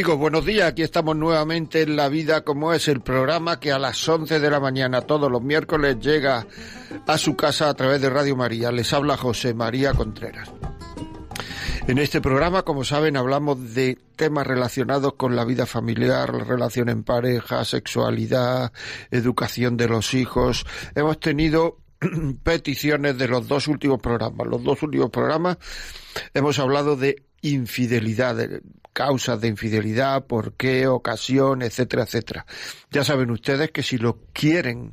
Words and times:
Amigos, 0.00 0.18
buenos 0.18 0.46
días. 0.46 0.66
Aquí 0.66 0.80
estamos 0.80 1.14
nuevamente 1.14 1.82
en 1.82 1.94
La 1.94 2.08
Vida 2.08 2.42
como 2.42 2.72
es 2.72 2.88
el 2.88 3.02
programa 3.02 3.60
que 3.60 3.70
a 3.70 3.78
las 3.78 4.08
11 4.08 4.40
de 4.40 4.50
la 4.50 4.58
mañana 4.58 5.02
todos 5.02 5.30
los 5.30 5.42
miércoles 5.42 5.98
llega 6.00 6.46
a 7.06 7.18
su 7.18 7.36
casa 7.36 7.68
a 7.68 7.74
través 7.74 8.00
de 8.00 8.08
Radio 8.08 8.34
María. 8.34 8.72
Les 8.72 8.90
habla 8.94 9.18
José 9.18 9.52
María 9.52 9.92
Contreras. 9.92 10.50
En 11.86 11.98
este 11.98 12.22
programa, 12.22 12.62
como 12.62 12.82
saben, 12.82 13.18
hablamos 13.18 13.74
de 13.74 13.98
temas 14.16 14.46
relacionados 14.46 15.12
con 15.18 15.36
la 15.36 15.44
vida 15.44 15.66
familiar, 15.66 16.32
relación 16.46 16.88
en 16.88 17.02
pareja, 17.02 17.62
sexualidad, 17.66 18.72
educación 19.10 19.76
de 19.76 19.88
los 19.88 20.14
hijos. 20.14 20.64
Hemos 20.94 21.20
tenido 21.20 21.76
peticiones 22.42 23.18
de 23.18 23.28
los 23.28 23.46
dos 23.46 23.68
últimos 23.68 24.00
programas. 24.00 24.46
Los 24.46 24.64
dos 24.64 24.82
últimos 24.82 25.10
programas 25.10 25.58
hemos 26.32 26.58
hablado 26.58 26.96
de 26.96 27.22
infidelidad, 27.42 28.36
de 28.36 28.62
causas 28.92 29.40
de 29.40 29.48
infidelidad, 29.48 30.26
por 30.26 30.54
qué, 30.54 30.86
ocasión, 30.86 31.62
etcétera, 31.62 32.04
etcétera. 32.04 32.46
Ya 32.90 33.04
saben 33.04 33.30
ustedes 33.30 33.70
que 33.70 33.82
si 33.82 33.98
lo 33.98 34.18
quieren, 34.32 34.92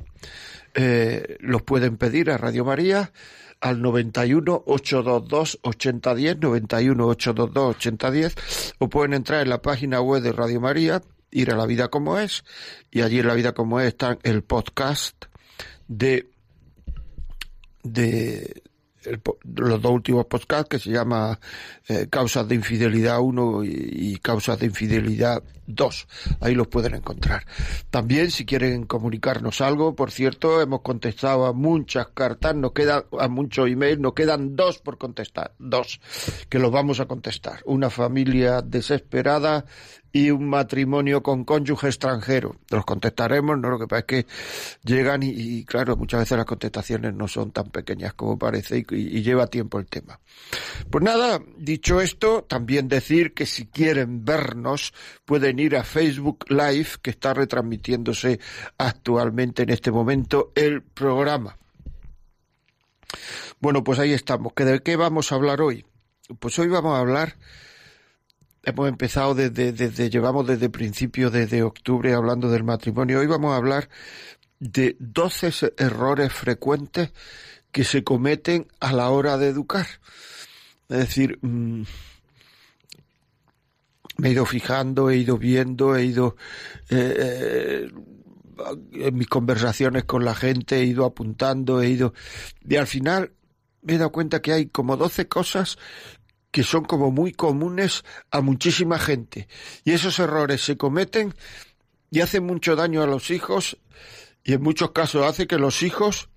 eh, 0.74 1.36
los 1.40 1.62
pueden 1.62 1.96
pedir 1.96 2.30
a 2.30 2.38
Radio 2.38 2.64
María 2.64 3.12
al 3.60 3.82
91 3.82 4.62
822 4.66 5.58
8010, 5.62 6.38
91 6.38 7.06
822 7.06 7.76
8010, 7.76 8.74
o 8.78 8.88
pueden 8.88 9.14
entrar 9.14 9.42
en 9.42 9.48
la 9.48 9.62
página 9.62 10.00
web 10.00 10.22
de 10.22 10.32
Radio 10.32 10.60
María, 10.60 11.02
ir 11.30 11.50
a 11.50 11.56
La 11.56 11.66
Vida 11.66 11.88
Como 11.88 12.18
Es, 12.18 12.44
y 12.90 13.02
allí 13.02 13.18
en 13.18 13.26
La 13.26 13.34
Vida 13.34 13.52
Como 13.52 13.80
Es 13.80 13.88
está 13.88 14.18
el 14.22 14.42
podcast 14.42 15.24
de 15.88 16.30
de 17.82 18.62
los 19.56 19.82
dos 19.82 19.92
últimos 19.92 20.26
podcasts 20.26 20.68
que 20.68 20.78
se 20.78 20.90
llama 20.90 21.38
eh, 21.88 22.06
Causas 22.10 22.46
de 22.48 22.54
Infidelidad 22.54 23.20
1 23.20 23.64
y, 23.64 24.18
Causas 24.22 24.58
de 24.58 24.66
Infidelidad 24.66 25.42
2. 25.66 26.08
Ahí 26.40 26.54
los 26.54 26.68
pueden 26.68 26.94
encontrar. 26.94 27.46
También 27.90 28.30
si 28.30 28.44
quieren 28.44 28.84
comunicarnos 28.84 29.60
algo, 29.60 29.94
por 29.94 30.10
cierto, 30.10 30.60
hemos 30.60 30.82
contestado 30.82 31.46
a 31.46 31.52
muchas 31.52 32.08
cartas, 32.08 32.54
nos 32.54 32.72
quedan 32.72 33.04
a 33.18 33.28
muchos 33.28 33.68
emails, 33.68 33.98
nos 33.98 34.14
quedan 34.14 34.56
dos 34.56 34.78
por 34.78 34.98
contestar, 34.98 35.52
dos, 35.58 36.00
que 36.48 36.58
los 36.58 36.72
vamos 36.72 37.00
a 37.00 37.06
contestar. 37.06 37.60
Una 37.64 37.90
familia 37.90 38.62
desesperada 38.62 39.64
y 40.12 40.30
un 40.30 40.48
matrimonio 40.48 41.22
con 41.22 41.44
cónyuge 41.44 41.88
extranjero. 41.88 42.56
Los 42.70 42.84
contestaremos, 42.84 43.58
no 43.58 43.70
lo 43.70 43.78
que 43.78 43.86
pasa 43.86 44.00
es 44.00 44.04
que 44.06 44.26
llegan 44.84 45.22
y, 45.22 45.64
claro, 45.64 45.96
muchas 45.96 46.20
veces 46.20 46.38
las 46.38 46.46
contestaciones 46.46 47.14
no 47.14 47.28
son 47.28 47.50
tan 47.50 47.70
pequeñas 47.70 48.14
como 48.14 48.38
parece 48.38 48.84
y, 48.90 49.22
lleva 49.22 49.46
tiempo 49.46 49.78
el 49.78 49.86
tema. 49.86 50.20
Pues 50.90 51.04
nada, 51.04 51.40
dicho 51.58 52.00
esto, 52.00 52.44
también 52.44 52.88
decir 52.88 53.34
que 53.34 53.46
si 53.46 53.66
quieren 53.66 54.24
vernos 54.24 54.94
pueden 55.24 55.58
ir 55.58 55.76
a 55.76 55.84
Facebook 55.84 56.46
Live 56.48 56.88
que 57.02 57.10
está 57.10 57.34
retransmitiéndose 57.34 58.40
actualmente 58.78 59.64
en 59.64 59.70
este 59.70 59.90
momento 59.90 60.52
el 60.54 60.82
programa. 60.82 61.58
Bueno, 63.60 63.82
pues 63.84 63.98
ahí 63.98 64.12
estamos. 64.12 64.52
¿De 64.54 64.80
qué 64.82 64.96
vamos 64.96 65.32
a 65.32 65.34
hablar 65.34 65.60
hoy? 65.60 65.84
Pues 66.38 66.58
hoy 66.58 66.68
vamos 66.68 66.94
a 66.94 67.00
hablar 67.00 67.36
hemos 68.68 68.88
empezado 68.88 69.34
desde, 69.34 69.72
desde 69.72 70.10
llevamos 70.10 70.46
desde 70.46 70.68
principios 70.68 71.32
de, 71.32 71.62
octubre 71.62 72.12
hablando 72.12 72.50
del 72.50 72.64
matrimonio. 72.64 73.20
Hoy 73.20 73.26
vamos 73.26 73.52
a 73.52 73.56
hablar 73.56 73.88
de 74.60 74.96
12 74.98 75.74
errores 75.76 76.32
frecuentes 76.32 77.12
que 77.72 77.84
se 77.84 78.04
cometen 78.04 78.66
a 78.80 78.92
la 78.92 79.10
hora 79.10 79.38
de 79.38 79.48
educar. 79.48 79.86
Es 80.88 80.98
decir, 80.98 81.38
mm, 81.42 81.82
me 84.18 84.28
he 84.28 84.32
ido 84.32 84.44
fijando, 84.44 85.10
he 85.10 85.16
ido 85.16 85.38
viendo, 85.38 85.96
he 85.96 86.04
ido 86.04 86.36
eh, 86.90 87.14
eh, 87.18 87.90
en 88.92 89.14
mis 89.14 89.28
conversaciones 89.28 90.04
con 90.04 90.24
la 90.24 90.34
gente, 90.34 90.80
he 90.80 90.84
ido 90.84 91.04
apuntando, 91.04 91.80
he 91.80 91.88
ido 91.88 92.12
y 92.68 92.76
al 92.76 92.86
final 92.86 93.32
me 93.82 93.94
he 93.94 93.98
dado 93.98 94.12
cuenta 94.12 94.42
que 94.42 94.52
hay 94.52 94.66
como 94.66 94.96
12 94.96 95.28
cosas 95.28 95.78
que 96.50 96.62
son 96.62 96.84
como 96.84 97.10
muy 97.10 97.32
comunes 97.32 98.04
a 98.30 98.40
muchísima 98.40 98.98
gente. 98.98 99.48
Y 99.84 99.92
esos 99.92 100.18
errores 100.18 100.62
se 100.62 100.76
cometen 100.76 101.34
y 102.10 102.20
hacen 102.20 102.44
mucho 102.44 102.76
daño 102.76 103.02
a 103.02 103.06
los 103.06 103.30
hijos 103.30 103.78
y 104.44 104.54
en 104.54 104.62
muchos 104.62 104.92
casos 104.92 105.26
hace 105.26 105.46
que 105.46 105.58
los 105.58 105.82
hijos 105.82 106.30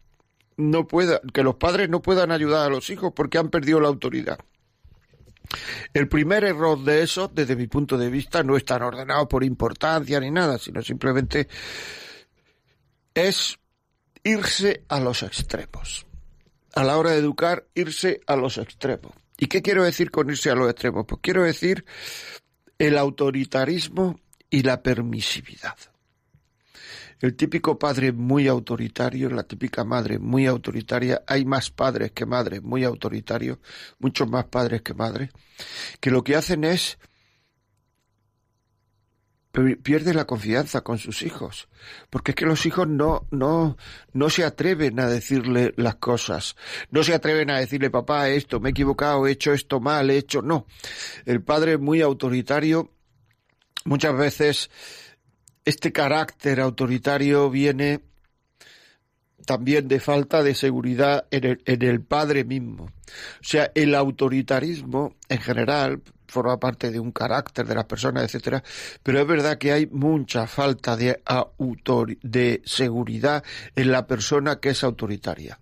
no 0.57 0.85
puedan, 0.87 1.19
que 1.33 1.43
los 1.43 1.55
padres 1.55 1.89
no 1.89 2.01
puedan 2.01 2.31
ayudar 2.31 2.65
a 2.65 2.69
los 2.69 2.89
hijos 2.89 3.13
porque 3.15 3.37
han 3.37 3.49
perdido 3.49 3.79
la 3.79 3.87
autoridad. 3.87 4.39
El 5.93 6.07
primer 6.07 6.43
error 6.43 6.81
de 6.83 7.03
eso, 7.03 7.29
desde 7.33 7.55
mi 7.55 7.67
punto 7.67 7.97
de 7.97 8.09
vista, 8.09 8.43
no 8.43 8.55
es 8.55 8.65
tan 8.65 8.81
ordenado 8.81 9.27
por 9.27 9.43
importancia 9.43 10.19
ni 10.19 10.31
nada, 10.31 10.57
sino 10.57 10.81
simplemente 10.81 11.47
es 13.13 13.59
irse 14.23 14.85
a 14.87 14.99
los 14.99 15.23
extremos. 15.23 16.05
A 16.73 16.83
la 16.83 16.97
hora 16.97 17.11
de 17.11 17.17
educar, 17.17 17.65
irse 17.73 18.21
a 18.27 18.35
los 18.35 18.57
extremos. 18.57 19.11
¿Y 19.41 19.47
qué 19.47 19.63
quiero 19.63 19.83
decir 19.83 20.11
con 20.11 20.29
irse 20.29 20.51
a 20.51 20.55
los 20.55 20.69
extremos? 20.69 21.03
Pues 21.07 21.19
quiero 21.19 21.43
decir 21.43 21.83
el 22.77 22.95
autoritarismo 22.95 24.19
y 24.51 24.61
la 24.61 24.83
permisividad. 24.83 25.75
El 27.19 27.35
típico 27.35 27.79
padre 27.79 28.11
muy 28.11 28.47
autoritario, 28.47 29.31
la 29.31 29.41
típica 29.41 29.83
madre 29.83 30.19
muy 30.19 30.45
autoritaria, 30.45 31.23
hay 31.25 31.43
más 31.43 31.71
padres 31.71 32.11
que 32.11 32.27
madres 32.27 32.61
muy 32.61 32.83
autoritarios, 32.83 33.57
muchos 33.97 34.29
más 34.29 34.45
padres 34.45 34.83
que 34.83 34.93
madres, 34.93 35.31
que 35.99 36.11
lo 36.11 36.23
que 36.23 36.35
hacen 36.35 36.63
es 36.63 36.99
pierde 39.51 40.13
la 40.13 40.25
confianza 40.25 40.81
con 40.81 40.97
sus 40.97 41.21
hijos, 41.23 41.67
porque 42.09 42.31
es 42.31 42.35
que 42.35 42.45
los 42.45 42.65
hijos 42.65 42.87
no, 42.87 43.27
no, 43.31 43.77
no 44.13 44.29
se 44.29 44.45
atreven 44.45 44.99
a 44.99 45.07
decirle 45.07 45.73
las 45.75 45.95
cosas, 45.95 46.55
no 46.89 47.03
se 47.03 47.13
atreven 47.13 47.49
a 47.49 47.59
decirle 47.59 47.89
papá 47.89 48.29
esto, 48.29 48.59
me 48.59 48.69
he 48.69 48.71
equivocado, 48.71 49.27
he 49.27 49.31
hecho 49.31 49.53
esto 49.53 49.79
mal, 49.79 50.09
he 50.09 50.17
hecho, 50.17 50.41
no. 50.41 50.67
El 51.25 51.43
padre 51.43 51.77
muy 51.77 52.01
autoritario, 52.01 52.91
muchas 53.83 54.15
veces 54.15 54.69
este 55.65 55.91
carácter 55.91 56.61
autoritario 56.61 57.49
viene 57.49 58.10
también 59.45 59.87
de 59.87 59.99
falta 59.99 60.43
de 60.43 60.55
seguridad 60.55 61.25
en 61.31 61.43
el, 61.45 61.61
en 61.65 61.81
el 61.81 62.01
padre 62.01 62.43
mismo. 62.43 62.85
O 62.85 63.43
sea, 63.43 63.71
el 63.75 63.95
autoritarismo 63.95 65.15
en 65.27 65.39
general, 65.39 66.01
forma 66.27 66.59
parte 66.59 66.89
de 66.89 66.99
un 66.99 67.11
carácter 67.11 67.67
de 67.67 67.75
las 67.75 67.85
personas, 67.85 68.23
etcétera, 68.23 68.63
pero 69.03 69.19
es 69.19 69.27
verdad 69.27 69.57
que 69.57 69.73
hay 69.73 69.85
mucha 69.87 70.47
falta 70.47 70.95
de, 70.95 71.21
de 72.23 72.61
seguridad 72.65 73.43
en 73.75 73.91
la 73.91 74.07
persona 74.07 74.59
que 74.59 74.69
es 74.69 74.83
autoritaria. 74.83 75.59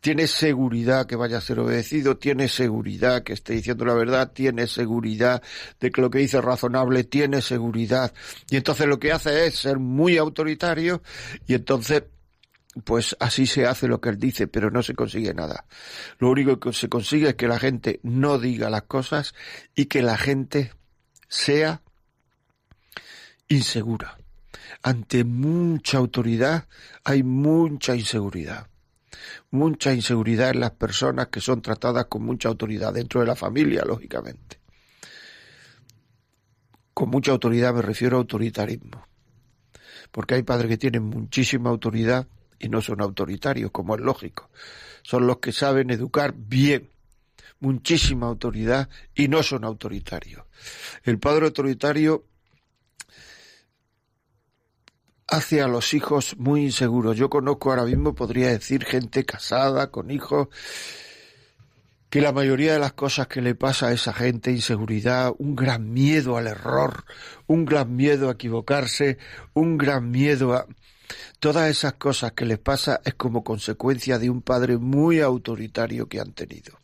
Tiene 0.00 0.26
seguridad 0.26 1.06
que 1.06 1.16
vaya 1.16 1.38
a 1.38 1.42
ser 1.42 1.60
obedecido, 1.60 2.16
tiene 2.16 2.48
seguridad 2.48 3.22
que 3.22 3.34
esté 3.34 3.54
diciendo 3.54 3.84
la 3.84 3.94
verdad, 3.94 4.32
tiene 4.32 4.66
seguridad 4.66 5.42
de 5.80 5.90
que 5.90 6.00
lo 6.00 6.10
que 6.10 6.18
dice 6.18 6.38
es 6.38 6.44
razonable, 6.44 7.04
tiene 7.04 7.42
seguridad. 7.42 8.12
Y 8.50 8.56
entonces 8.56 8.86
lo 8.86 8.98
que 8.98 9.12
hace 9.12 9.46
es 9.46 9.56
ser 9.56 9.78
muy 9.78 10.16
autoritario 10.16 11.02
y 11.46 11.54
entonces 11.54 12.04
pues 12.84 13.16
así 13.20 13.46
se 13.46 13.66
hace 13.66 13.88
lo 13.88 14.00
que 14.00 14.10
él 14.10 14.18
dice, 14.18 14.46
pero 14.46 14.70
no 14.70 14.82
se 14.82 14.94
consigue 14.94 15.34
nada. 15.34 15.66
Lo 16.18 16.30
único 16.30 16.58
que 16.58 16.72
se 16.72 16.88
consigue 16.88 17.30
es 17.30 17.34
que 17.34 17.48
la 17.48 17.58
gente 17.58 18.00
no 18.02 18.38
diga 18.38 18.70
las 18.70 18.82
cosas 18.82 19.34
y 19.74 19.86
que 19.86 20.02
la 20.02 20.16
gente 20.16 20.72
sea 21.28 21.82
insegura. 23.48 24.18
Ante 24.82 25.24
mucha 25.24 25.98
autoridad 25.98 26.68
hay 27.04 27.22
mucha 27.22 27.96
inseguridad. 27.96 28.68
Mucha 29.50 29.92
inseguridad 29.94 30.50
en 30.50 30.60
las 30.60 30.72
personas 30.72 31.28
que 31.28 31.40
son 31.40 31.62
tratadas 31.62 32.06
con 32.06 32.22
mucha 32.22 32.48
autoridad, 32.48 32.92
dentro 32.92 33.20
de 33.20 33.26
la 33.26 33.34
familia, 33.34 33.82
lógicamente. 33.84 34.60
Con 36.94 37.10
mucha 37.10 37.32
autoridad 37.32 37.74
me 37.74 37.82
refiero 37.82 38.16
a 38.16 38.20
autoritarismo. 38.20 39.06
Porque 40.10 40.34
hay 40.34 40.42
padres 40.42 40.68
que 40.68 40.78
tienen 40.78 41.04
muchísima 41.04 41.70
autoridad 41.70 42.26
y 42.58 42.68
no 42.68 42.80
son 42.82 43.00
autoritarios, 43.00 43.70
como 43.70 43.94
es 43.94 44.00
lógico. 44.00 44.50
Son 45.02 45.26
los 45.26 45.38
que 45.38 45.52
saben 45.52 45.90
educar 45.90 46.34
bien, 46.36 46.90
muchísima 47.60 48.26
autoridad 48.26 48.88
y 49.14 49.28
no 49.28 49.42
son 49.42 49.64
autoritarios. 49.64 50.44
El 51.04 51.18
padre 51.18 51.46
autoritario 51.46 52.24
hace 55.28 55.60
a 55.60 55.68
los 55.68 55.92
hijos 55.94 56.36
muy 56.38 56.62
inseguros. 56.62 57.16
Yo 57.16 57.30
conozco 57.30 57.70
ahora 57.70 57.84
mismo, 57.84 58.14
podría 58.14 58.48
decir, 58.48 58.84
gente 58.84 59.24
casada, 59.24 59.90
con 59.90 60.10
hijos, 60.10 60.48
que 62.08 62.22
la 62.22 62.32
mayoría 62.32 62.72
de 62.72 62.78
las 62.78 62.94
cosas 62.94 63.26
que 63.26 63.42
le 63.42 63.54
pasa 63.54 63.88
a 63.88 63.92
esa 63.92 64.14
gente, 64.14 64.50
inseguridad, 64.50 65.32
un 65.38 65.54
gran 65.54 65.92
miedo 65.92 66.38
al 66.38 66.46
error, 66.46 67.04
un 67.46 67.66
gran 67.66 67.94
miedo 67.94 68.30
a 68.30 68.32
equivocarse, 68.32 69.18
un 69.52 69.76
gran 69.76 70.10
miedo 70.10 70.54
a... 70.54 70.66
Todas 71.38 71.70
esas 71.70 71.94
cosas 71.94 72.32
que 72.32 72.44
les 72.44 72.58
pasa 72.58 73.00
es 73.04 73.14
como 73.14 73.44
consecuencia 73.44 74.18
de 74.18 74.30
un 74.30 74.42
padre 74.42 74.76
muy 74.78 75.20
autoritario 75.20 76.08
que 76.08 76.20
han 76.20 76.32
tenido. 76.32 76.78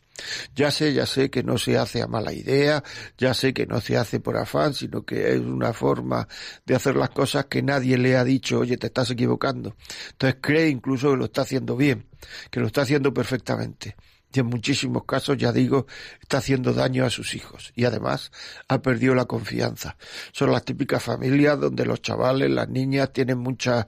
Ya 0.55 0.71
sé, 0.71 0.93
ya 0.93 1.05
sé 1.05 1.29
que 1.29 1.43
no 1.43 1.57
se 1.57 1.77
hace 1.77 2.01
a 2.01 2.07
mala 2.07 2.31
idea, 2.31 2.83
ya 3.17 3.33
sé 3.33 3.53
que 3.53 3.65
no 3.65 3.81
se 3.81 3.97
hace 3.97 4.21
por 4.21 4.37
afán, 4.37 4.73
sino 4.73 5.03
que 5.03 5.33
es 5.33 5.39
una 5.39 5.73
forma 5.73 6.27
de 6.65 6.75
hacer 6.75 6.95
las 6.95 7.09
cosas 7.09 7.45
que 7.45 7.61
nadie 7.61 7.97
le 7.97 8.15
ha 8.15 8.23
dicho, 8.23 8.59
oye, 8.59 8.77
te 8.77 8.87
estás 8.87 9.11
equivocando. 9.11 9.75
Entonces 10.11 10.39
cree 10.41 10.69
incluso 10.69 11.11
que 11.11 11.17
lo 11.17 11.25
está 11.25 11.41
haciendo 11.41 11.75
bien, 11.75 12.07
que 12.49 12.61
lo 12.61 12.67
está 12.67 12.83
haciendo 12.83 13.13
perfectamente 13.13 13.95
y 14.35 14.39
en 14.39 14.47
muchísimos 14.47 15.05
casos, 15.05 15.37
ya 15.37 15.51
digo, 15.51 15.87
está 16.21 16.39
haciendo 16.39 16.73
daño 16.73 17.05
a 17.05 17.09
sus 17.09 17.35
hijos 17.35 17.71
y 17.75 17.85
además 17.85 18.31
ha 18.67 18.81
perdido 18.81 19.15
la 19.15 19.25
confianza. 19.25 19.97
Son 20.31 20.51
las 20.51 20.65
típicas 20.65 21.01
familias 21.01 21.59
donde 21.59 21.85
los 21.85 22.01
chavales, 22.01 22.49
las 22.49 22.67
niñas 22.67 23.13
tienen 23.13 23.37
mucha 23.37 23.87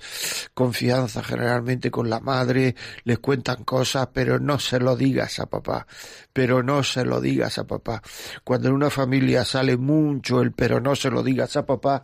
confianza 0.54 1.24
generalmente 1.24 1.92
con 1.92 2.10
la 2.10 2.20
madre, 2.20 2.76
les 3.04 3.20
cuentan 3.20 3.64
cosas, 3.64 4.10
pero 4.14 4.40
no 4.40 4.60
se 4.60 4.80
lo 4.80 4.96
digas 4.96 5.40
a 5.40 5.48
papá, 5.48 5.86
pero 6.32 6.64
no 6.64 6.84
se 6.84 7.04
lo 7.04 7.20
digas 7.20 7.58
a 7.58 7.68
papá. 7.68 8.02
Cuando 8.44 8.70
en 8.70 8.76
una 8.76 8.90
familia 8.90 9.44
sale 9.44 9.78
mucho 9.78 10.42
el 10.42 10.52
pero 10.52 10.80
no 10.80 10.96
se 10.96 11.10
lo 11.10 11.24
digas 11.24 11.58
a 11.58 11.66
papá, 11.66 12.04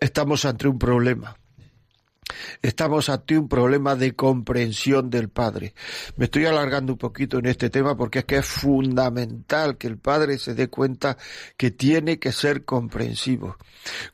estamos 0.00 0.44
ante 0.44 0.68
un 0.68 0.78
problema 0.78 1.36
Estamos 2.62 3.08
ante 3.08 3.38
un 3.38 3.48
problema 3.48 3.96
de 3.96 4.14
comprensión 4.14 5.10
del 5.10 5.28
padre. 5.28 5.74
Me 6.16 6.26
estoy 6.26 6.46
alargando 6.46 6.92
un 6.92 6.98
poquito 6.98 7.38
en 7.38 7.46
este 7.46 7.70
tema 7.70 7.96
porque 7.96 8.20
es 8.20 8.24
que 8.24 8.36
es 8.38 8.46
fundamental 8.46 9.76
que 9.76 9.86
el 9.86 9.98
padre 9.98 10.38
se 10.38 10.54
dé 10.54 10.68
cuenta 10.68 11.16
que 11.56 11.70
tiene 11.70 12.18
que 12.18 12.32
ser 12.32 12.64
comprensivo. 12.64 13.56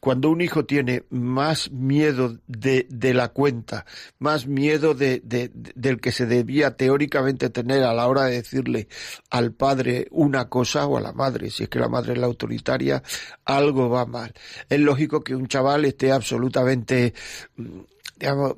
Cuando 0.00 0.30
un 0.30 0.40
hijo 0.40 0.64
tiene 0.64 1.04
más 1.10 1.70
miedo 1.70 2.38
de, 2.46 2.86
de 2.90 3.14
la 3.14 3.28
cuenta, 3.28 3.86
más 4.18 4.46
miedo 4.46 4.94
de, 4.94 5.20
de, 5.24 5.50
del 5.54 6.00
que 6.00 6.12
se 6.12 6.26
debía 6.26 6.76
teóricamente 6.76 7.50
tener 7.50 7.82
a 7.82 7.94
la 7.94 8.06
hora 8.06 8.24
de 8.24 8.36
decirle 8.36 8.88
al 9.30 9.52
padre 9.52 10.06
una 10.10 10.48
cosa 10.48 10.86
o 10.86 10.96
a 10.96 11.00
la 11.00 11.12
madre, 11.12 11.50
si 11.50 11.64
es 11.64 11.68
que 11.68 11.78
la 11.78 11.88
madre 11.88 12.12
es 12.12 12.18
la 12.18 12.26
autoritaria, 12.26 13.02
algo 13.44 13.88
va 13.88 14.06
mal. 14.06 14.32
Es 14.68 14.80
lógico 14.80 15.22
que 15.22 15.34
un 15.34 15.48
chaval 15.48 15.84
esté 15.84 16.12
absolutamente 16.12 17.14
mm, 17.56 17.80
digamos, 18.18 18.54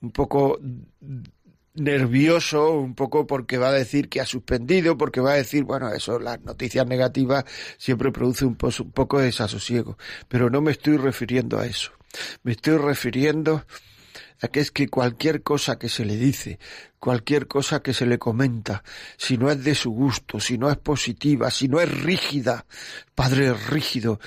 un 0.00 0.10
poco 0.10 0.58
nervioso, 1.74 2.72
un 2.72 2.94
poco 2.94 3.26
porque 3.26 3.58
va 3.58 3.68
a 3.68 3.72
decir 3.72 4.08
que 4.08 4.20
ha 4.20 4.26
suspendido, 4.26 4.98
porque 4.98 5.20
va 5.20 5.32
a 5.32 5.36
decir, 5.36 5.64
bueno, 5.64 5.92
eso, 5.92 6.18
las 6.18 6.40
noticias 6.40 6.86
negativas 6.86 7.44
siempre 7.76 8.12
produce 8.12 8.44
un, 8.44 8.56
un 8.60 8.92
poco 8.92 9.18
de 9.18 9.26
desasosiego. 9.26 9.96
Pero 10.28 10.50
no 10.50 10.60
me 10.60 10.72
estoy 10.72 10.96
refiriendo 10.96 11.58
a 11.58 11.66
eso. 11.66 11.92
Me 12.42 12.52
estoy 12.52 12.78
refiriendo 12.78 13.64
a 14.40 14.48
que 14.48 14.60
es 14.60 14.70
que 14.70 14.88
cualquier 14.88 15.42
cosa 15.42 15.78
que 15.78 15.88
se 15.88 16.04
le 16.04 16.16
dice, 16.16 16.58
cualquier 16.98 17.48
cosa 17.48 17.82
que 17.82 17.92
se 17.92 18.06
le 18.06 18.18
comenta, 18.18 18.82
si 19.16 19.36
no 19.36 19.50
es 19.50 19.62
de 19.64 19.74
su 19.74 19.90
gusto, 19.90 20.40
si 20.40 20.58
no 20.58 20.70
es 20.70 20.76
positiva, 20.76 21.50
si 21.50 21.68
no 21.68 21.80
es 21.80 21.90
rígida, 21.90 22.66
padre 23.14 23.52
rígido, 23.52 24.20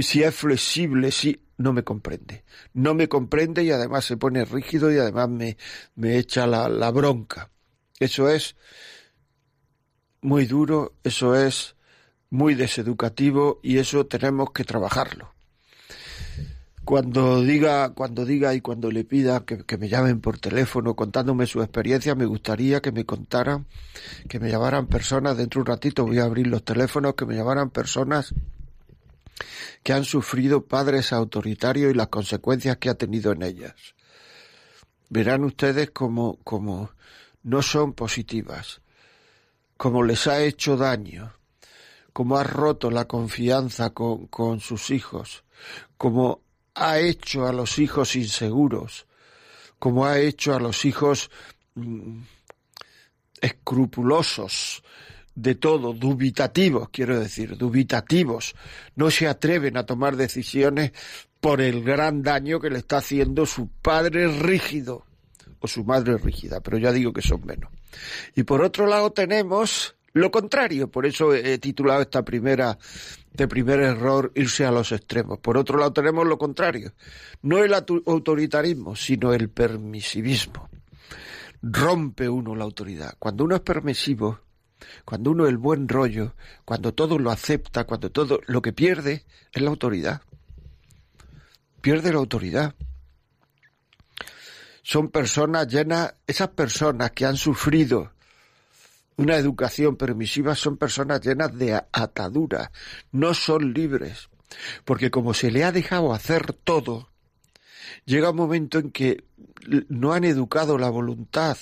si 0.00 0.22
es 0.22 0.34
flexible, 0.34 1.10
si 1.10 1.40
no 1.60 1.74
me 1.74 1.84
comprende. 1.84 2.42
No 2.72 2.94
me 2.94 3.08
comprende 3.08 3.62
y 3.62 3.70
además 3.70 4.06
se 4.06 4.16
pone 4.16 4.46
rígido 4.46 4.90
y 4.90 4.96
además 4.96 5.28
me, 5.28 5.58
me 5.94 6.16
echa 6.16 6.46
la, 6.46 6.70
la 6.70 6.90
bronca. 6.90 7.50
Eso 7.98 8.30
es 8.30 8.56
muy 10.22 10.46
duro, 10.46 10.94
eso 11.04 11.36
es 11.36 11.76
muy 12.30 12.54
deseducativo 12.54 13.60
y 13.62 13.76
eso 13.76 14.06
tenemos 14.06 14.52
que 14.52 14.64
trabajarlo. 14.64 15.34
Cuando 16.82 17.42
diga, 17.42 17.90
cuando 17.90 18.24
diga 18.24 18.54
y 18.54 18.62
cuando 18.62 18.90
le 18.90 19.04
pida 19.04 19.44
que, 19.44 19.64
que, 19.64 19.76
me 19.76 19.90
llamen 19.90 20.22
por 20.22 20.38
teléfono 20.38 20.96
contándome 20.96 21.46
su 21.46 21.60
experiencia, 21.60 22.14
me 22.14 22.24
gustaría 22.24 22.80
que 22.80 22.90
me 22.90 23.04
contaran, 23.04 23.66
que 24.30 24.40
me 24.40 24.50
llamaran 24.50 24.86
personas, 24.86 25.36
dentro 25.36 25.58
de 25.58 25.70
un 25.70 25.76
ratito 25.76 26.06
voy 26.06 26.20
a 26.20 26.24
abrir 26.24 26.46
los 26.46 26.64
teléfonos, 26.64 27.14
que 27.14 27.26
me 27.26 27.36
llamaran 27.36 27.68
personas 27.68 28.34
que 29.82 29.92
han 29.92 30.04
sufrido 30.04 30.66
padres 30.66 31.12
autoritarios 31.12 31.90
y 31.90 31.94
las 31.94 32.08
consecuencias 32.08 32.76
que 32.78 32.90
ha 32.90 32.94
tenido 32.94 33.32
en 33.32 33.42
ellas. 33.42 33.74
Verán 35.08 35.44
ustedes 35.44 35.90
como, 35.90 36.36
como 36.44 36.90
no 37.42 37.62
son 37.62 37.94
positivas, 37.94 38.80
como 39.76 40.02
les 40.02 40.26
ha 40.26 40.42
hecho 40.42 40.76
daño, 40.76 41.34
como 42.12 42.36
ha 42.38 42.44
roto 42.44 42.90
la 42.90 43.06
confianza 43.06 43.90
con, 43.90 44.26
con 44.26 44.60
sus 44.60 44.90
hijos, 44.90 45.44
como 45.96 46.42
ha 46.74 46.98
hecho 46.98 47.46
a 47.46 47.52
los 47.52 47.78
hijos 47.78 48.16
inseguros, 48.16 49.06
como 49.78 50.06
ha 50.06 50.18
hecho 50.18 50.54
a 50.54 50.60
los 50.60 50.84
hijos 50.84 51.30
mm, 51.74 52.20
escrupulosos, 53.40 54.82
de 55.34 55.54
todo, 55.54 55.92
dubitativos, 55.92 56.88
quiero 56.90 57.18
decir, 57.18 57.56
dubitativos. 57.56 58.54
No 58.96 59.10
se 59.10 59.28
atreven 59.28 59.76
a 59.76 59.86
tomar 59.86 60.16
decisiones 60.16 60.92
por 61.40 61.60
el 61.60 61.82
gran 61.82 62.22
daño 62.22 62.60
que 62.60 62.70
le 62.70 62.78
está 62.78 62.98
haciendo 62.98 63.46
su 63.46 63.68
padre 63.68 64.28
rígido 64.28 65.06
o 65.60 65.68
su 65.68 65.84
madre 65.84 66.18
rígida, 66.18 66.60
pero 66.60 66.78
ya 66.78 66.92
digo 66.92 67.12
que 67.12 67.22
son 67.22 67.44
menos. 67.44 67.70
Y 68.34 68.42
por 68.42 68.62
otro 68.62 68.86
lado 68.86 69.12
tenemos 69.12 69.94
lo 70.12 70.30
contrario, 70.30 70.90
por 70.90 71.06
eso 71.06 71.34
he 71.34 71.58
titulado 71.58 72.02
esta 72.02 72.24
primera 72.24 72.76
de 73.32 73.46
primer 73.46 73.80
error 73.80 74.32
irse 74.34 74.64
a 74.64 74.72
los 74.72 74.90
extremos. 74.90 75.38
Por 75.38 75.56
otro 75.56 75.78
lado 75.78 75.92
tenemos 75.92 76.26
lo 76.26 76.36
contrario, 76.36 76.92
no 77.42 77.58
el 77.58 77.72
autoritarismo, 77.74 78.96
sino 78.96 79.32
el 79.32 79.50
permisivismo. 79.50 80.68
Rompe 81.62 82.28
uno 82.28 82.56
la 82.56 82.64
autoridad. 82.64 83.14
Cuando 83.18 83.44
uno 83.44 83.54
es 83.54 83.60
permisivo, 83.60 84.40
cuando 85.04 85.30
uno 85.30 85.46
el 85.46 85.58
buen 85.58 85.88
rollo, 85.88 86.34
cuando 86.64 86.94
todo 86.94 87.18
lo 87.18 87.30
acepta, 87.30 87.84
cuando 87.84 88.10
todo 88.10 88.40
lo 88.46 88.62
que 88.62 88.72
pierde 88.72 89.24
es 89.52 89.62
la 89.62 89.70
autoridad. 89.70 90.22
Pierde 91.80 92.12
la 92.12 92.18
autoridad. 92.18 92.74
Son 94.82 95.08
personas 95.10 95.68
llenas, 95.68 96.14
esas 96.26 96.48
personas 96.48 97.12
que 97.12 97.26
han 97.26 97.36
sufrido 97.36 98.12
una 99.20 99.36
educación 99.36 99.96
permisiva 99.96 100.54
son 100.54 100.78
personas 100.78 101.20
llenas 101.20 101.56
de 101.58 101.74
ataduras, 101.92 102.70
no 103.12 103.34
son 103.34 103.74
libres, 103.74 104.30
porque 104.86 105.10
como 105.10 105.34
se 105.34 105.50
le 105.50 105.62
ha 105.62 105.72
dejado 105.72 106.14
hacer 106.14 106.54
todo, 106.54 107.10
llega 108.06 108.30
un 108.30 108.36
momento 108.36 108.78
en 108.78 108.90
que 108.90 109.24
no 109.88 110.14
han 110.14 110.24
educado 110.24 110.78
la 110.78 110.88
voluntad, 110.88 111.58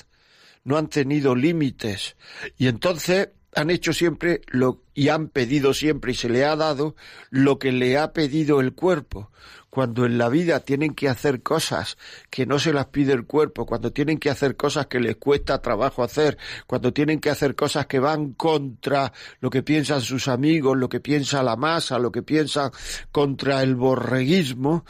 no 0.68 0.76
han 0.76 0.88
tenido 0.88 1.34
límites 1.34 2.16
y 2.58 2.66
entonces 2.66 3.30
han 3.54 3.70
hecho 3.70 3.94
siempre 3.94 4.42
lo 4.48 4.82
y 4.92 5.08
han 5.08 5.28
pedido 5.28 5.72
siempre 5.72 6.12
y 6.12 6.14
se 6.14 6.28
le 6.28 6.44
ha 6.44 6.56
dado 6.56 6.94
lo 7.30 7.58
que 7.58 7.72
le 7.72 7.96
ha 7.96 8.12
pedido 8.12 8.60
el 8.60 8.74
cuerpo. 8.74 9.30
Cuando 9.70 10.04
en 10.04 10.18
la 10.18 10.28
vida 10.28 10.60
tienen 10.60 10.94
que 10.94 11.08
hacer 11.08 11.42
cosas 11.42 11.96
que 12.28 12.44
no 12.44 12.58
se 12.58 12.74
las 12.74 12.86
pide 12.86 13.14
el 13.14 13.24
cuerpo, 13.24 13.64
cuando 13.64 13.92
tienen 13.92 14.18
que 14.18 14.28
hacer 14.28 14.56
cosas 14.56 14.88
que 14.88 15.00
les 15.00 15.16
cuesta 15.16 15.62
trabajo 15.62 16.02
hacer, 16.02 16.36
cuando 16.66 16.92
tienen 16.92 17.18
que 17.18 17.30
hacer 17.30 17.54
cosas 17.54 17.86
que 17.86 17.98
van 17.98 18.34
contra 18.34 19.12
lo 19.40 19.48
que 19.48 19.62
piensan 19.62 20.02
sus 20.02 20.28
amigos, 20.28 20.76
lo 20.76 20.90
que 20.90 21.00
piensa 21.00 21.42
la 21.42 21.56
masa, 21.56 21.98
lo 21.98 22.12
que 22.12 22.22
piensan 22.22 22.70
contra 23.10 23.62
el 23.62 23.76
borreguismo, 23.76 24.84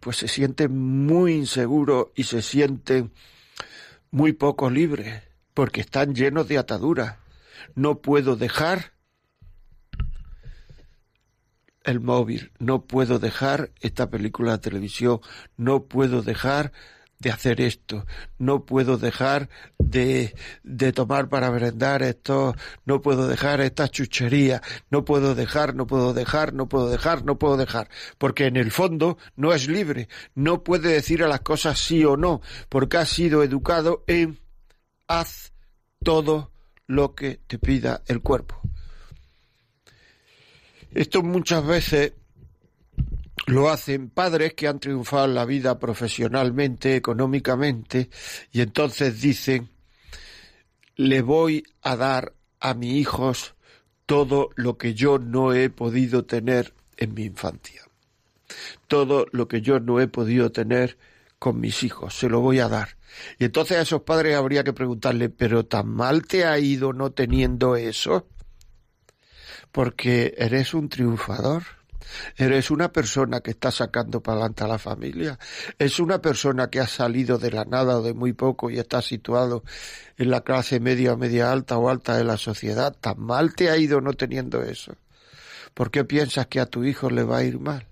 pues 0.00 0.16
se 0.16 0.28
sienten 0.28 0.76
muy 0.76 1.34
inseguros 1.34 2.08
y 2.16 2.24
se 2.24 2.42
sienten 2.42 3.12
muy 4.10 4.32
poco 4.32 4.70
libres, 4.70 5.22
porque 5.54 5.80
están 5.80 6.14
llenos 6.14 6.48
de 6.48 6.58
ataduras. 6.58 7.16
No 7.74 8.00
puedo 8.00 8.36
dejar 8.36 8.92
el 11.84 12.00
móvil, 12.00 12.52
no 12.58 12.84
puedo 12.84 13.18
dejar 13.18 13.72
esta 13.80 14.10
película 14.10 14.52
de 14.52 14.58
televisión, 14.58 15.20
no 15.56 15.84
puedo 15.84 16.22
dejar 16.22 16.72
de 17.18 17.30
hacer 17.30 17.60
esto, 17.60 18.06
no 18.38 18.64
puedo 18.64 18.96
dejar 18.96 19.48
de, 19.78 20.34
de 20.62 20.92
tomar 20.92 21.28
para 21.28 21.50
merendar 21.50 22.02
esto, 22.02 22.54
no 22.84 23.00
puedo 23.00 23.26
dejar 23.26 23.60
esta 23.60 23.88
chuchería, 23.88 24.62
no 24.90 25.04
puedo 25.04 25.34
dejar, 25.34 25.74
no 25.74 25.86
puedo 25.86 26.14
dejar, 26.14 26.54
no 26.54 26.68
puedo 26.68 26.88
dejar, 26.88 27.24
no 27.24 27.38
puedo 27.38 27.56
dejar, 27.56 27.88
porque 28.18 28.46
en 28.46 28.56
el 28.56 28.70
fondo 28.70 29.18
no 29.36 29.52
es 29.52 29.68
libre, 29.68 30.08
no 30.34 30.62
puede 30.62 30.92
decir 30.92 31.24
a 31.24 31.28
las 31.28 31.40
cosas 31.40 31.78
sí 31.78 32.04
o 32.04 32.16
no, 32.16 32.40
porque 32.68 32.98
ha 32.98 33.06
sido 33.06 33.42
educado 33.42 34.04
en 34.06 34.38
haz 35.08 35.52
todo 36.04 36.52
lo 36.86 37.14
que 37.14 37.40
te 37.46 37.58
pida 37.58 38.02
el 38.06 38.22
cuerpo. 38.22 38.60
Esto 40.92 41.22
muchas 41.22 41.66
veces 41.66 42.14
lo 43.46 43.70
hacen 43.70 44.10
padres 44.10 44.54
que 44.54 44.68
han 44.68 44.80
triunfado 44.80 45.26
en 45.26 45.34
la 45.34 45.44
vida 45.44 45.78
profesionalmente, 45.78 46.96
económicamente, 46.96 48.10
y 48.52 48.60
entonces 48.60 49.20
dicen, 49.20 49.68
le 50.96 51.22
voy 51.22 51.64
a 51.82 51.96
dar 51.96 52.34
a 52.60 52.74
mis 52.74 52.94
hijos 52.94 53.54
todo 54.06 54.50
lo 54.56 54.78
que 54.78 54.94
yo 54.94 55.18
no 55.18 55.52
he 55.52 55.70
podido 55.70 56.24
tener 56.24 56.74
en 56.96 57.14
mi 57.14 57.24
infancia. 57.24 57.82
Todo 58.86 59.26
lo 59.32 59.48
que 59.48 59.60
yo 59.60 59.80
no 59.80 60.00
he 60.00 60.08
podido 60.08 60.50
tener 60.50 60.98
con 61.38 61.60
mis 61.60 61.82
hijos, 61.82 62.14
se 62.14 62.28
lo 62.28 62.40
voy 62.40 62.58
a 62.58 62.68
dar. 62.68 62.96
Y 63.38 63.44
entonces 63.44 63.78
a 63.78 63.82
esos 63.82 64.02
padres 64.02 64.36
habría 64.36 64.64
que 64.64 64.72
preguntarle, 64.72 65.28
¿pero 65.28 65.66
tan 65.66 65.88
mal 65.88 66.26
te 66.26 66.44
ha 66.44 66.58
ido 66.58 66.92
no 66.92 67.12
teniendo 67.12 67.76
eso? 67.76 68.26
Porque 69.72 70.34
eres 70.36 70.74
un 70.74 70.88
triunfador. 70.88 71.77
Eres 72.36 72.70
una 72.70 72.92
persona 72.92 73.40
que 73.40 73.50
está 73.50 73.70
sacando 73.70 74.22
para 74.22 74.38
adelante 74.38 74.64
a 74.64 74.68
la 74.68 74.78
familia. 74.78 75.38
Es 75.78 76.00
una 76.00 76.20
persona 76.20 76.70
que 76.70 76.80
ha 76.80 76.86
salido 76.86 77.38
de 77.38 77.50
la 77.50 77.64
nada 77.64 77.98
o 77.98 78.02
de 78.02 78.14
muy 78.14 78.32
poco 78.32 78.70
y 78.70 78.78
está 78.78 79.02
situado 79.02 79.64
en 80.16 80.30
la 80.30 80.42
clase 80.42 80.80
media 80.80 81.14
o 81.14 81.16
media 81.16 81.52
alta 81.52 81.78
o 81.78 81.88
alta 81.88 82.16
de 82.16 82.24
la 82.24 82.36
sociedad. 82.36 82.96
Tan 83.00 83.20
mal 83.20 83.54
te 83.54 83.70
ha 83.70 83.76
ido 83.76 84.00
no 84.00 84.12
teniendo 84.12 84.62
eso. 84.62 84.96
¿Por 85.74 85.90
qué 85.90 86.04
piensas 86.04 86.46
que 86.46 86.60
a 86.60 86.66
tu 86.66 86.84
hijo 86.84 87.10
le 87.10 87.22
va 87.22 87.38
a 87.38 87.44
ir 87.44 87.58
mal? 87.58 87.86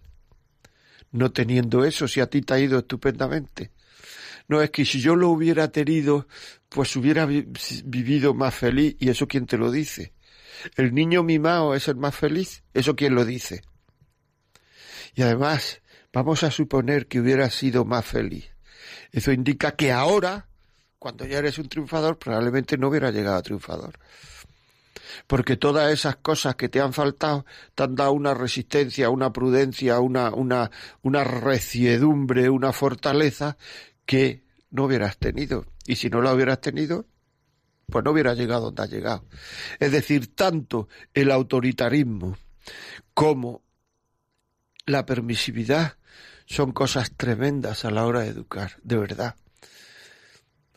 No 1.13 1.33
teniendo 1.33 1.85
eso, 1.85 2.09
si 2.09 2.21
a 2.21 2.27
ti 2.27 2.43
te 2.43 2.55
ha 2.55 2.59
ido 2.59 2.79
estupendamente. 2.79 3.71
No, 4.49 4.61
es 4.61 4.71
que 4.71 4.85
si 4.85 5.01
yo 5.01 5.17
lo 5.17 5.31
hubiera 5.31 5.69
tenido, 5.69 6.27
pues 6.69 6.95
hubiera 6.97 7.27
vivido 7.27 8.35
más 8.35 8.55
feliz. 8.55 8.97
¿Y 8.99 9.09
eso 9.09 9.27
quién 9.27 9.47
te 9.47 9.57
lo 9.57 9.71
dice? 9.71 10.13
¿El 10.77 10.95
niño 10.95 11.23
mimado 11.23 11.75
es 11.75 11.89
el 11.89 11.97
más 11.97 12.15
feliz? 12.15 12.63
¿Eso 12.75 12.97
quién 12.97 13.15
lo 13.15 13.25
dice? 13.25 13.63
Y 15.17 15.23
además, 15.23 15.81
vamos 16.13 16.43
a 16.43 16.51
suponer 16.51 17.07
que 17.07 17.21
hubiera 17.21 17.49
sido 17.51 17.87
más 17.87 18.05
feliz. 18.05 18.55
Eso 19.11 19.33
indica 19.33 19.75
que 19.75 19.91
ahora, 19.91 20.47
cuando 20.99 21.25
ya 21.25 21.39
eres 21.39 21.59
un 21.59 21.71
triunfador, 21.71 22.19
probablemente 22.19 22.77
no 22.77 22.89
hubiera 22.89 23.11
llegado 23.11 23.37
a 23.37 23.43
triunfador. 23.43 23.99
Porque 25.27 25.57
todas 25.57 25.91
esas 25.91 26.17
cosas 26.17 26.57
que 26.57 26.69
te 26.69 26.81
han 26.81 26.93
faltado 26.93 27.47
te 27.75 27.83
han 27.83 27.95
dado 27.95 28.13
una 28.13 28.35
resistencia, 28.35 29.09
una 29.09 29.33
prudencia, 29.33 30.01
una, 30.01 30.35
una, 30.35 30.71
una 31.01 31.25
reciedumbre, 31.25 32.51
una 32.51 32.75
fortaleza 32.75 33.57
que 34.05 34.45
no 34.71 34.85
hubieras 34.85 35.17
tenido. 35.17 35.65
Y 35.87 35.97
si 35.97 36.11
no 36.11 36.21
la 36.21 36.35
hubieras 36.35 36.61
tenido, 36.61 37.07
pues 37.87 38.05
no 38.05 38.11
hubiera 38.11 38.35
llegado 38.35 38.67
donde 38.67 38.83
ha 38.83 38.87
llegado. 38.87 39.25
Es 39.81 39.93
decir, 39.93 40.35
tanto 40.35 40.89
el 41.15 41.31
autoritarismo 41.31 42.37
como 43.15 43.63
la 44.87 45.05
permisividad 45.05 45.97
son 46.47 46.73
cosas 46.73 47.13
tremendas 47.17 47.85
a 47.85 47.91
la 47.91 48.07
hora 48.07 48.21
de 48.21 48.29
educar, 48.29 48.79
de 48.83 48.97
verdad. 48.97 49.35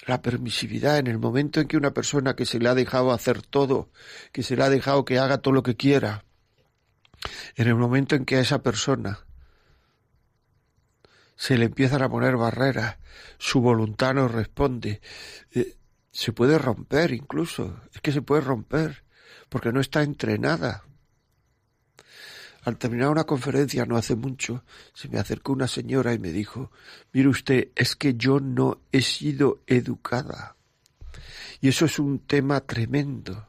La 0.07 0.21
permisividad 0.21 0.97
en 0.97 1.07
el 1.07 1.19
momento 1.19 1.61
en 1.61 1.67
que 1.67 1.77
una 1.77 1.93
persona 1.93 2.35
que 2.35 2.45
se 2.45 2.59
le 2.59 2.67
ha 2.69 2.75
dejado 2.75 3.11
hacer 3.11 3.43
todo, 3.43 3.91
que 4.31 4.41
se 4.41 4.55
le 4.55 4.63
ha 4.63 4.69
dejado 4.69 5.05
que 5.05 5.19
haga 5.19 5.37
todo 5.37 5.53
lo 5.53 5.61
que 5.61 5.75
quiera, 5.75 6.25
en 7.55 7.67
el 7.67 7.75
momento 7.75 8.15
en 8.15 8.25
que 8.25 8.37
a 8.37 8.41
esa 8.41 8.63
persona 8.63 9.19
se 11.35 11.57
le 11.57 11.65
empiezan 11.65 12.01
a 12.01 12.09
poner 12.09 12.35
barreras, 12.35 12.97
su 13.37 13.61
voluntad 13.61 14.15
no 14.15 14.27
responde. 14.27 15.01
Eh, 15.51 15.77
se 16.11 16.33
puede 16.33 16.57
romper 16.57 17.13
incluso, 17.13 17.79
es 17.93 18.01
que 18.01 18.11
se 18.11 18.23
puede 18.23 18.41
romper, 18.41 19.03
porque 19.47 19.71
no 19.71 19.79
está 19.79 20.01
entrenada. 20.01 20.83
Al 22.63 22.77
terminar 22.77 23.09
una 23.09 23.23
conferencia 23.23 23.85
no 23.85 23.95
hace 23.95 24.15
mucho, 24.15 24.63
se 24.93 25.07
me 25.07 25.17
acercó 25.17 25.53
una 25.53 25.67
señora 25.67 26.13
y 26.13 26.19
me 26.19 26.31
dijo, 26.31 26.71
mire 27.13 27.29
usted, 27.29 27.69
es 27.75 27.95
que 27.95 28.15
yo 28.15 28.39
no 28.39 28.81
he 28.91 29.01
sido 29.01 29.61
educada. 29.65 30.55
Y 31.61 31.69
eso 31.69 31.85
es 31.85 31.99
un 31.99 32.19
tema 32.19 32.61
tremendo. 32.61 33.47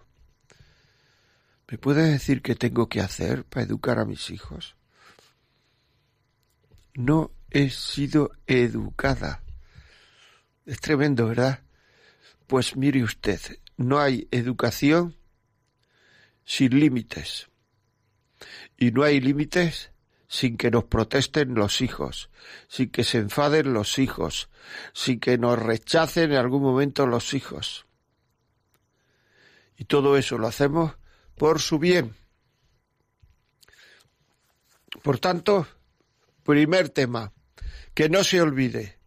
¿Me 1.68 1.78
puede 1.78 2.10
decir 2.10 2.42
qué 2.42 2.54
tengo 2.54 2.88
que 2.88 3.00
hacer 3.00 3.44
para 3.44 3.64
educar 3.64 3.98
a 3.98 4.04
mis 4.04 4.30
hijos? 4.30 4.76
No 6.94 7.32
he 7.50 7.70
sido 7.70 8.32
educada. 8.46 9.42
Es 10.66 10.80
tremendo, 10.80 11.26
¿verdad? 11.26 11.62
Pues 12.46 12.76
mire 12.76 13.02
usted, 13.02 13.40
no 13.76 14.00
hay 14.00 14.28
educación 14.30 15.16
sin 16.44 16.78
límites. 16.78 17.49
Y 18.76 18.92
no 18.92 19.02
hay 19.02 19.20
límites 19.20 19.90
sin 20.28 20.56
que 20.56 20.70
nos 20.70 20.84
protesten 20.84 21.54
los 21.54 21.80
hijos, 21.80 22.30
sin 22.68 22.90
que 22.90 23.02
se 23.02 23.18
enfaden 23.18 23.72
los 23.72 23.98
hijos, 23.98 24.48
sin 24.92 25.18
que 25.18 25.36
nos 25.38 25.58
rechacen 25.58 26.30
en 26.30 26.38
algún 26.38 26.62
momento 26.62 27.06
los 27.06 27.34
hijos. 27.34 27.86
Y 29.76 29.86
todo 29.86 30.16
eso 30.16 30.38
lo 30.38 30.46
hacemos 30.46 30.94
por 31.36 31.60
su 31.60 31.80
bien. 31.80 32.14
Por 35.02 35.18
tanto, 35.18 35.66
primer 36.44 36.90
tema, 36.90 37.32
que 37.92 38.08
no 38.08 38.22
se 38.22 38.40
olvide. 38.40 38.99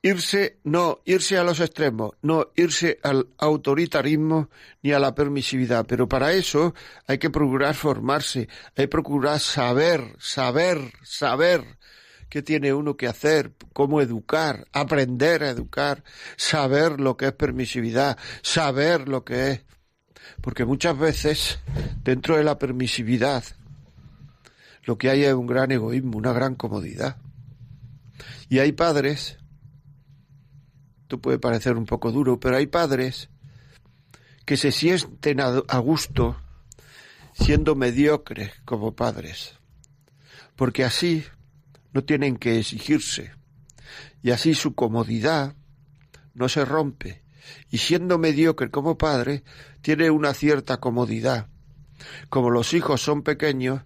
Irse, 0.00 0.60
no, 0.62 1.00
irse 1.04 1.38
a 1.38 1.42
los 1.42 1.58
extremos, 1.58 2.12
no 2.22 2.52
irse 2.54 3.00
al 3.02 3.28
autoritarismo 3.36 4.48
ni 4.82 4.92
a 4.92 5.00
la 5.00 5.14
permisividad. 5.14 5.86
Pero 5.86 6.08
para 6.08 6.32
eso 6.32 6.72
hay 7.06 7.18
que 7.18 7.30
procurar 7.30 7.74
formarse, 7.74 8.48
hay 8.76 8.84
que 8.84 8.88
procurar 8.88 9.40
saber, 9.40 10.14
saber, 10.20 10.92
saber 11.02 11.78
qué 12.28 12.42
tiene 12.42 12.72
uno 12.72 12.96
que 12.96 13.08
hacer, 13.08 13.52
cómo 13.72 14.00
educar, 14.00 14.66
aprender 14.72 15.42
a 15.42 15.50
educar, 15.50 16.04
saber 16.36 17.00
lo 17.00 17.16
que 17.16 17.26
es 17.26 17.32
permisividad, 17.32 18.18
saber 18.42 19.08
lo 19.08 19.24
que 19.24 19.50
es. 19.50 19.64
Porque 20.40 20.64
muchas 20.64 20.98
veces, 20.98 21.58
dentro 22.04 22.36
de 22.36 22.44
la 22.44 22.58
permisividad, 22.58 23.44
lo 24.84 24.96
que 24.98 25.10
hay 25.10 25.24
es 25.24 25.34
un 25.34 25.46
gran 25.46 25.72
egoísmo, 25.72 26.18
una 26.18 26.32
gran 26.32 26.54
comodidad. 26.54 27.16
Y 28.48 28.60
hay 28.60 28.72
padres, 28.72 29.37
esto 31.08 31.22
puede 31.22 31.38
parecer 31.38 31.78
un 31.78 31.86
poco 31.86 32.12
duro, 32.12 32.38
pero 32.38 32.58
hay 32.58 32.66
padres 32.66 33.30
que 34.44 34.58
se 34.58 34.70
sienten 34.70 35.40
a 35.40 35.78
gusto 35.78 36.36
siendo 37.32 37.74
mediocres 37.74 38.52
como 38.66 38.94
padres, 38.94 39.54
porque 40.54 40.84
así 40.84 41.24
no 41.94 42.04
tienen 42.04 42.36
que 42.36 42.58
exigirse 42.58 43.32
y 44.22 44.32
así 44.32 44.54
su 44.54 44.74
comodidad 44.74 45.54
no 46.34 46.50
se 46.50 46.66
rompe 46.66 47.22
y 47.70 47.78
siendo 47.78 48.18
mediocre 48.18 48.70
como 48.70 48.98
padre 48.98 49.44
tiene 49.80 50.10
una 50.10 50.34
cierta 50.34 50.76
comodidad. 50.76 51.46
Como 52.28 52.50
los 52.50 52.74
hijos 52.74 53.00
son 53.00 53.22
pequeños, 53.22 53.80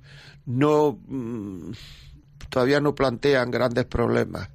no 0.44 0.98
mm, 1.06 1.70
todavía 2.48 2.80
no 2.80 2.96
plantean 2.96 3.52
grandes 3.52 3.84
problemas, 3.84 4.50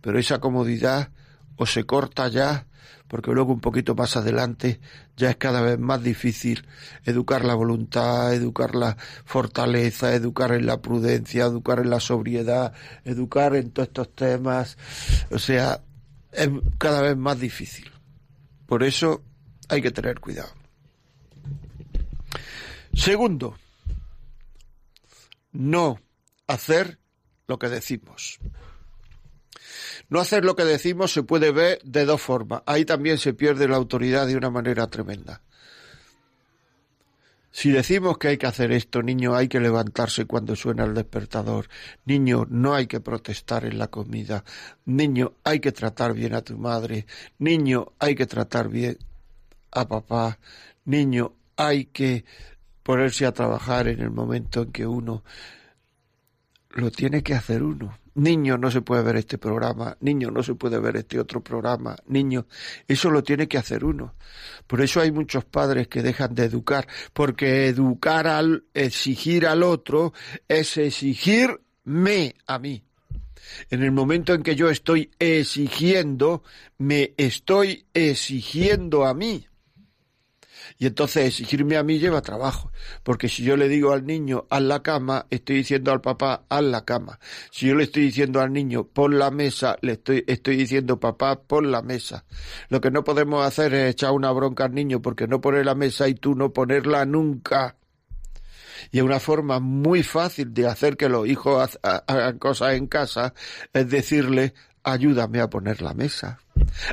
pero 0.00 0.18
esa 0.18 0.38
comodidad 0.38 1.10
o 1.56 1.66
se 1.66 1.84
corta 1.84 2.28
ya, 2.28 2.66
porque 3.08 3.30
luego 3.32 3.52
un 3.52 3.60
poquito 3.60 3.94
más 3.94 4.16
adelante 4.16 4.80
ya 5.16 5.30
es 5.30 5.36
cada 5.36 5.60
vez 5.60 5.78
más 5.78 6.02
difícil 6.02 6.66
educar 7.04 7.44
la 7.44 7.54
voluntad, 7.54 8.34
educar 8.34 8.74
la 8.74 8.96
fortaleza, 9.24 10.14
educar 10.14 10.52
en 10.52 10.66
la 10.66 10.80
prudencia, 10.80 11.44
educar 11.44 11.78
en 11.80 11.90
la 11.90 12.00
sobriedad, 12.00 12.72
educar 13.04 13.54
en 13.54 13.70
todos 13.70 13.88
estos 13.88 14.14
temas, 14.14 14.76
o 15.30 15.38
sea, 15.38 15.80
es 16.32 16.48
cada 16.78 17.02
vez 17.02 17.16
más 17.16 17.38
difícil. 17.38 17.90
Por 18.66 18.82
eso 18.82 19.22
hay 19.68 19.80
que 19.80 19.90
tener 19.90 20.20
cuidado. 20.20 20.50
Segundo, 22.92 23.56
no 25.52 26.00
hacer 26.46 26.98
lo 27.46 27.58
que 27.58 27.68
decimos. 27.68 28.38
No 30.08 30.20
hacer 30.20 30.44
lo 30.44 30.54
que 30.54 30.64
decimos 30.64 31.12
se 31.12 31.22
puede 31.22 31.50
ver 31.50 31.80
de 31.82 32.04
dos 32.04 32.20
formas. 32.20 32.62
Ahí 32.66 32.84
también 32.84 33.18
se 33.18 33.34
pierde 33.34 33.68
la 33.68 33.76
autoridad 33.76 34.26
de 34.26 34.36
una 34.36 34.50
manera 34.50 34.86
tremenda. 34.86 35.42
Si 37.50 37.70
decimos 37.70 38.18
que 38.18 38.28
hay 38.28 38.36
que 38.36 38.46
hacer 38.46 38.70
esto, 38.70 39.02
niño, 39.02 39.34
hay 39.34 39.48
que 39.48 39.60
levantarse 39.60 40.26
cuando 40.26 40.54
suena 40.54 40.84
el 40.84 40.92
despertador. 40.92 41.68
Niño, 42.04 42.46
no 42.50 42.74
hay 42.74 42.86
que 42.86 43.00
protestar 43.00 43.64
en 43.64 43.78
la 43.78 43.88
comida. 43.88 44.44
Niño, 44.84 45.32
hay 45.42 45.60
que 45.60 45.72
tratar 45.72 46.12
bien 46.12 46.34
a 46.34 46.42
tu 46.42 46.58
madre. 46.58 47.06
Niño, 47.38 47.94
hay 47.98 48.14
que 48.14 48.26
tratar 48.26 48.68
bien 48.68 48.98
a 49.70 49.88
papá. 49.88 50.38
Niño, 50.84 51.32
hay 51.56 51.86
que 51.86 52.26
ponerse 52.82 53.24
a 53.24 53.32
trabajar 53.32 53.88
en 53.88 54.00
el 54.00 54.10
momento 54.10 54.60
en 54.60 54.72
que 54.72 54.86
uno 54.86 55.24
lo 56.76 56.90
tiene 56.90 57.22
que 57.22 57.34
hacer 57.34 57.62
uno. 57.62 57.98
Niño, 58.14 58.56
no 58.56 58.70
se 58.70 58.80
puede 58.80 59.02
ver 59.02 59.16
este 59.16 59.36
programa, 59.36 59.96
niño, 60.00 60.30
no 60.30 60.42
se 60.42 60.54
puede 60.54 60.78
ver 60.78 60.96
este 60.96 61.20
otro 61.20 61.42
programa, 61.42 61.96
niño, 62.06 62.46
eso 62.88 63.10
lo 63.10 63.22
tiene 63.22 63.46
que 63.46 63.58
hacer 63.58 63.84
uno. 63.84 64.14
Por 64.66 64.80
eso 64.80 65.00
hay 65.00 65.12
muchos 65.12 65.44
padres 65.44 65.88
que 65.88 66.02
dejan 66.02 66.34
de 66.34 66.44
educar, 66.44 66.88
porque 67.12 67.66
educar 67.66 68.26
al, 68.26 68.64
exigir 68.72 69.46
al 69.46 69.62
otro 69.62 70.14
es 70.48 70.78
exigir 70.78 71.60
me 71.84 72.34
a 72.46 72.58
mí. 72.58 72.82
En 73.70 73.82
el 73.82 73.92
momento 73.92 74.34
en 74.34 74.42
que 74.42 74.56
yo 74.56 74.70
estoy 74.70 75.10
exigiendo, 75.18 76.42
me 76.78 77.12
estoy 77.16 77.86
exigiendo 77.94 79.04
a 79.04 79.14
mí. 79.14 79.46
Y 80.78 80.86
entonces 80.86 81.26
exigirme 81.26 81.76
a 81.76 81.82
mí 81.82 81.98
lleva 81.98 82.20
trabajo, 82.20 82.70
porque 83.02 83.28
si 83.28 83.42
yo 83.42 83.56
le 83.56 83.68
digo 83.68 83.92
al 83.92 84.04
niño 84.04 84.46
haz 84.50 84.62
la 84.62 84.82
cama, 84.82 85.26
estoy 85.30 85.56
diciendo 85.56 85.90
al 85.90 86.02
papá 86.02 86.44
haz 86.50 86.62
la 86.62 86.84
cama. 86.84 87.18
Si 87.50 87.66
yo 87.66 87.74
le 87.74 87.84
estoy 87.84 88.02
diciendo 88.02 88.40
al 88.40 88.52
niño 88.52 88.84
pon 88.84 89.18
la 89.18 89.30
mesa, 89.30 89.76
le 89.80 89.92
estoy, 89.92 90.56
diciendo 90.56 91.00
papá 91.00 91.40
pon 91.40 91.70
la 91.70 91.80
mesa. 91.80 92.24
Lo 92.68 92.80
que 92.82 92.90
no 92.90 93.04
podemos 93.04 93.46
hacer 93.46 93.72
es 93.72 93.90
echar 93.90 94.12
una 94.12 94.30
bronca 94.32 94.64
al 94.64 94.74
niño 94.74 95.00
porque 95.00 95.26
no 95.26 95.40
pone 95.40 95.64
la 95.64 95.74
mesa 95.74 96.08
y 96.08 96.14
tú 96.14 96.34
no 96.34 96.52
ponerla 96.52 97.06
nunca. 97.06 97.76
Y 98.92 99.00
una 99.00 99.18
forma 99.18 99.60
muy 99.60 100.02
fácil 100.02 100.52
de 100.52 100.66
hacer 100.66 100.98
que 100.98 101.08
los 101.08 101.26
hijos 101.26 101.78
hagan 101.82 102.38
cosas 102.38 102.74
en 102.74 102.86
casa 102.86 103.32
es 103.72 103.88
decirle 103.88 104.52
ayúdame 104.86 105.40
a 105.40 105.50
poner 105.50 105.82
la 105.82 105.94
mesa, 105.94 106.38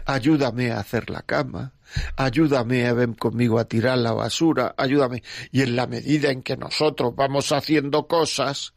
ayúdame 0.05 0.71
a 0.71 0.79
hacer 0.79 1.11
la 1.11 1.21
cama, 1.21 1.73
ayúdame 2.15 2.87
a 2.87 2.93
ver 2.93 3.15
conmigo 3.15 3.59
a 3.59 3.65
tirar 3.65 3.97
la 3.97 4.13
basura, 4.13 4.73
ayúdame. 4.77 5.23
Y 5.51 5.61
en 5.61 5.75
la 5.75 5.87
medida 5.87 6.31
en 6.31 6.43
que 6.43 6.57
nosotros 6.57 7.15
vamos 7.15 7.51
haciendo 7.51 8.07
cosas, 8.07 8.73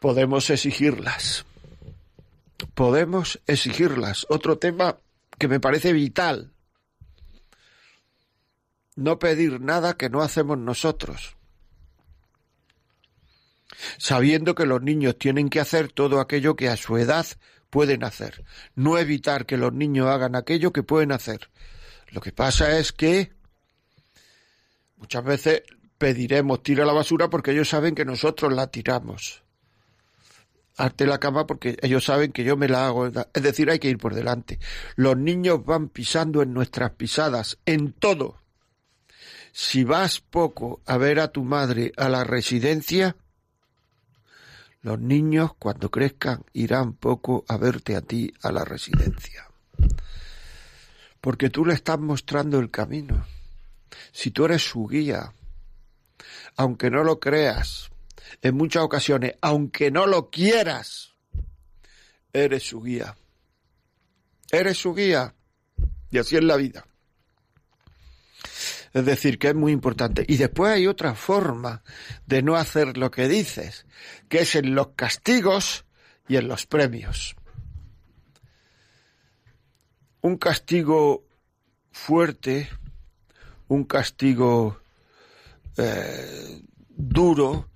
podemos 0.00 0.50
exigirlas. 0.50 1.44
Podemos 2.74 3.40
exigirlas. 3.46 4.26
Otro 4.28 4.58
tema 4.58 4.98
que 5.38 5.48
me 5.48 5.60
parece 5.60 5.92
vital. 5.92 6.52
No 8.94 9.18
pedir 9.18 9.60
nada 9.60 9.94
que 9.94 10.10
no 10.10 10.22
hacemos 10.22 10.58
nosotros. 10.58 11.36
Sabiendo 13.98 14.54
que 14.54 14.66
los 14.66 14.82
niños 14.82 15.18
tienen 15.18 15.48
que 15.48 15.60
hacer 15.60 15.90
todo 15.90 16.20
aquello 16.20 16.56
que 16.56 16.68
a 16.68 16.76
su 16.76 16.96
edad 16.98 17.26
pueden 17.72 18.04
hacer, 18.04 18.44
no 18.74 18.98
evitar 18.98 19.46
que 19.46 19.56
los 19.56 19.72
niños 19.72 20.06
hagan 20.06 20.36
aquello 20.36 20.74
que 20.74 20.82
pueden 20.82 21.10
hacer. 21.10 21.48
Lo 22.10 22.20
que 22.20 22.30
pasa 22.30 22.78
es 22.78 22.92
que 22.92 23.32
muchas 24.98 25.24
veces 25.24 25.62
pediremos 25.96 26.62
tira 26.62 26.84
la 26.84 26.92
basura 26.92 27.30
porque 27.30 27.52
ellos 27.52 27.70
saben 27.70 27.94
que 27.94 28.04
nosotros 28.04 28.52
la 28.52 28.66
tiramos. 28.66 29.42
Arte 30.76 31.06
la 31.06 31.18
cama 31.18 31.46
porque 31.46 31.78
ellos 31.80 32.04
saben 32.04 32.30
que 32.30 32.44
yo 32.44 32.58
me 32.58 32.68
la 32.68 32.86
hago. 32.86 33.06
Es 33.06 33.42
decir, 33.42 33.70
hay 33.70 33.78
que 33.78 33.88
ir 33.88 33.96
por 33.96 34.14
delante. 34.14 34.58
Los 34.94 35.16
niños 35.16 35.64
van 35.64 35.88
pisando 35.88 36.42
en 36.42 36.52
nuestras 36.52 36.90
pisadas, 36.90 37.58
en 37.64 37.94
todo. 37.94 38.36
Si 39.52 39.82
vas 39.84 40.20
poco 40.20 40.82
a 40.84 40.98
ver 40.98 41.20
a 41.20 41.28
tu 41.28 41.42
madre 41.42 41.92
a 41.96 42.10
la 42.10 42.24
residencia, 42.24 43.16
los 44.82 44.98
niños, 44.98 45.54
cuando 45.58 45.90
crezcan, 45.90 46.44
irán 46.52 46.94
poco 46.94 47.44
a 47.48 47.56
verte 47.56 47.96
a 47.96 48.02
ti 48.02 48.34
a 48.42 48.50
la 48.50 48.64
residencia. 48.64 49.48
Porque 51.20 51.50
tú 51.50 51.64
le 51.64 51.74
estás 51.74 52.00
mostrando 52.00 52.58
el 52.58 52.70
camino. 52.70 53.24
Si 54.10 54.32
tú 54.32 54.44
eres 54.44 54.62
su 54.62 54.86
guía, 54.88 55.32
aunque 56.56 56.90
no 56.90 57.04
lo 57.04 57.20
creas, 57.20 57.90
en 58.42 58.56
muchas 58.56 58.82
ocasiones, 58.82 59.36
aunque 59.40 59.92
no 59.92 60.06
lo 60.06 60.30
quieras, 60.30 61.12
eres 62.32 62.64
su 62.64 62.82
guía. 62.82 63.16
Eres 64.50 64.78
su 64.78 64.94
guía. 64.94 65.34
Y 66.10 66.18
así 66.18 66.36
es 66.36 66.44
la 66.44 66.56
vida. 66.56 66.84
Es 68.92 69.04
decir, 69.06 69.38
que 69.38 69.48
es 69.48 69.54
muy 69.54 69.72
importante. 69.72 70.24
Y 70.28 70.36
después 70.36 70.72
hay 70.72 70.86
otra 70.86 71.14
forma 71.14 71.82
de 72.26 72.42
no 72.42 72.56
hacer 72.56 72.96
lo 72.96 73.10
que 73.10 73.28
dices, 73.28 73.86
que 74.28 74.40
es 74.40 74.54
en 74.54 74.74
los 74.74 74.88
castigos 74.88 75.86
y 76.28 76.36
en 76.36 76.48
los 76.48 76.66
premios. 76.66 77.34
Un 80.20 80.36
castigo 80.36 81.24
fuerte, 81.90 82.68
un 83.68 83.84
castigo 83.84 84.80
eh, 85.76 86.62
duro, 86.88 87.68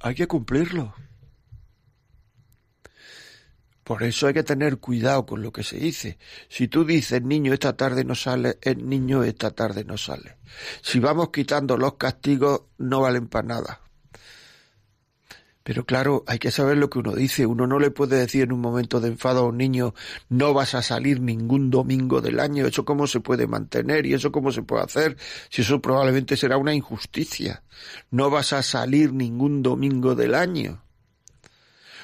hay 0.00 0.14
que 0.14 0.28
cumplirlo. 0.28 0.94
Por 3.84 4.02
eso 4.02 4.26
hay 4.26 4.34
que 4.34 4.42
tener 4.42 4.78
cuidado 4.78 5.26
con 5.26 5.42
lo 5.42 5.52
que 5.52 5.62
se 5.62 5.76
dice. 5.76 6.18
Si 6.48 6.68
tú 6.68 6.84
dices 6.84 7.22
niño 7.22 7.52
esta 7.52 7.76
tarde 7.76 8.04
no 8.04 8.14
sale, 8.14 8.58
el 8.62 8.88
niño 8.88 9.24
esta 9.24 9.50
tarde 9.50 9.84
no 9.84 9.96
sale. 9.96 10.36
Si 10.82 11.00
vamos 11.00 11.30
quitando 11.30 11.76
los 11.76 11.94
castigos 11.94 12.62
no 12.78 13.00
valen 13.00 13.28
para 13.28 13.48
nada. 13.48 13.80
Pero 15.62 15.84
claro, 15.84 16.24
hay 16.26 16.38
que 16.38 16.50
saber 16.50 16.78
lo 16.78 16.88
que 16.88 16.98
uno 16.98 17.14
dice. 17.14 17.46
Uno 17.46 17.66
no 17.66 17.78
le 17.78 17.90
puede 17.90 18.16
decir 18.16 18.42
en 18.42 18.52
un 18.52 18.60
momento 18.60 18.98
de 19.00 19.08
enfado 19.08 19.40
a 19.40 19.48
un 19.48 19.58
niño 19.58 19.94
no 20.28 20.54
vas 20.54 20.74
a 20.74 20.82
salir 20.82 21.20
ningún 21.20 21.70
domingo 21.70 22.20
del 22.20 22.40
año. 22.40 22.66
Eso 22.66 22.84
cómo 22.84 23.06
se 23.06 23.20
puede 23.20 23.46
mantener 23.46 24.06
y 24.06 24.14
eso 24.14 24.32
cómo 24.32 24.52
se 24.52 24.62
puede 24.62 24.84
hacer 24.84 25.16
si 25.50 25.62
eso 25.62 25.80
probablemente 25.80 26.36
será 26.36 26.56
una 26.56 26.74
injusticia. 26.74 27.62
No 28.10 28.30
vas 28.30 28.52
a 28.52 28.62
salir 28.62 29.12
ningún 29.12 29.62
domingo 29.62 30.14
del 30.14 30.34
año. 30.34 30.82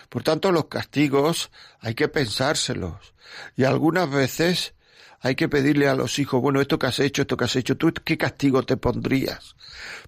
Por 0.08 0.22
tanto, 0.22 0.52
los 0.52 0.66
castigos 0.66 1.50
hay 1.80 1.94
que 1.94 2.08
pensárselos. 2.08 3.14
Y 3.56 3.64
algunas 3.64 4.10
veces 4.10 4.74
hay 5.20 5.34
que 5.34 5.48
pedirle 5.48 5.88
a 5.88 5.94
los 5.94 6.18
hijos, 6.18 6.40
bueno, 6.40 6.60
esto 6.60 6.78
que 6.78 6.86
has 6.86 7.00
hecho, 7.00 7.22
esto 7.22 7.36
que 7.36 7.44
has 7.44 7.56
hecho, 7.56 7.76
tú 7.76 7.92
qué 8.04 8.16
castigo 8.16 8.62
te 8.62 8.76
pondrías. 8.76 9.56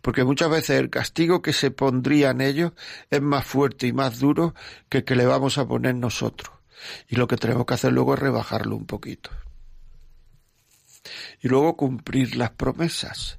Porque 0.02 0.24
muchas 0.24 0.50
veces 0.50 0.78
el 0.78 0.90
castigo 0.90 1.42
que 1.42 1.52
se 1.52 1.70
pondrían 1.70 2.40
ellos 2.40 2.72
es 3.11 3.20
más 3.20 3.44
fuerte 3.44 3.87
y 3.87 3.92
más 3.92 4.18
duro 4.18 4.54
que 4.88 4.98
el 4.98 5.04
que 5.04 5.16
le 5.16 5.26
vamos 5.26 5.58
a 5.58 5.66
poner 5.66 5.94
nosotros. 5.94 6.54
Y 7.08 7.16
lo 7.16 7.26
que 7.26 7.37
tenemos 7.37 7.66
que 7.66 7.74
hacer 7.74 7.92
luego 7.92 8.14
es 8.14 8.20
rebajarlo 8.20 8.76
un 8.76 8.87
poquito. 8.87 9.30
Y 11.40 11.48
luego 11.48 11.76
cumplir 11.76 12.37
las 12.37 12.50
promesas. 12.50 13.38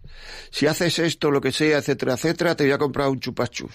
Si 0.51 0.67
haces 0.67 0.99
esto, 0.99 1.31
lo 1.31 1.39
que 1.39 1.51
sea, 1.51 1.77
etcétera, 1.77 2.13
etcétera, 2.15 2.55
te 2.55 2.65
voy 2.65 2.73
a 2.73 2.77
comprar 2.77 3.09
un 3.09 3.19
chupachus. 3.19 3.73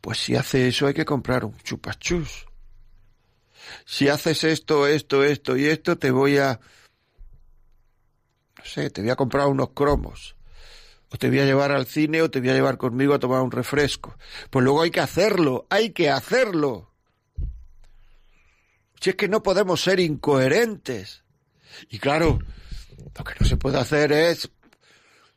Pues 0.00 0.18
si 0.18 0.36
hace 0.36 0.68
eso 0.68 0.86
hay 0.86 0.94
que 0.94 1.04
comprar 1.04 1.44
un 1.44 1.56
chupachus. 1.58 2.46
Si 3.84 4.08
haces 4.08 4.44
esto, 4.44 4.86
esto, 4.86 5.24
esto 5.24 5.56
y 5.56 5.66
esto, 5.66 5.98
te 5.98 6.10
voy 6.10 6.38
a... 6.38 6.60
No 8.56 8.64
sé, 8.64 8.90
te 8.90 9.02
voy 9.02 9.10
a 9.10 9.16
comprar 9.16 9.46
unos 9.46 9.70
cromos. 9.70 10.36
O 11.10 11.16
te 11.16 11.28
voy 11.28 11.40
a 11.40 11.44
llevar 11.44 11.72
al 11.72 11.86
cine 11.86 12.22
o 12.22 12.30
te 12.30 12.40
voy 12.40 12.50
a 12.50 12.54
llevar 12.54 12.76
conmigo 12.76 13.14
a 13.14 13.18
tomar 13.18 13.40
un 13.40 13.50
refresco. 13.50 14.16
Pues 14.50 14.64
luego 14.64 14.82
hay 14.82 14.90
que 14.90 15.00
hacerlo, 15.00 15.66
hay 15.70 15.90
que 15.90 16.10
hacerlo. 16.10 16.92
Si 19.00 19.10
es 19.10 19.16
que 19.16 19.28
no 19.28 19.42
podemos 19.42 19.80
ser 19.80 20.00
incoherentes. 20.00 21.24
Y 21.88 21.98
claro, 21.98 22.38
lo 23.16 23.24
que 23.24 23.34
no 23.40 23.46
se 23.46 23.56
puede 23.56 23.78
hacer 23.78 24.12
es 24.12 24.50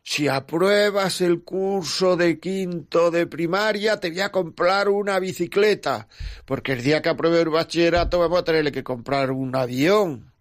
si 0.03 0.27
apruebas 0.27 1.21
el 1.21 1.43
curso 1.43 2.17
de 2.17 2.39
quinto 2.39 3.11
de 3.11 3.27
primaria, 3.27 3.99
te 3.99 4.09
voy 4.09 4.21
a 4.21 4.31
comprar 4.31 4.89
una 4.89 5.19
bicicleta, 5.19 6.07
porque 6.45 6.73
el 6.73 6.83
día 6.83 7.01
que 7.01 7.09
apruebe 7.09 7.41
el 7.41 7.49
bachillerato 7.49 8.19
vamos 8.19 8.39
a 8.39 8.43
tenerle 8.43 8.71
que 8.71 8.83
comprar 8.83 9.31
un 9.31 9.55
avión. 9.55 10.33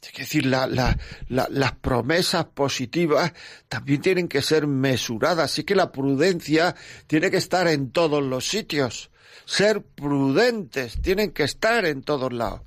Es 0.00 0.18
decir, 0.18 0.46
las 0.46 1.72
promesas 1.80 2.44
positivas 2.44 3.32
también 3.68 4.02
tienen 4.02 4.28
que 4.28 4.42
ser 4.42 4.66
mesuradas, 4.66 5.50
así 5.50 5.64
que 5.64 5.74
la 5.74 5.90
prudencia 5.90 6.76
tiene 7.06 7.30
que 7.30 7.38
estar 7.38 7.66
en 7.66 7.90
todos 7.90 8.22
los 8.22 8.46
sitios. 8.46 9.10
Ser 9.46 9.82
prudentes 9.82 11.00
tienen 11.02 11.32
que 11.32 11.42
estar 11.42 11.84
en 11.86 12.02
todos 12.02 12.32
lados. 12.32 12.60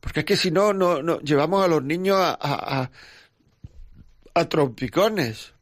Porque 0.00 0.20
es 0.20 0.26
que 0.26 0.36
si 0.36 0.50
no, 0.50 0.72
no, 0.72 1.20
llevamos 1.20 1.64
a 1.64 1.68
los 1.68 1.82
niños 1.82 2.18
a 2.20 2.90
trompicones. 4.34 5.54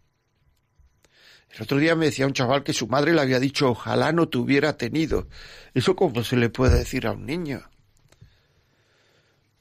El 1.50 1.62
otro 1.62 1.76
día 1.76 1.94
me 1.94 2.06
decía 2.06 2.26
un 2.26 2.32
chaval 2.32 2.62
que 2.62 2.72
su 2.72 2.88
madre 2.88 3.12
le 3.12 3.20
había 3.20 3.38
dicho 3.38 3.70
ojalá 3.70 4.12
no 4.12 4.28
te 4.28 4.38
hubiera 4.38 4.76
tenido. 4.78 5.28
¿Eso 5.74 5.94
cómo 5.94 6.24
se 6.24 6.36
le 6.36 6.48
puede 6.48 6.78
decir 6.78 7.06
a 7.06 7.12
un 7.12 7.26
niño? 7.26 7.68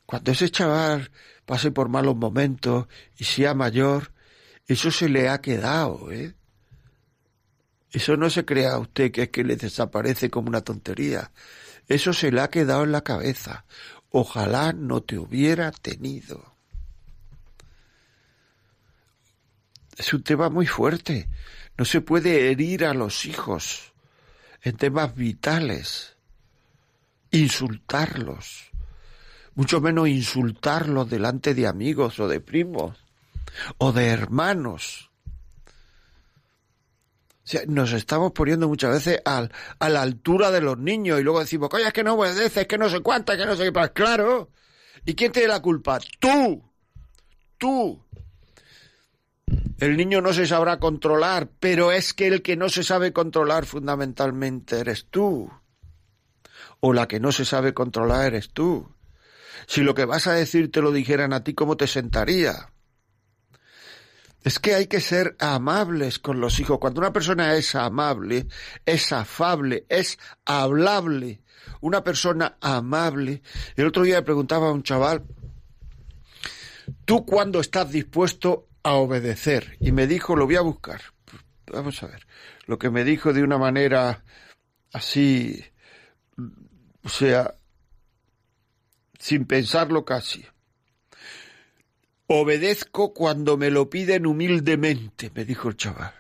Cuando 0.06 0.32
ese 0.32 0.50
chaval 0.50 1.12
pase 1.46 1.72
por 1.72 1.90
malos 1.90 2.16
momentos 2.16 2.88
y 3.18 3.26
sea 3.26 3.54
mayor, 3.54 4.14
eso 4.68 4.90
se 4.92 5.10
le 5.10 5.28
ha 5.28 5.42
quedado, 5.42 6.12
¿eh? 6.12 6.34
Eso 7.92 8.16
no 8.16 8.30
se 8.30 8.46
crea 8.46 8.78
usted 8.78 9.12
que 9.12 9.24
es 9.24 9.30
que 9.30 9.44
le 9.44 9.58
desaparece 9.58 10.30
como 10.30 10.48
una 10.48 10.62
tontería. 10.62 11.32
Eso 11.90 12.14
se 12.14 12.32
le 12.32 12.40
ha 12.40 12.50
quedado 12.50 12.86
en 12.86 12.94
la 12.94 13.04
cabeza. 13.04 13.66
Ojalá 14.12 14.72
no 14.72 15.02
te 15.02 15.18
hubiera 15.18 15.72
tenido. 15.72 16.51
Es 20.02 20.14
un 20.14 20.24
tema 20.24 20.50
muy 20.50 20.66
fuerte. 20.66 21.30
No 21.78 21.86
se 21.86 22.02
puede 22.02 22.50
herir 22.50 22.86
a 22.86 22.96
los 22.96 23.26
hijos 23.28 23.94
en 24.64 24.76
temas 24.76 25.16
vitales, 25.16 26.18
insultarlos, 27.30 28.72
mucho 29.54 29.80
menos 29.80 30.08
insultarlos 30.08 31.08
delante 31.08 31.54
de 31.54 31.68
amigos 31.68 32.20
o 32.20 32.28
de 32.28 32.42
primos 32.42 32.98
o 33.78 33.92
de 33.92 34.08
hermanos. 34.08 35.12
nos 37.68 37.94
estamos 37.94 38.32
poniendo 38.32 38.68
muchas 38.68 38.94
veces 38.94 39.22
a 39.24 39.50
la 39.90 40.02
altura 40.02 40.50
de 40.50 40.62
los 40.62 40.80
niños 40.80 41.20
y 41.20 41.24
luego 41.24 41.42
decimos, 41.42 41.70
coño, 41.70 41.86
es 41.86 41.94
que 41.94 42.04
no 42.04 42.16
obedece, 42.16 42.62
es 42.62 42.68
que 42.68 42.80
no 42.80 42.90
sé 42.90 43.02
cuánta, 43.02 43.38
que 43.38 43.46
no 43.46 43.56
sé 43.56 43.66
qué. 43.66 43.72
Pues 43.72 43.92
claro. 43.92 44.50
¿Y 45.06 45.14
quién 45.14 45.32
tiene 45.32 45.48
la 45.48 45.62
culpa? 45.62 46.00
Tú. 46.20 46.64
Tú. 47.60 48.04
El 49.82 49.98
niño 49.98 50.22
no 50.22 50.32
se 50.32 50.46
sabrá 50.46 50.80
controlar, 50.80 51.50
pero 51.60 51.92
es 51.92 52.14
que 52.14 52.28
el 52.28 52.44
que 52.44 52.56
no 52.56 52.70
se 52.70 52.84
sabe 52.84 53.14
controlar 53.14 53.66
fundamentalmente 53.66 54.80
eres 54.80 55.08
tú. 55.10 55.52
O 56.80 56.94
la 56.94 57.08
que 57.08 57.20
no 57.20 57.32
se 57.32 57.46
sabe 57.46 57.74
controlar 57.74 58.28
eres 58.28 58.52
tú. 58.52 58.96
Si 59.66 59.82
lo 59.82 59.96
que 59.96 60.06
vas 60.06 60.28
a 60.28 60.34
decir 60.34 60.72
te 60.72 60.82
lo 60.82 60.92
dijeran 60.92 61.34
a 61.34 61.44
ti, 61.44 61.54
¿cómo 61.54 61.78
te 61.78 61.88
sentaría? 61.88 62.72
Es 64.44 64.60
que 64.60 64.74
hay 64.76 64.88
que 64.88 65.02
ser 65.02 65.36
amables 65.40 66.20
con 66.20 66.42
los 66.42 66.60
hijos. 66.60 66.80
Cuando 66.80 67.02
una 67.02 67.14
persona 67.14 67.56
es 67.56 67.76
amable, 67.76 68.48
es 68.86 69.12
afable, 69.12 69.86
es 69.90 70.18
hablable. 70.46 71.42
Una 71.80 72.04
persona 72.04 72.58
amable. 72.62 73.42
El 73.76 73.88
otro 73.88 74.04
día 74.04 74.18
le 74.18 74.24
preguntaba 74.24 74.70
a 74.70 74.72
un 74.72 74.84
chaval, 74.84 75.24
¿tú 77.06 77.26
cuándo 77.26 77.60
estás 77.60 77.92
dispuesto 77.92 78.68
a 78.84 78.94
obedecer? 78.94 79.78
Y 79.80 79.92
me 79.92 80.08
dijo, 80.08 80.36
lo 80.36 80.46
voy 80.46 80.56
a 80.56 80.62
buscar. 80.62 81.02
Vamos 81.72 82.02
a 82.04 82.08
ver. 82.08 82.26
Lo 82.66 82.78
que 82.80 82.90
me 82.90 83.04
dijo 83.04 83.34
de 83.34 83.44
una 83.44 83.58
manera 83.58 84.24
así, 84.94 85.64
o 87.04 87.10
sea, 87.10 87.56
sin 89.20 89.46
pensarlo 89.46 90.04
casi. 90.06 90.46
Obedezco 92.28 93.14
cuando 93.14 93.58
me 93.58 93.70
lo 93.70 93.90
piden 93.90 94.26
humildemente, 94.26 95.32
me 95.34 95.46
dijo 95.46 95.70
el 95.70 95.78
chaval. 95.78 96.14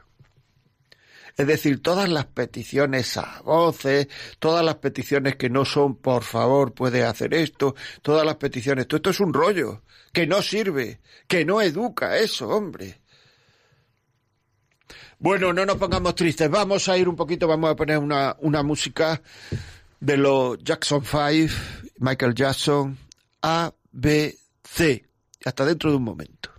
Es 1.37 1.47
decir, 1.47 1.81
todas 1.81 2.09
las 2.09 2.25
peticiones 2.25 3.17
a 3.17 3.41
voces, 3.41 4.07
todas 4.39 4.63
las 4.63 4.75
peticiones 4.75 5.37
que 5.37 5.49
no 5.49 5.65
son 5.65 5.95
por 5.95 6.23
favor 6.23 6.73
puede 6.73 7.03
hacer 7.05 7.33
esto, 7.33 7.75
todas 8.01 8.25
las 8.25 8.35
peticiones, 8.35 8.87
todo 8.87 8.97
esto 8.97 9.09
es 9.11 9.19
un 9.21 9.33
rollo, 9.33 9.83
que 10.11 10.27
no 10.27 10.41
sirve, 10.41 10.99
que 11.27 11.45
no 11.45 11.61
educa 11.61 12.17
eso, 12.17 12.49
hombre. 12.49 13.01
Bueno, 15.19 15.53
no 15.53 15.65
nos 15.65 15.77
pongamos 15.77 16.15
tristes, 16.15 16.49
vamos 16.49 16.89
a 16.89 16.97
ir 16.97 17.07
un 17.07 17.15
poquito, 17.15 17.47
vamos 17.47 17.69
a 17.69 17.75
poner 17.75 17.99
una, 17.99 18.35
una 18.39 18.63
música 18.63 19.21
de 19.99 20.17
los 20.17 20.57
Jackson 20.63 21.03
Five, 21.03 21.51
Michael 21.99 22.33
Jackson, 22.33 22.97
A, 23.43 23.71
B, 23.91 24.35
C. 24.63 25.05
Hasta 25.45 25.65
dentro 25.65 25.91
de 25.91 25.97
un 25.97 26.03
momento. 26.03 26.51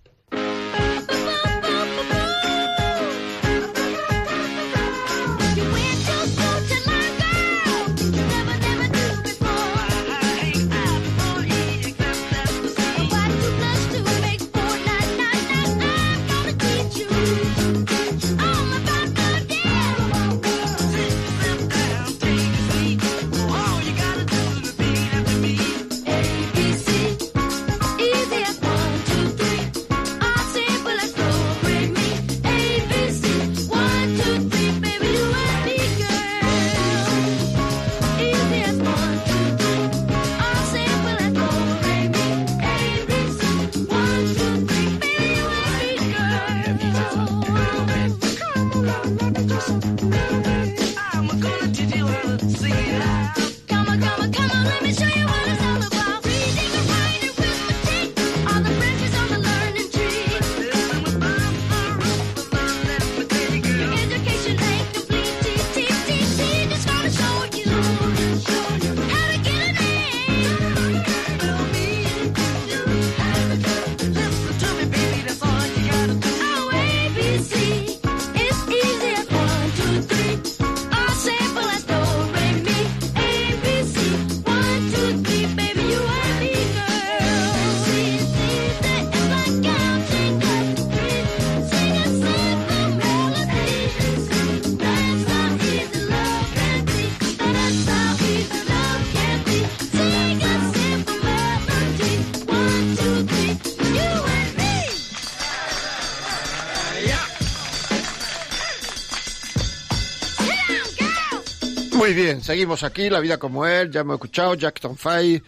Muy 112.03 112.15
bien, 112.15 112.43
seguimos 112.43 112.83
aquí, 112.83 113.09
La 113.09 113.21
vida 113.21 113.39
como 113.39 113.65
él, 113.65 113.93
ya 113.93 114.01
hemos 114.01 114.15
escuchado, 114.15 114.57
Jackson 114.57 114.97
Five, 114.97 115.41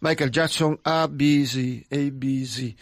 Michael 0.00 0.30
Jackson, 0.30 0.78
ABC, 0.84 1.86
ABC. 1.90 2.76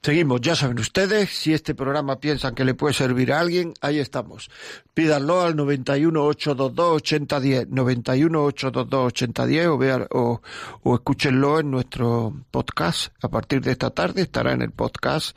Seguimos, 0.00 0.40
ya 0.40 0.54
saben 0.54 0.78
ustedes, 0.78 1.30
si 1.30 1.52
este 1.52 1.74
programa 1.74 2.20
piensan 2.20 2.54
que 2.54 2.64
le 2.64 2.74
puede 2.74 2.94
servir 2.94 3.32
a 3.32 3.40
alguien, 3.40 3.74
ahí 3.80 3.98
estamos. 3.98 4.48
Pídanlo 4.94 5.40
al 5.40 5.56
918228010, 5.56 7.66
918228010 7.66 9.66
o, 9.66 9.76
vean, 9.76 10.06
o, 10.12 10.40
o 10.84 10.94
escúchenlo 10.94 11.58
en 11.58 11.72
nuestro 11.72 12.32
podcast. 12.52 13.12
A 13.20 13.28
partir 13.28 13.60
de 13.60 13.72
esta 13.72 13.90
tarde 13.90 14.22
estará 14.22 14.52
en 14.52 14.62
el 14.62 14.70
podcast 14.70 15.36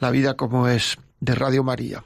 La 0.00 0.10
vida 0.10 0.34
como 0.34 0.66
es 0.66 0.98
de 1.20 1.36
Radio 1.36 1.62
María. 1.62 2.02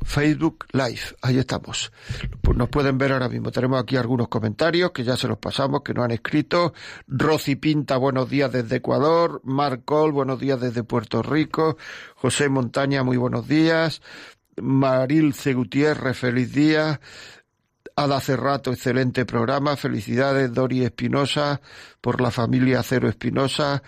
Facebook 0.09 0.65
Live. 0.73 1.17
Ahí 1.21 1.39
estamos. 1.39 1.93
Nos 2.55 2.69
pueden 2.71 2.97
ver 2.97 3.13
ahora 3.13 3.29
mismo. 3.29 3.53
Tenemos 3.53 3.81
aquí 3.81 3.97
algunos 3.97 4.29
comentarios 4.29 4.91
que 4.91 5.05
ya 5.05 5.19
se 5.19 5.29
los 5.29 5.37
pasamos, 5.37 5.83
que 5.83 5.93
nos 5.93 6.07
han 6.07 6.13
escrito. 6.13 6.73
Rosy 7.07 7.57
Pinta, 7.57 7.99
buenos 7.99 8.31
días 8.31 8.51
desde 8.51 8.77
Ecuador. 8.77 9.43
Marcol, 9.45 10.13
buenos 10.13 10.41
días 10.41 10.59
desde 10.61 10.83
Puerto 10.83 11.23
Rico. 11.23 11.77
José 12.15 12.49
Montaña, 12.49 13.05
muy 13.05 13.19
buenos 13.19 13.47
días. 13.47 14.01
Maril 14.57 15.35
C. 15.35 15.53
Gutiérrez, 15.53 16.17
feliz 16.17 16.55
día. 16.55 17.01
Ada 17.99 18.21
Cerrato, 18.21 18.71
excelente 18.71 19.27
programa. 19.27 19.75
Felicidades, 19.75 20.55
Dori 20.55 20.85
Espinosa, 20.85 21.61
por 22.01 22.21
la 22.21 22.31
familia 22.31 22.81
Cero 22.85 23.09
Espinosa. 23.09 23.83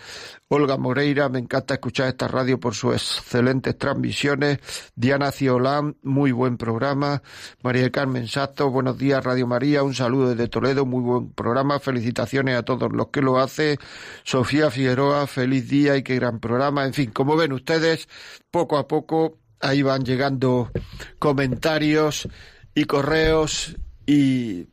Olga 0.49 0.77
Moreira, 0.77 1.29
me 1.29 1.39
encanta 1.39 1.75
escuchar 1.75 2.09
esta 2.09 2.27
radio 2.27 2.59
por 2.59 2.75
sus 2.75 2.95
excelentes 2.95 3.79
transmisiones. 3.79 4.59
Diana 4.97 5.31
Ciolán, 5.31 5.97
muy 6.03 6.33
buen 6.33 6.57
programa. 6.57 7.23
María 7.63 7.89
Carmen 7.93 8.27
Sato, 8.27 8.69
buenos 8.69 8.99
días, 8.99 9.23
Radio 9.23 9.47
María. 9.47 9.85
Un 9.85 9.95
saludo 9.95 10.31
desde 10.31 10.49
Toledo, 10.49 10.85
muy 10.85 11.03
buen 11.03 11.31
programa. 11.33 11.79
Felicitaciones 11.79 12.57
a 12.57 12.65
todos 12.65 12.91
los 12.93 13.11
que 13.11 13.23
lo 13.23 13.39
hacen. 13.39 13.79
Sofía 14.25 14.73
Figueroa, 14.73 15.29
feliz 15.29 15.69
día 15.69 15.97
y 15.97 16.03
qué 16.03 16.17
gran 16.17 16.41
programa. 16.41 16.85
En 16.85 16.95
fin, 16.95 17.13
como 17.13 17.37
ven 17.37 17.53
ustedes, 17.53 18.09
poco 18.51 18.77
a 18.77 18.89
poco 18.89 19.39
ahí 19.61 19.83
van 19.83 20.05
llegando 20.05 20.73
comentarios 21.21 22.29
y 22.75 22.87
correos 22.87 23.77
y, 24.11 24.69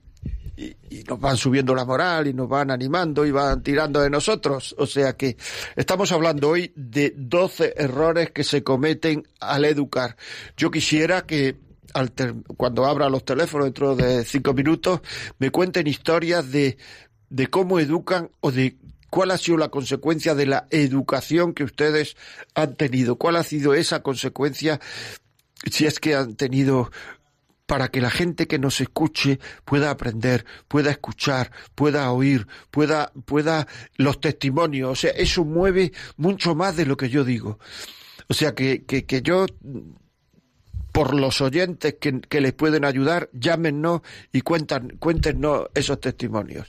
nos 1.08 1.20
van 1.20 1.38
subiendo 1.38 1.76
la 1.76 1.86
moral 1.86 2.26
y 2.26 2.34
nos 2.34 2.50
van 2.50 2.72
animando 2.72 3.24
y 3.26 3.32
van 3.32 3.62
tirando 3.62 4.02
de 4.02 4.10
nosotros. 4.10 4.74
O 4.80 4.88
sea 4.88 5.14
que 5.14 5.38
estamos 5.76 6.12
hablando 6.12 6.50
hoy 6.50 6.74
de 6.76 7.14
12 7.16 7.76
errores 7.78 8.32
que 8.32 8.44
se 8.44 8.64
cometen 8.64 9.28
al 9.40 9.66
educar. 9.66 10.18
Yo 10.58 10.72
quisiera 10.72 11.28
que 11.28 11.58
cuando 12.58 12.86
abra 12.86 13.10
los 13.10 13.24
teléfonos 13.24 13.68
dentro 13.68 13.96
de 13.96 14.26
cinco 14.26 14.54
minutos 14.54 15.02
me 15.38 15.52
cuenten 15.52 15.86
historias 15.86 16.52
de, 16.52 16.78
de 17.30 17.48
cómo 17.48 17.80
educan 17.80 18.32
o 18.42 18.52
de 18.52 18.78
cuál 19.12 19.32
ha 19.32 19.38
sido 19.38 19.58
la 19.58 19.70
consecuencia 19.70 20.34
de 20.34 20.48
la 20.48 20.68
educación 20.72 21.54
que 21.54 21.64
ustedes 21.64 22.16
han 22.56 22.76
tenido, 22.76 23.18
cuál 23.18 23.36
ha 23.36 23.44
sido 23.44 23.76
esa 23.76 24.02
consecuencia 24.02 24.80
si 25.72 25.86
es 25.86 26.00
que 26.00 26.16
han 26.16 26.36
tenido 26.36 26.92
para 27.68 27.90
que 27.90 28.02
la 28.02 28.10
gente 28.10 28.48
que 28.48 28.58
nos 28.58 28.82
escuche 28.82 29.40
pueda 29.66 29.92
aprender, 29.92 30.46
pueda 30.68 30.90
escuchar, 30.90 31.52
pueda 31.76 32.10
oír, 32.12 32.48
pueda, 32.72 33.12
pueda 33.26 33.68
los 33.98 34.20
testimonios. 34.20 34.90
O 34.90 34.96
sea, 34.96 35.12
eso 35.12 35.44
mueve 35.46 35.92
mucho 36.16 36.56
más 36.56 36.76
de 36.78 36.86
lo 36.86 36.98
que 36.98 37.10
yo 37.10 37.24
digo. 37.24 37.60
O 38.30 38.34
sea, 38.34 38.56
que, 38.56 38.86
que, 38.86 39.06
que 39.06 39.22
yo 39.22 39.46
por 40.94 41.14
los 41.14 41.42
oyentes 41.42 41.98
que, 42.00 42.22
que, 42.22 42.42
les 42.42 42.54
pueden 42.54 42.86
ayudar, 42.86 43.30
llámenos 43.34 44.02
y 44.32 44.42
cuentan, 44.42 44.98
cuéntenos 44.98 45.68
esos 45.76 46.00
testimonios. 46.00 46.68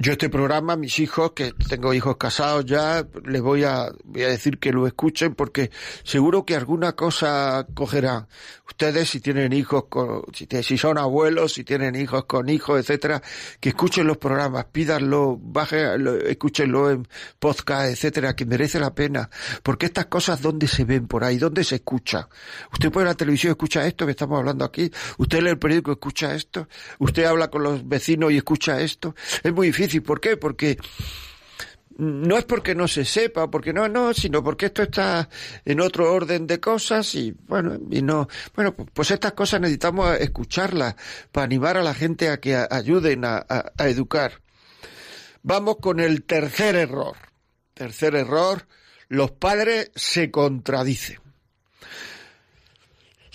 Yo 0.00 0.12
este 0.12 0.28
programa, 0.28 0.76
mis 0.76 1.00
hijos, 1.00 1.32
que 1.32 1.52
tengo 1.68 1.92
hijos 1.92 2.16
casados 2.18 2.64
ya, 2.64 3.04
les 3.24 3.42
voy 3.42 3.64
a, 3.64 3.90
voy 4.04 4.22
a 4.22 4.28
decir 4.28 4.58
que 4.58 4.70
lo 4.70 4.86
escuchen 4.86 5.34
porque 5.34 5.72
seguro 6.04 6.44
que 6.44 6.54
alguna 6.54 6.92
cosa 6.92 7.66
cogerán. 7.74 8.28
Ustedes 8.68 9.08
si 9.08 9.20
tienen 9.20 9.52
hijos, 9.52 9.84
con, 9.88 10.22
si, 10.32 10.46
si 10.62 10.78
son 10.78 10.98
abuelos, 10.98 11.54
si 11.54 11.64
tienen 11.64 11.96
hijos 11.96 12.24
con 12.26 12.48
hijos, 12.48 12.78
etcétera, 12.80 13.20
que 13.60 13.70
escuchen 13.70 14.06
los 14.06 14.18
programas, 14.18 14.66
pídanlo, 14.66 15.38
bajen, 15.40 16.06
escúchenlo 16.26 16.90
en 16.90 17.08
podcast, 17.38 17.90
etcétera, 17.90 18.36
que 18.36 18.46
merece 18.46 18.78
la 18.78 18.94
pena. 18.94 19.28
Porque 19.62 19.86
estas 19.86 20.06
cosas, 20.06 20.40
¿dónde 20.40 20.68
se 20.68 20.84
ven 20.84 21.08
por 21.08 21.24
ahí? 21.24 21.38
¿Dónde 21.38 21.64
se 21.64 21.76
escucha? 21.76 22.28
Usted 22.72 22.92
puede 22.92 23.06
la 23.06 23.14
televisión 23.14 23.50
escucha 23.50 23.86
esto 23.86 24.04
que 24.06 24.12
estamos 24.12 24.38
hablando 24.38 24.64
aquí. 24.64 24.90
Usted 25.18 25.40
lee 25.40 25.50
el 25.50 25.58
periódico 25.58 25.92
escucha 25.92 26.34
esto. 26.34 26.68
Usted 26.98 27.24
habla 27.24 27.48
con 27.48 27.62
los 27.62 27.88
vecinos 27.88 28.30
y 28.32 28.36
escucha 28.36 28.80
esto. 28.80 29.14
Es 29.42 29.52
muy 29.52 29.68
difícil 29.68 29.98
¿Y 29.98 30.00
por 30.00 30.20
qué? 30.20 30.36
Porque 30.36 30.78
no 31.98 32.38
es 32.38 32.44
porque 32.44 32.74
no 32.74 32.86
se 32.86 33.04
sepa, 33.04 33.50
porque 33.50 33.72
no, 33.72 33.88
no, 33.88 34.14
sino 34.14 34.42
porque 34.42 34.66
esto 34.66 34.82
está 34.82 35.28
en 35.64 35.80
otro 35.80 36.12
orden 36.12 36.46
de 36.46 36.60
cosas 36.60 37.14
y 37.16 37.34
bueno, 37.46 37.76
y 37.90 38.02
no, 38.02 38.28
bueno, 38.54 38.72
pues 38.74 39.10
estas 39.10 39.32
cosas 39.32 39.60
necesitamos 39.60 40.16
escucharlas 40.18 40.94
para 41.32 41.44
animar 41.44 41.76
a 41.76 41.82
la 41.82 41.94
gente 41.94 42.30
a 42.30 42.40
que 42.40 42.56
ayuden 42.56 43.24
a, 43.24 43.44
a 43.48 43.88
educar. 43.88 44.40
Vamos 45.42 45.76
con 45.80 45.98
el 45.98 46.22
tercer 46.24 46.76
error. 46.76 47.16
Tercer 47.74 48.14
error, 48.14 48.66
los 49.08 49.32
padres 49.32 49.90
se 49.94 50.30
contradicen. 50.30 51.18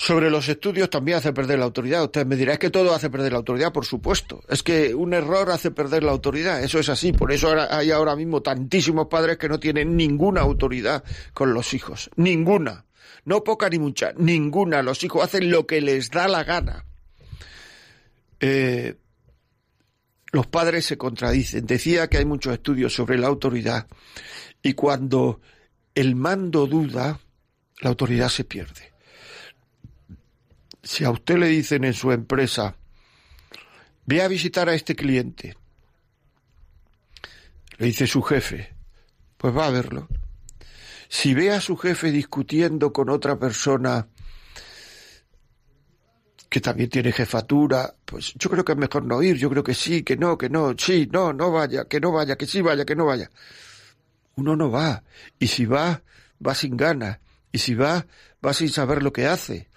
Sobre 0.06 0.30
los 0.30 0.50
estudios 0.50 0.90
también 0.90 1.20
hace 1.20 1.32
perder 1.32 1.60
la 1.60 1.64
autoridad. 1.64 2.04
Usted 2.04 2.26
me 2.26 2.36
dirá, 2.36 2.52
es 2.52 2.60
que 2.60 2.70
todo 2.70 2.94
hace 2.94 3.10
perder 3.10 3.32
la 3.32 3.38
autoridad, 3.38 3.72
por 3.72 3.86
supuesto. 3.86 4.44
Es 4.50 4.62
que 4.62 4.94
un 4.94 5.14
error 5.14 5.50
hace 5.50 5.72
perder 5.72 6.04
la 6.04 6.12
autoridad. 6.12 6.62
Eso 6.62 6.78
es 6.78 6.90
así. 6.90 7.14
Por 7.14 7.32
eso 7.32 7.56
hay 7.70 7.90
ahora 7.90 8.14
mismo 8.14 8.42
tantísimos 8.42 9.08
padres 9.08 9.38
que 9.38 9.48
no 9.48 9.62
tienen 9.62 9.96
ninguna 9.96 10.42
autoridad 10.42 11.06
con 11.34 11.54
los 11.54 11.74
hijos. 11.74 12.10
Ninguna. 12.18 12.86
No 13.24 13.46
poca 13.46 13.70
ni 13.70 13.80
mucha. 13.80 14.12
Ninguna. 14.18 14.82
Los 14.82 15.02
hijos 15.06 15.24
hacen 15.24 15.50
lo 15.50 15.66
que 15.66 15.80
les 15.80 16.12
da 16.12 16.28
la 16.28 16.44
gana. 16.44 16.84
Eh, 18.42 18.98
los 20.34 20.48
padres 20.48 20.86
se 20.86 20.98
contradicen. 20.98 21.66
Decía 21.66 22.10
que 22.10 22.18
hay 22.18 22.26
muchos 22.26 22.52
estudios 22.52 22.94
sobre 22.94 23.18
la 23.18 23.28
autoridad 23.28 23.88
y 24.62 24.74
cuando 24.74 25.40
el 25.96 26.18
mando 26.18 26.68
duda, 26.68 27.22
la 27.80 27.90
autoridad 27.90 28.28
se 28.28 28.44
pierde 28.44 28.93
si 30.84 31.06
a 31.06 31.12
usted 31.12 31.38
le 31.38 31.48
dicen 31.48 31.86
en 31.86 31.94
su 31.94 32.12
empresa, 32.12 32.76
ve 34.06 34.22
a 34.22 34.28
visitar 34.28 34.68
a 34.68 34.76
este 34.76 34.96
cliente, 34.96 35.56
le 37.78 37.88
dice 37.88 38.06
su 38.06 38.22
jefe, 38.22 38.76
pues 39.38 39.56
va 39.56 39.68
a 39.68 39.72
verlo. 39.72 40.08
Si 41.08 41.34
ve 41.34 41.52
a 41.52 41.62
su 41.62 41.78
jefe 41.78 42.12
discutiendo 42.12 42.92
con 42.92 43.10
otra 43.10 43.40
persona 43.40 44.08
que 46.50 46.62
también 46.62 46.90
tiene 46.90 47.12
jefatura, 47.12 47.96
pues 48.06 48.34
yo 48.36 48.50
creo 48.50 48.64
que 48.64 48.74
es 48.74 48.78
mejor 48.78 49.06
no 49.06 49.24
ir, 49.24 49.38
yo 49.38 49.50
creo 49.50 49.64
que 49.64 49.74
sí, 49.74 50.04
que 50.04 50.18
no, 50.18 50.38
que 50.38 50.50
no, 50.50 50.76
sí, 50.78 51.10
no, 51.12 51.34
no 51.34 51.52
vaya, 51.52 51.86
que 51.86 52.00
no 52.00 52.12
vaya, 52.12 52.36
que 52.36 52.46
sí 52.46 52.62
vaya, 52.62 52.86
que 52.86 52.96
no 52.96 53.06
vaya. 53.06 53.32
Uno 54.36 54.56
no 54.56 54.70
va, 54.70 55.04
y 55.40 55.48
si 55.48 55.66
va, 55.66 56.04
va 56.46 56.54
sin 56.54 56.78
ganas, 56.78 57.20
y 57.52 57.58
si 57.58 57.74
va, 57.74 58.06
va 58.46 58.54
sin 58.54 58.70
saber 58.70 59.02
lo 59.02 59.14
que 59.14 59.26
hace. 59.26 59.70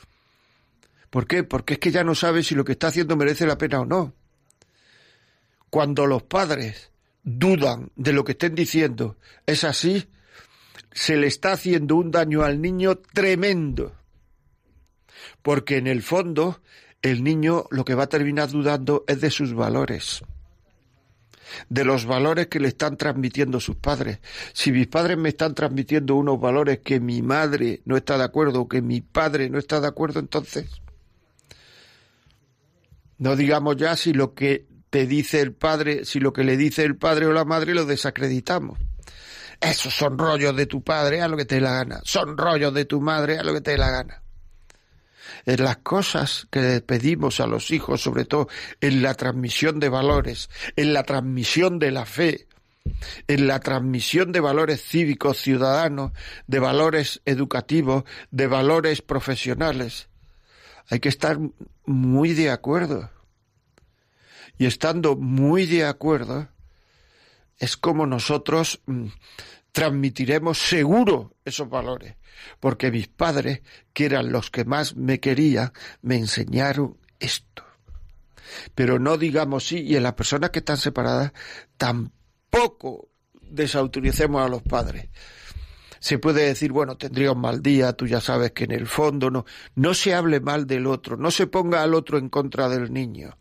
¿Por 1.16 1.26
qué? 1.26 1.44
Porque 1.44 1.72
es 1.72 1.81
que 1.81 1.90
ya 1.90 2.05
no 2.05 2.14
sabe 2.14 2.42
si 2.42 2.55
lo 2.55 2.62
que 2.62 2.72
está 2.72 2.88
haciendo 2.88 3.16
merece 3.16 3.46
la 3.46 3.57
pena 3.57 3.81
o 3.81 3.87
no. 3.87 4.12
Cuando 5.70 6.05
los 6.05 6.24
padres 6.24 6.90
dudan 7.22 7.90
de 7.96 8.12
lo 8.12 8.22
que 8.22 8.33
estén 8.33 8.55
diciendo 8.55 9.16
es 9.46 9.64
así, 9.64 10.11
se 10.92 11.16
le 11.16 11.26
está 11.26 11.52
haciendo 11.52 11.96
un 11.96 12.11
daño 12.11 12.42
al 12.42 12.61
niño 12.61 12.98
tremendo. 12.98 13.94
Porque 15.40 15.79
en 15.79 15.87
el 15.87 16.02
fondo 16.02 16.61
el 17.00 17.24
niño 17.24 17.64
lo 17.70 17.87
que 17.87 17.94
va 17.94 18.02
a 18.02 18.09
terminar 18.11 18.50
dudando 18.50 19.02
es 19.09 19.18
de 19.22 19.31
sus 19.31 19.55
valores 19.55 20.22
de 21.70 21.85
los 21.87 22.05
valores 22.05 22.48
que 22.48 22.61
le 22.61 22.68
están 22.68 22.98
transmitiendo 22.98 23.59
sus 23.61 23.76
padres. 23.76 24.18
Si 24.52 24.70
mis 24.70 24.88
padres 24.88 25.16
me 25.16 25.31
están 25.31 25.55
transmitiendo 25.55 26.16
unos 26.16 26.38
valores 26.38 26.81
que 26.81 27.00
mi 27.00 27.22
madre 27.22 27.81
no 27.87 27.96
está 27.96 28.18
de 28.18 28.24
acuerdo 28.24 28.68
que 28.68 28.83
mi 28.83 29.00
padre 29.00 29.48
no 29.48 29.59
está 29.59 29.81
de 29.81 29.87
acuerdo, 29.87 30.20
entonces 30.20 30.83
no 33.18 33.37
digamos 33.37 33.76
ya 33.76 33.96
si 33.96 34.12
lo 34.12 34.35
que 34.35 34.66
te 34.90 35.07
dice 35.07 35.40
el 35.40 35.52
padre, 35.52 36.05
si 36.05 36.20
lo 36.20 36.33
que 36.33 36.44
le 36.44 36.57
dice 36.57 36.85
el 36.85 36.96
padre 36.96 37.26
o 37.26 37.33
la 37.33 37.44
madre 37.44 37.74
lo 37.74 37.85
desacreditamos. 37.85 38.79
Esos 39.61 39.94
son 39.94 40.18
rollos 40.18 40.55
de 40.55 40.66
tu 40.66 40.83
padre, 40.83 41.22
a 41.22 41.29
lo 41.29 41.37
que 41.37 41.46
te 41.46 41.57
dé 41.57 41.61
la 41.62 41.72
gana. 41.72 42.00
Son 42.05 42.37
rollos 42.37 42.74
de 42.74 42.85
tu 42.85 43.00
madre, 43.00 43.38
a 43.38 43.42
lo 43.42 43.55
que 43.55 43.62
te 43.62 43.72
dé 43.72 43.79
la 43.79 43.90
gana. 43.90 44.22
En 45.46 45.64
las 45.64 45.79
cosas 45.79 46.46
que 46.50 46.61
le 46.61 46.81
pedimos 46.83 47.40
a 47.40 47.46
los 47.46 47.70
hijos, 47.70 48.02
sobre 48.02 48.24
todo 48.24 48.48
en 48.81 49.02
la 49.02 49.14
transmisión 49.14 49.81
de 49.81 49.88
valores, 49.88 50.50
en 50.76 50.92
la 50.92 51.05
transmisión 51.05 51.79
de 51.79 51.90
la 51.90 52.05
fe, 52.05 52.48
en 53.26 53.46
la 53.46 53.61
transmisión 53.61 54.31
de 54.31 54.40
valores 54.40 54.83
cívicos, 54.83 55.38
ciudadanos, 55.38 56.12
de 56.46 56.59
valores 56.59 57.22
educativos, 57.24 58.05
de 58.31 58.46
valores 58.46 59.02
profesionales 59.02 60.09
hay 60.88 61.00
que 61.00 61.09
estar 61.09 61.38
muy 61.87 62.35
de 62.35 62.51
acuerdo. 62.51 63.11
Y 64.59 64.66
estando 64.66 65.16
muy 65.16 65.66
de 65.66 65.85
acuerdo, 65.85 66.49
es 67.59 67.77
como 67.77 68.07
nosotros 68.07 68.81
mm, 68.87 69.07
transmitiremos 69.72 70.59
seguro 70.59 71.35
esos 71.44 71.68
valores. 71.68 72.16
Porque 72.61 72.90
mis 72.90 73.09
padres, 73.09 73.62
que 73.92 74.07
eran 74.07 74.31
los 74.31 74.51
que 74.51 74.64
más 74.64 74.96
me 74.96 75.20
querían, 75.20 75.72
me 76.03 76.16
enseñaron 76.16 76.99
esto. 77.18 77.64
Pero 78.75 78.99
no 78.99 79.16
digamos 79.18 79.66
sí, 79.66 79.81
y 79.81 79.96
en 79.96 80.03
las 80.03 80.14
personas 80.14 80.51
que 80.51 80.61
están 80.61 80.77
separadas, 80.77 81.33
tampoco 81.77 83.09
desautoricemos 83.40 84.44
a 84.44 84.49
los 84.49 84.62
padres 84.62 85.09
se 86.07 86.21
puede 86.21 86.47
decir, 86.47 86.71
bueno, 86.71 86.97
tendría 86.97 87.33
un 87.33 87.40
mal 87.40 87.61
día, 87.61 87.92
tú 87.95 88.07
ya 88.07 88.21
sabes 88.21 88.53
que 88.53 88.62
en 88.62 88.71
el 88.71 88.87
fondo 88.87 89.29
no, 89.29 89.45
no 89.75 89.92
se 89.92 90.14
hable 90.14 90.38
mal 90.38 90.64
del 90.64 90.87
otro, 90.87 91.16
no 91.16 91.33
se 91.33 91.49
ponga 91.49 91.83
al 91.83 91.95
otro 91.95 92.16
en 92.16 92.29
contra 92.29 92.69
del 92.69 92.92
niño. 92.92 93.37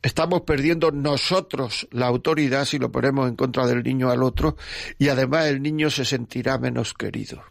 Estamos 0.00 0.40
perdiendo 0.46 0.90
nosotros 0.92 1.86
la 1.90 2.06
autoridad 2.06 2.64
si 2.64 2.78
lo 2.78 2.90
ponemos 2.90 3.28
en 3.28 3.36
contra 3.36 3.66
del 3.66 3.82
niño 3.82 4.08
al 4.08 4.22
otro 4.22 4.56
y 4.98 5.10
además 5.10 5.48
el 5.48 5.60
niño 5.60 5.90
se 5.90 6.06
sentirá 6.06 6.56
menos 6.56 6.94
querido. 6.94 7.44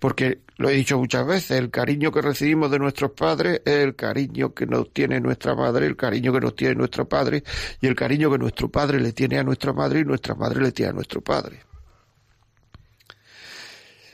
Porque 0.00 0.40
lo 0.56 0.68
he 0.68 0.72
dicho 0.72 0.98
muchas 0.98 1.24
veces, 1.24 1.52
el 1.60 1.70
cariño 1.70 2.10
que 2.10 2.22
recibimos 2.22 2.72
de 2.72 2.80
nuestros 2.80 3.12
padres 3.12 3.62
es 3.64 3.84
el 3.84 3.94
cariño 3.94 4.52
que 4.52 4.66
nos 4.66 4.92
tiene 4.92 5.20
nuestra 5.20 5.54
madre, 5.54 5.86
el 5.86 5.96
cariño 5.96 6.32
que 6.32 6.40
nos 6.40 6.56
tiene 6.56 6.74
nuestro 6.74 7.08
padre 7.08 7.44
y 7.80 7.86
el 7.86 7.94
cariño 7.94 8.32
que 8.32 8.38
nuestro 8.38 8.68
padre 8.68 8.98
le 8.98 9.12
tiene 9.12 9.38
a 9.38 9.44
nuestra 9.44 9.72
madre 9.72 10.00
y 10.00 10.04
nuestra 10.04 10.34
madre 10.34 10.60
le 10.60 10.72
tiene 10.72 10.90
a 10.90 10.94
nuestro 10.94 11.20
padre. 11.20 11.69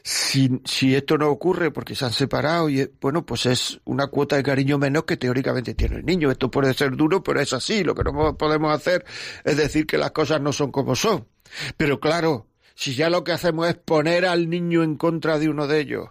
Si, 0.09 0.61
si 0.65 0.95
esto 0.95 1.19
no 1.19 1.29
ocurre 1.29 1.73
porque 1.73 1.97
se 1.97 2.05
han 2.05 2.13
separado 2.13 2.71
y 2.71 2.89
bueno, 3.01 3.27
pues 3.27 3.45
es 3.47 3.81
una 3.87 4.07
cuota 4.07 4.37
de 4.37 4.45
cariño 4.45 4.79
menos 4.79 5.03
que 5.03 5.17
teóricamente 5.17 5.75
tiene 5.75 5.97
el 5.97 6.07
niño. 6.07 6.31
Esto 6.31 6.49
puede 6.49 6.75
ser 6.75 6.95
duro, 6.95 7.25
pero 7.25 7.41
es 7.41 7.53
así. 7.53 7.83
Lo 7.83 7.93
que 7.97 8.05
no 8.05 8.37
podemos 8.37 8.73
hacer 8.73 9.05
es 9.43 9.57
decir 9.57 9.85
que 9.85 9.99
las 9.99 10.13
cosas 10.13 10.41
no 10.41 10.53
son 10.53 10.71
como 10.71 10.95
son. 10.95 11.27
Pero 11.77 11.99
claro, 11.99 12.47
si 12.77 12.95
ya 12.95 13.11
lo 13.11 13.25
que 13.25 13.33
hacemos 13.33 13.69
es 13.69 13.75
poner 13.75 14.27
al 14.27 14.49
niño 14.49 14.85
en 14.85 14.95
contra 14.95 15.41
de 15.41 15.49
uno 15.49 15.67
de 15.67 15.81
ellos, 15.81 16.11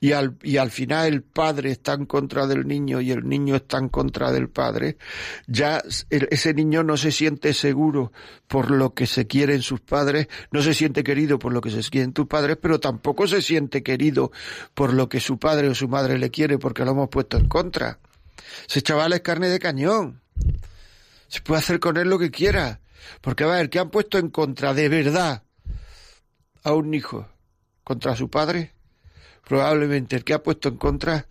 y 0.00 0.12
al, 0.12 0.36
y 0.42 0.56
al 0.56 0.70
final 0.70 1.06
el 1.06 1.22
padre 1.22 1.70
está 1.70 1.94
en 1.94 2.06
contra 2.06 2.46
del 2.46 2.66
niño 2.66 3.00
y 3.00 3.10
el 3.10 3.28
niño 3.28 3.56
está 3.56 3.78
en 3.78 3.88
contra 3.88 4.32
del 4.32 4.48
padre, 4.48 4.96
ya 5.46 5.82
ese 6.10 6.54
niño 6.54 6.82
no 6.82 6.96
se 6.96 7.12
siente 7.12 7.54
seguro 7.54 8.12
por 8.48 8.70
lo 8.70 8.94
que 8.94 9.06
se 9.06 9.26
quieren 9.26 9.62
sus 9.62 9.80
padres, 9.80 10.28
no 10.50 10.62
se 10.62 10.74
siente 10.74 11.04
querido 11.04 11.38
por 11.38 11.52
lo 11.52 11.60
que 11.60 11.70
se 11.70 11.82
quieren 11.90 12.12
tus 12.12 12.26
padres, 12.26 12.58
pero 12.60 12.80
tampoco 12.80 13.26
se 13.26 13.42
siente 13.42 13.82
querido 13.82 14.32
por 14.74 14.92
lo 14.92 15.08
que 15.08 15.20
su 15.20 15.38
padre 15.38 15.68
o 15.68 15.74
su 15.74 15.88
madre 15.88 16.18
le 16.18 16.30
quiere 16.30 16.58
porque 16.58 16.84
lo 16.84 16.92
hemos 16.92 17.08
puesto 17.08 17.36
en 17.36 17.48
contra. 17.48 17.98
Ese 18.68 18.82
chaval 18.82 19.12
es 19.12 19.20
carne 19.20 19.48
de 19.48 19.58
cañón. 19.58 20.22
Se 21.28 21.40
puede 21.40 21.60
hacer 21.60 21.80
con 21.80 21.96
él 21.96 22.08
lo 22.08 22.18
que 22.18 22.30
quiera. 22.30 22.80
Porque 23.20 23.44
va 23.44 23.54
a 23.54 23.56
ver, 23.58 23.70
¿qué 23.70 23.78
han 23.78 23.90
puesto 23.90 24.18
en 24.18 24.30
contra 24.30 24.74
de 24.74 24.88
verdad 24.88 25.42
a 26.62 26.72
un 26.72 26.94
hijo? 26.94 27.28
¿Contra 27.82 28.16
su 28.16 28.30
padre? 28.30 28.73
Probablemente 29.46 30.16
el 30.16 30.24
que 30.24 30.34
ha 30.34 30.42
puesto 30.42 30.68
en 30.68 30.76
contra, 30.76 31.26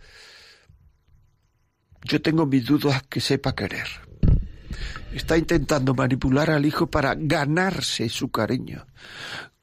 yo 2.02 2.20
tengo 2.20 2.46
mis 2.46 2.64
dudas 2.64 3.02
que 3.04 3.20
sepa 3.20 3.54
querer. 3.54 3.86
Está 5.12 5.38
intentando 5.38 5.94
manipular 5.94 6.50
al 6.50 6.66
hijo 6.66 6.88
para 6.88 7.14
ganarse 7.16 8.08
su 8.08 8.30
cariño. 8.30 8.86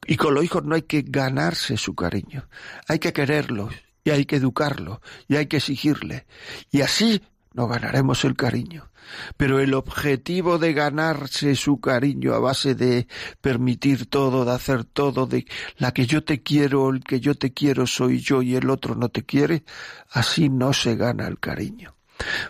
Y 0.06 0.16
con 0.16 0.34
los 0.34 0.44
hijos 0.44 0.64
no 0.64 0.74
hay 0.74 0.82
que 0.82 1.02
ganarse 1.06 1.76
su 1.76 1.94
cariño. 1.94 2.48
Hay 2.88 2.98
que 2.98 3.12
quererlos 3.12 3.74
y 4.02 4.10
hay 4.10 4.24
que 4.24 4.36
educarlo 4.36 5.00
y 5.28 5.36
hay 5.36 5.46
que 5.46 5.58
exigirle. 5.58 6.26
Y 6.70 6.80
así 6.80 7.22
nos 7.54 7.68
ganaremos 7.68 8.24
el 8.24 8.34
cariño. 8.34 8.90
Pero 9.36 9.60
el 9.60 9.74
objetivo 9.74 10.58
de 10.58 10.72
ganarse 10.72 11.54
su 11.56 11.80
cariño 11.80 12.34
a 12.34 12.38
base 12.38 12.74
de 12.74 13.06
permitir 13.40 14.06
todo, 14.06 14.44
de 14.44 14.52
hacer 14.52 14.84
todo, 14.84 15.26
de 15.26 15.46
la 15.76 15.92
que 15.92 16.06
yo 16.06 16.24
te 16.24 16.42
quiero, 16.42 16.90
el 16.90 17.02
que 17.04 17.20
yo 17.20 17.34
te 17.34 17.52
quiero 17.52 17.86
soy 17.86 18.20
yo 18.20 18.42
y 18.42 18.56
el 18.56 18.70
otro 18.70 18.94
no 18.94 19.08
te 19.08 19.24
quiere, 19.24 19.64
así 20.10 20.48
no 20.48 20.72
se 20.72 20.96
gana 20.96 21.26
el 21.26 21.38
cariño. 21.38 21.94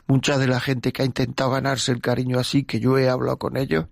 Mucha 0.07 0.39
de 0.39 0.47
la 0.47 0.61
gente 0.61 0.93
que 0.93 1.03
ha 1.03 1.07
intentado 1.07 1.51
ganarse 1.51 1.93
el 1.93 2.01
cariño 2.01 2.39
así, 2.39 2.65
que 2.65 2.81
yo 2.81 2.99
he 2.99 3.09
hablado 3.09 3.39
con 3.39 3.57
ellos, 3.57 3.87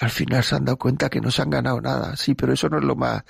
al 0.00 0.10
final 0.10 0.42
se 0.42 0.56
han 0.56 0.64
dado 0.64 0.76
cuenta 0.76 1.08
que 1.08 1.20
no 1.20 1.30
se 1.30 1.42
han 1.42 1.50
ganado 1.50 1.80
nada. 1.80 2.16
Sí, 2.16 2.34
pero 2.34 2.52
eso 2.52 2.68
no 2.68 2.78
es 2.78 2.84
lo 2.84 2.96
más 2.96 3.22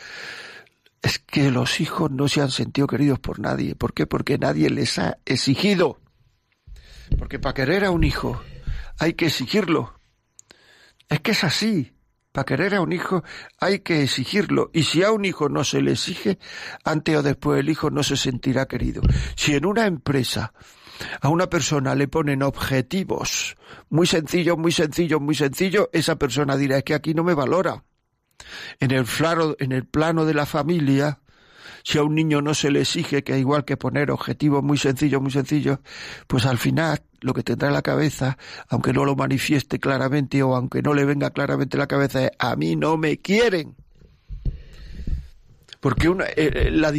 es 1.04 1.18
que 1.18 1.50
los 1.50 1.80
hijos 1.80 2.11
no 2.11 2.28
se 2.28 2.40
han 2.40 2.50
sentido 2.50 2.87
queridos 2.87 3.20
por 3.20 3.38
nadie. 3.38 3.74
¿Por 3.74 3.92
qué? 3.92 4.07
Porque 4.07 4.38
nadie 4.38 4.70
les 4.70 4.98
ha 4.98 5.18
exigido. 5.26 6.00
Porque 7.19 7.38
para 7.38 7.55
querer 7.55 7.85
a 7.85 7.90
un 7.90 8.05
hijo 8.05 8.40
hay 8.99 9.14
que 9.14 9.27
exigirlo. 9.27 9.99
Es 11.09 11.21
que 11.21 11.33
es 11.33 11.45
así. 11.45 11.93
Para 12.33 12.47
querer 12.47 12.75
a 12.75 12.81
un 12.81 12.93
hijo 12.93 13.23
hay 13.61 13.81
que 13.81 14.03
exigirlo. 14.03 14.71
Y 14.73 14.83
si 14.83 15.03
a 15.05 15.12
un 15.12 15.25
hijo 15.25 15.49
no 15.49 15.62
se 15.62 15.81
le 15.81 15.93
exige, 15.93 16.38
antes 16.85 17.17
o 17.17 17.23
después 17.23 17.61
el 17.61 17.69
hijo 17.69 17.90
no 17.90 18.03
se 18.03 18.17
sentirá 18.17 18.67
querido. 18.67 19.03
Si 19.37 19.55
en 19.55 19.67
una 19.67 19.87
empresa 19.87 20.53
a 21.21 21.29
una 21.29 21.49
persona 21.49 21.95
le 21.95 22.09
ponen 22.09 22.43
objetivos 22.43 23.57
muy 23.88 24.07
sencillos, 24.07 24.59
muy 24.59 24.73
sencillos, 24.73 25.21
muy 25.21 25.35
sencillos, 25.35 25.88
esa 25.93 26.17
persona 26.17 26.57
dirá 26.57 26.79
es 26.79 26.85
que 26.85 26.95
aquí 26.95 27.14
no 27.14 27.25
me 27.25 27.35
valora. 27.35 27.85
En 28.81 28.90
el, 28.90 29.07
en 29.61 29.73
el 29.73 29.87
plano 29.87 30.25
de 30.25 30.35
la 30.35 30.47
familia, 30.47 31.21
si 31.85 31.99
a 31.99 32.03
un 32.03 32.14
niño 32.14 32.40
no 32.40 32.55
se 32.55 32.70
le 32.70 32.81
exige 32.81 33.23
que 33.23 33.38
igual 33.38 33.66
que 33.66 33.77
poner 33.77 34.11
objetivos 34.11 34.64
muy 34.64 34.79
sencillos, 34.79 35.20
muy 35.20 35.31
sencillos, 35.31 35.81
pues 36.27 36.47
al 36.47 36.57
final 36.57 37.03
lo 37.20 37.35
que 37.35 37.42
tendrá 37.42 37.68
en 37.68 37.75
la 37.75 37.83
cabeza, 37.83 38.38
aunque 38.68 38.94
no 38.94 39.05
lo 39.05 39.14
manifieste 39.14 39.79
claramente 39.79 40.42
o 40.42 40.57
aunque 40.57 40.81
no 40.81 40.94
le 40.94 41.05
venga 41.05 41.31
claramente 41.31 41.77
la 41.77 41.87
cabeza, 41.87 42.25
es 42.25 42.31
a 42.38 42.57
mí 42.57 42.75
no 42.75 42.97
me 42.97 43.18
quieren. 43.18 43.77
Porque, 45.79 46.09
una, 46.09 46.25
eh, 46.25 46.33
eh, 46.37 46.70
la 46.70 46.90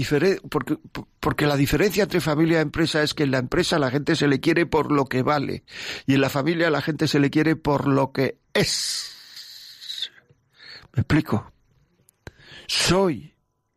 porque, 0.47 0.77
porque 1.19 1.47
la 1.47 1.57
diferencia 1.57 2.03
entre 2.03 2.21
familia 2.21 2.59
y 2.59 2.61
empresa 2.61 3.01
es 3.01 3.15
que 3.15 3.23
en 3.23 3.31
la 3.31 3.39
empresa 3.39 3.79
la 3.79 3.89
gente 3.89 4.15
se 4.15 4.27
le 4.27 4.39
quiere 4.39 4.67
por 4.67 4.91
lo 4.91 5.05
que 5.05 5.23
vale 5.23 5.63
y 6.05 6.13
en 6.13 6.21
la 6.21 6.29
familia 6.29 6.69
la 6.69 6.83
gente 6.83 7.07
se 7.07 7.19
le 7.19 7.31
quiere 7.31 7.55
por 7.55 7.87
lo 7.87 8.11
que 8.11 8.37
es. 8.53 9.11
¿Me 10.93 11.01
explico? 11.01 11.51
Soy 12.67 13.34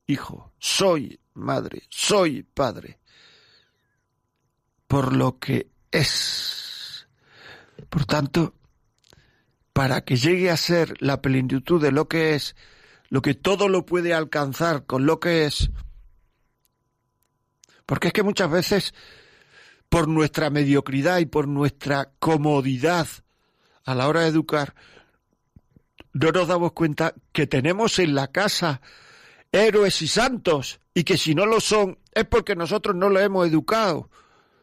hijo, 0.08 0.52
soy 0.58 1.20
madre, 1.34 1.82
soy 1.90 2.42
padre, 2.42 2.98
por 4.88 5.14
lo 5.14 5.38
que 5.38 5.70
es. 5.92 7.06
Por 7.88 8.06
tanto, 8.06 8.54
para 9.72 10.00
que 10.00 10.16
llegue 10.16 10.50
a 10.50 10.56
ser 10.56 11.00
la 11.00 11.22
plenitud 11.22 11.80
de 11.80 11.92
lo 11.92 12.08
que 12.08 12.34
es, 12.34 12.56
lo 13.10 13.22
que 13.22 13.34
todo 13.34 13.68
lo 13.68 13.86
puede 13.86 14.14
alcanzar 14.14 14.86
con 14.86 15.06
lo 15.06 15.20
que 15.20 15.44
es, 15.44 15.70
porque 17.86 18.08
es 18.08 18.12
que 18.12 18.22
muchas 18.22 18.50
veces, 18.50 18.94
por 19.88 20.08
nuestra 20.08 20.50
mediocridad 20.50 21.18
y 21.18 21.26
por 21.26 21.48
nuestra 21.48 22.12
comodidad 22.18 23.06
a 23.84 23.94
la 23.94 24.08
hora 24.08 24.22
de 24.22 24.28
educar, 24.28 24.74
no 26.12 26.30
nos 26.32 26.48
damos 26.48 26.72
cuenta 26.72 27.14
que 27.32 27.46
tenemos 27.46 27.98
en 27.98 28.14
la 28.14 28.28
casa 28.28 28.80
héroes 29.52 30.02
y 30.02 30.08
santos, 30.08 30.80
y 30.94 31.04
que 31.04 31.16
si 31.16 31.34
no 31.34 31.46
lo 31.46 31.60
son 31.60 31.98
es 32.12 32.24
porque 32.24 32.56
nosotros 32.56 32.96
no 32.96 33.08
lo 33.08 33.20
hemos 33.20 33.46
educado, 33.46 34.10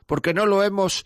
porque 0.05 0.33
no 0.33 0.45
lo 0.45 0.63
hemos 0.63 1.05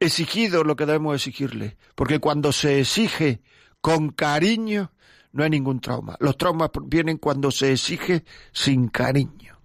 exigido 0.00 0.64
lo 0.64 0.76
que 0.76 0.86
debemos 0.86 1.14
exigirle, 1.14 1.76
porque 1.94 2.18
cuando 2.18 2.52
se 2.52 2.80
exige 2.80 3.42
con 3.80 4.10
cariño 4.10 4.92
no 5.32 5.44
hay 5.44 5.50
ningún 5.50 5.80
trauma. 5.80 6.16
Los 6.20 6.36
traumas 6.36 6.70
vienen 6.84 7.18
cuando 7.18 7.50
se 7.50 7.72
exige 7.72 8.24
sin 8.52 8.88
cariño, 8.88 9.60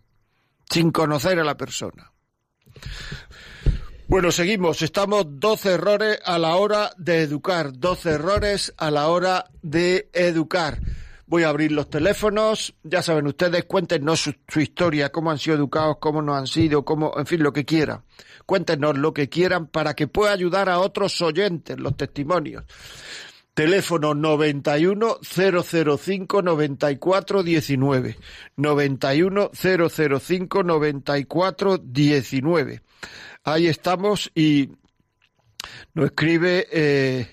sin 0.70 0.92
conocer 0.92 1.40
a 1.40 1.44
la 1.44 1.58
persona. 1.58 2.12
Bueno, 4.08 4.32
seguimos. 4.32 4.82
Estamos 4.82 5.26
12 5.28 5.72
errores 5.72 6.20
a 6.24 6.38
la 6.38 6.56
hora 6.56 6.92
de 6.98 7.22
educar. 7.22 7.72
12 7.74 8.10
errores 8.12 8.74
a 8.78 8.92
la 8.92 9.08
hora 9.08 9.50
de 9.62 10.10
educar. 10.14 10.80
Voy 11.34 11.42
a 11.42 11.50
abrir 11.50 11.72
los 11.72 11.90
teléfonos. 11.90 12.76
Ya 12.84 13.02
saben 13.02 13.26
ustedes, 13.26 13.64
cuéntenos 13.64 14.20
su, 14.48 14.60
historia, 14.60 15.12
cómo 15.12 15.32
han 15.32 15.40
sido 15.40 15.56
educados, 15.56 15.98
cómo 16.00 16.22
no 16.22 16.36
han 16.36 16.46
sido, 16.46 16.86
cómo, 16.86 17.18
en 17.18 17.26
fin, 17.26 17.42
lo 17.42 17.52
que 17.52 17.66
quieran. 17.66 18.04
Cuéntenos 18.46 19.00
lo 19.00 19.16
que 19.16 19.30
quieran 19.30 19.66
para 19.66 19.96
que 19.96 20.06
pueda 20.08 20.32
ayudar 20.32 20.70
a 20.70 20.78
otros 20.78 21.20
oyentes 21.24 21.80
los 21.80 21.98
testimonios. 21.98 22.66
Teléfono 23.56 24.14
91 24.14 25.18
005 25.24 26.42
94 26.44 27.42
19. 27.42 28.18
91 28.56 29.52
005 29.56 30.64
94 30.64 31.78
19. 31.80 32.82
Ahí 33.44 33.66
estamos 33.66 34.32
y 34.36 34.70
nos 35.96 36.06
escribe 36.06 36.68
eh, 36.72 37.28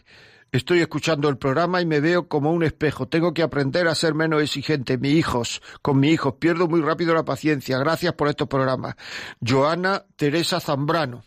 Estoy 0.52 0.80
escuchando 0.80 1.28
el 1.28 1.38
programa 1.38 1.80
y 1.80 1.86
me 1.86 2.00
veo 2.00 2.26
como 2.26 2.52
un 2.52 2.64
espejo. 2.64 3.06
Tengo 3.06 3.32
que 3.32 3.42
aprender 3.42 3.86
a 3.86 3.94
ser 3.94 4.14
menos 4.14 4.42
exigente. 4.42 4.98
Mi 4.98 5.10
hijos, 5.10 5.62
con 5.80 6.00
mis 6.00 6.14
hijos, 6.14 6.34
pierdo 6.40 6.66
muy 6.66 6.80
rápido 6.80 7.14
la 7.14 7.24
paciencia. 7.24 7.78
Gracias 7.78 8.14
por 8.14 8.28
estos 8.28 8.48
programas. 8.48 8.96
Joana 9.40 10.04
Teresa 10.16 10.58
Zambrano. 10.58 11.22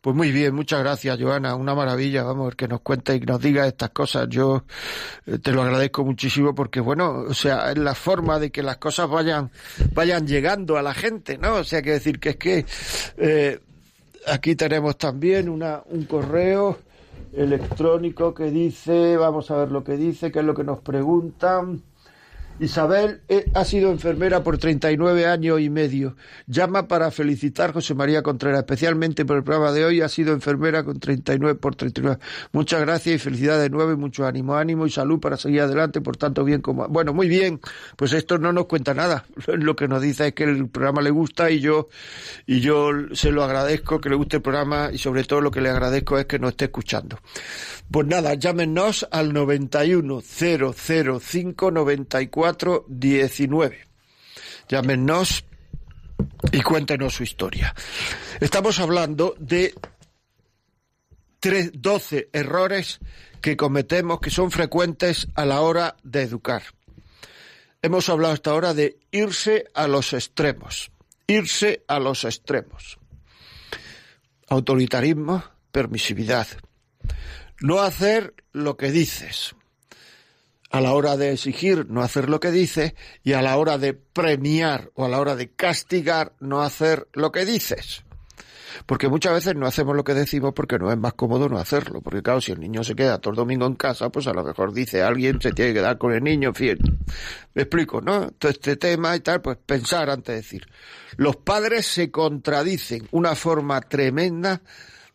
Pues 0.00 0.14
muy 0.16 0.30
bien, 0.30 0.54
muchas 0.54 0.80
gracias, 0.80 1.18
Joana. 1.20 1.56
Una 1.56 1.74
maravilla, 1.74 2.22
vamos, 2.22 2.54
que 2.54 2.68
nos 2.68 2.80
cuente 2.80 3.16
y 3.16 3.20
nos 3.20 3.40
diga 3.40 3.66
estas 3.66 3.90
cosas. 3.90 4.28
Yo 4.28 4.64
eh, 5.26 5.38
te 5.38 5.50
lo 5.52 5.62
agradezco 5.62 6.04
muchísimo 6.04 6.54
porque, 6.54 6.80
bueno, 6.80 7.24
o 7.28 7.34
sea, 7.34 7.72
es 7.72 7.78
la 7.78 7.94
forma 7.96 8.38
de 8.38 8.50
que 8.50 8.62
las 8.62 8.78
cosas 8.78 9.10
vayan, 9.10 9.50
vayan 9.94 10.26
llegando 10.28 10.76
a 10.76 10.82
la 10.82 10.94
gente, 10.94 11.38
¿no? 11.38 11.56
O 11.56 11.64
sea, 11.64 11.82
que 11.82 11.90
decir 11.90 12.20
que 12.20 12.30
es 12.30 12.36
que 12.36 12.66
eh, 13.18 13.60
aquí 14.28 14.54
tenemos 14.54 14.96
también 14.96 15.48
una, 15.48 15.82
un 15.86 16.04
correo 16.04 16.78
electrónico 17.32 18.34
que 18.34 18.50
dice, 18.50 19.16
vamos 19.16 19.50
a 19.50 19.56
ver 19.56 19.72
lo 19.72 19.84
que 19.84 19.96
dice, 19.96 20.32
qué 20.32 20.40
es 20.40 20.44
lo 20.44 20.54
que 20.54 20.64
nos 20.64 20.80
preguntan. 20.80 21.82
Isabel 22.60 23.22
eh, 23.28 23.50
ha 23.54 23.64
sido 23.64 23.90
enfermera 23.90 24.42
por 24.42 24.58
39 24.58 25.26
años 25.26 25.60
y 25.60 25.70
medio. 25.70 26.16
Llama 26.46 26.88
para 26.88 27.10
felicitar 27.10 27.70
a 27.70 27.72
José 27.72 27.94
María 27.94 28.22
Contreras, 28.22 28.60
especialmente 28.60 29.24
por 29.24 29.38
el 29.38 29.42
programa 29.42 29.72
de 29.72 29.84
hoy. 29.86 30.02
Ha 30.02 30.08
sido 30.08 30.34
enfermera 30.34 30.84
con 30.84 31.00
39 31.00 31.58
por 31.58 31.74
39. 31.74 32.18
Muchas 32.52 32.80
gracias 32.82 33.16
y 33.16 33.18
felicidades 33.18 33.62
de 33.62 33.70
nuevo 33.70 33.96
mucho 33.96 34.26
ánimo, 34.26 34.56
ánimo 34.56 34.86
y 34.86 34.90
salud 34.90 35.18
para 35.20 35.38
seguir 35.38 35.62
adelante 35.62 36.02
por 36.02 36.18
tanto 36.18 36.44
bien 36.44 36.60
como. 36.60 36.86
Bueno, 36.88 37.14
muy 37.14 37.28
bien. 37.28 37.60
Pues 37.96 38.12
esto 38.12 38.36
no 38.36 38.52
nos 38.52 38.66
cuenta 38.66 38.92
nada. 38.92 39.24
Lo 39.46 39.74
que 39.74 39.88
nos 39.88 40.02
dice 40.02 40.28
es 40.28 40.34
que 40.34 40.44
el 40.44 40.68
programa 40.68 41.00
le 41.00 41.10
gusta 41.10 41.50
y 41.50 41.60
yo 41.60 41.88
y 42.46 42.60
yo 42.60 42.90
se 43.12 43.32
lo 43.32 43.42
agradezco 43.42 44.00
que 44.00 44.10
le 44.10 44.16
guste 44.16 44.36
el 44.36 44.42
programa 44.42 44.90
y 44.92 44.98
sobre 44.98 45.24
todo 45.24 45.40
lo 45.40 45.50
que 45.50 45.60
le 45.60 45.70
agradezco 45.70 46.18
es 46.18 46.26
que 46.26 46.38
nos 46.38 46.50
esté 46.50 46.66
escuchando. 46.66 47.18
Pues 47.90 48.06
nada, 48.06 48.34
llámenos 48.34 49.08
al 49.10 49.32
91 49.32 50.20
005 50.20 51.70
94 51.70 52.49
19. 52.88 53.86
Llámenos 54.68 55.44
y 56.52 56.60
cuéntenos 56.62 57.14
su 57.14 57.22
historia. 57.22 57.74
Estamos 58.40 58.78
hablando 58.78 59.34
de 59.38 59.74
12 61.72 62.28
errores 62.32 63.00
que 63.40 63.56
cometemos 63.56 64.20
que 64.20 64.30
son 64.30 64.50
frecuentes 64.50 65.28
a 65.34 65.44
la 65.46 65.60
hora 65.60 65.96
de 66.02 66.22
educar. 66.22 66.62
Hemos 67.82 68.08
hablado 68.08 68.34
hasta 68.34 68.50
ahora 68.50 68.74
de 68.74 68.98
irse 69.10 69.64
a 69.74 69.88
los 69.88 70.12
extremos. 70.12 70.90
irse 71.26 71.84
a 71.86 72.00
los 72.00 72.24
extremos. 72.24 72.98
Autoritarismo, 74.48 75.44
permisividad. 75.70 76.48
No 77.60 77.80
hacer 77.80 78.34
lo 78.52 78.76
que 78.76 78.90
dices. 78.90 79.54
A 80.70 80.80
la 80.80 80.92
hora 80.92 81.16
de 81.16 81.32
exigir, 81.32 81.86
no 81.90 82.02
hacer 82.02 82.30
lo 82.30 82.40
que 82.40 82.50
dices. 82.50 82.94
Y 83.24 83.32
a 83.32 83.42
la 83.42 83.56
hora 83.56 83.76
de 83.76 83.92
premiar 83.92 84.90
o 84.94 85.04
a 85.04 85.08
la 85.08 85.18
hora 85.18 85.36
de 85.36 85.50
castigar, 85.50 86.32
no 86.40 86.62
hacer 86.62 87.08
lo 87.12 87.32
que 87.32 87.44
dices. 87.44 88.04
Porque 88.86 89.08
muchas 89.08 89.32
veces 89.32 89.54
no 89.54 89.66
hacemos 89.66 89.96
lo 89.96 90.04
que 90.04 90.14
decimos 90.14 90.52
porque 90.54 90.78
no 90.78 90.90
es 90.90 90.98
más 90.98 91.14
cómodo 91.14 91.48
no 91.48 91.58
hacerlo. 91.58 92.00
Porque 92.00 92.22
claro, 92.22 92.40
si 92.40 92.52
el 92.52 92.60
niño 92.60 92.84
se 92.84 92.94
queda 92.94 93.18
todo 93.18 93.32
el 93.32 93.36
domingo 93.36 93.66
en 93.66 93.74
casa, 93.74 94.10
pues 94.10 94.26
a 94.26 94.32
lo 94.32 94.44
mejor 94.44 94.72
dice 94.72 95.02
alguien 95.02 95.40
se 95.40 95.52
tiene 95.52 95.72
que 95.72 95.80
quedar 95.80 95.98
con 95.98 96.12
el 96.12 96.22
niño, 96.22 96.50
en 96.50 96.54
fin. 96.54 96.78
Me 97.54 97.62
explico, 97.62 98.00
¿no? 98.00 98.30
Todo 98.32 98.50
este 98.50 98.76
tema 98.76 99.14
y 99.16 99.20
tal, 99.20 99.40
pues 99.40 99.58
pensar 99.64 100.10
antes 100.10 100.32
de 100.32 100.36
decir. 100.36 100.66
Los 101.16 101.36
padres 101.36 101.86
se 101.86 102.10
contradicen, 102.10 103.08
una 103.10 103.34
forma 103.34 103.80
tremenda 103.80 104.62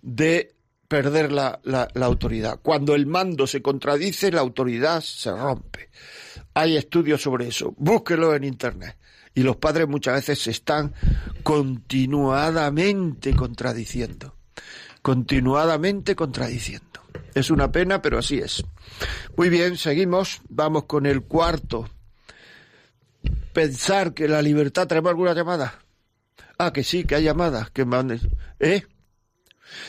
de 0.02 0.55
perder 0.88 1.32
la, 1.32 1.60
la, 1.64 1.88
la, 1.94 2.06
autoridad. 2.06 2.60
Cuando 2.62 2.96
el 2.96 3.06
mando 3.06 3.48
se 3.48 3.62
contradice, 3.62 4.32
la 4.32 4.42
autoridad 4.42 5.02
se 5.02 5.32
rompe. 5.32 5.90
Hay 6.54 6.78
estudios 6.78 7.22
sobre 7.22 7.48
eso. 7.48 7.74
Búsquelo 7.78 8.36
en 8.36 8.44
Internet. 8.44 8.98
Y 9.34 9.44
los 9.44 9.58
padres 9.58 9.88
muchas 9.88 10.16
veces 10.16 10.40
se 10.40 10.52
están 10.52 10.94
continuadamente 11.44 13.36
contradiciendo. 13.36 14.36
Continuadamente 15.02 16.16
contradiciendo. 16.16 17.02
Es 17.34 17.50
una 17.50 17.72
pena, 17.72 18.02
pero 18.02 18.18
así 18.18 18.40
es. 18.40 18.64
Muy 19.36 19.50
bien, 19.50 19.78
seguimos. 19.78 20.42
Vamos 20.48 20.86
con 20.86 21.06
el 21.06 21.24
cuarto. 21.24 21.90
Pensar 23.52 24.14
que 24.14 24.30
la 24.30 24.42
libertad. 24.42 24.88
¿Tenemos 24.88 25.10
alguna 25.10 25.34
llamada? 25.34 25.80
Ah, 26.58 26.72
que 26.72 26.84
sí, 26.84 27.04
que 27.04 27.16
hay 27.16 27.24
llamadas. 27.24 27.70
Que 27.72 27.84
manden. 27.84 28.22
¿Eh? 28.60 28.86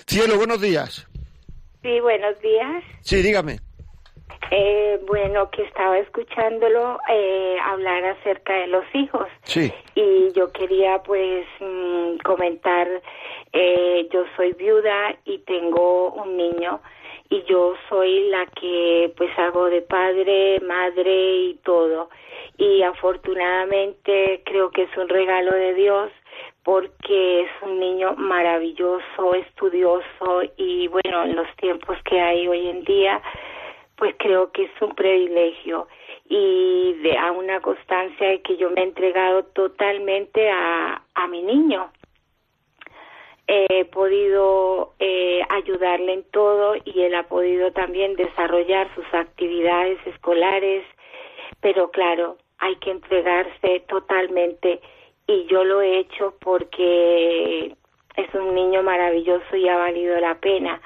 Cielo, 0.06 0.36
buenos 0.36 0.60
días. 0.60 1.06
Sí, 1.82 2.00
buenos 2.00 2.40
días. 2.40 2.84
Sí, 3.02 3.22
dígame. 3.22 3.58
Eh, 4.50 5.00
bueno, 5.06 5.50
que 5.50 5.62
estaba 5.62 5.98
escuchándolo 5.98 7.00
eh, 7.08 7.56
hablar 7.64 8.04
acerca 8.04 8.54
de 8.54 8.68
los 8.68 8.84
hijos. 8.94 9.26
Sí. 9.42 9.72
Y 9.94 10.32
yo 10.32 10.52
quería 10.52 11.02
pues 11.02 11.46
mm, 11.60 12.18
comentar, 12.24 12.88
eh, 13.52 14.08
yo 14.12 14.24
soy 14.36 14.52
viuda 14.52 15.16
y 15.24 15.38
tengo 15.38 16.12
un 16.12 16.36
niño 16.36 16.80
y 17.28 17.42
yo 17.44 17.74
soy 17.88 18.28
la 18.28 18.46
que 18.46 19.12
pues 19.16 19.36
hago 19.36 19.66
de 19.66 19.82
padre, 19.82 20.60
madre 20.60 21.36
y 21.36 21.54
todo. 21.64 22.10
Y 22.56 22.82
afortunadamente 22.82 24.42
creo 24.44 24.70
que 24.70 24.84
es 24.84 24.96
un 24.96 25.08
regalo 25.08 25.52
de 25.52 25.74
Dios 25.74 26.12
porque 26.66 27.42
es 27.42 27.50
un 27.62 27.78
niño 27.78 28.16
maravilloso, 28.16 29.34
estudioso 29.34 30.42
y 30.56 30.88
bueno, 30.88 31.22
en 31.22 31.36
los 31.36 31.46
tiempos 31.58 31.96
que 32.02 32.20
hay 32.20 32.48
hoy 32.48 32.66
en 32.66 32.82
día, 32.82 33.22
pues 33.94 34.16
creo 34.18 34.50
que 34.50 34.64
es 34.64 34.82
un 34.82 34.92
privilegio 34.96 35.86
y 36.28 36.94
de, 37.04 37.16
a 37.18 37.30
una 37.30 37.60
constancia 37.60 38.30
de 38.30 38.42
que 38.42 38.56
yo 38.56 38.68
me 38.70 38.80
he 38.80 38.84
entregado 38.84 39.44
totalmente 39.44 40.50
a, 40.50 41.02
a 41.14 41.28
mi 41.28 41.42
niño. 41.42 41.88
He 43.46 43.84
podido 43.84 44.94
eh, 44.98 45.42
ayudarle 45.48 46.14
en 46.14 46.24
todo 46.32 46.74
y 46.84 47.00
él 47.00 47.14
ha 47.14 47.28
podido 47.28 47.70
también 47.70 48.16
desarrollar 48.16 48.92
sus 48.96 49.06
actividades 49.14 50.04
escolares, 50.04 50.84
pero 51.60 51.92
claro, 51.92 52.38
hay 52.58 52.74
que 52.76 52.90
entregarse 52.90 53.84
totalmente 53.88 54.80
y 55.26 55.46
yo 55.46 55.64
lo 55.64 55.80
he 55.82 55.98
hecho 55.98 56.34
porque 56.40 57.74
es 58.16 58.34
un 58.34 58.54
niño 58.54 58.82
maravilloso 58.82 59.56
y 59.56 59.68
ha 59.68 59.76
valido 59.76 60.18
la 60.20 60.34
pena. 60.36 60.80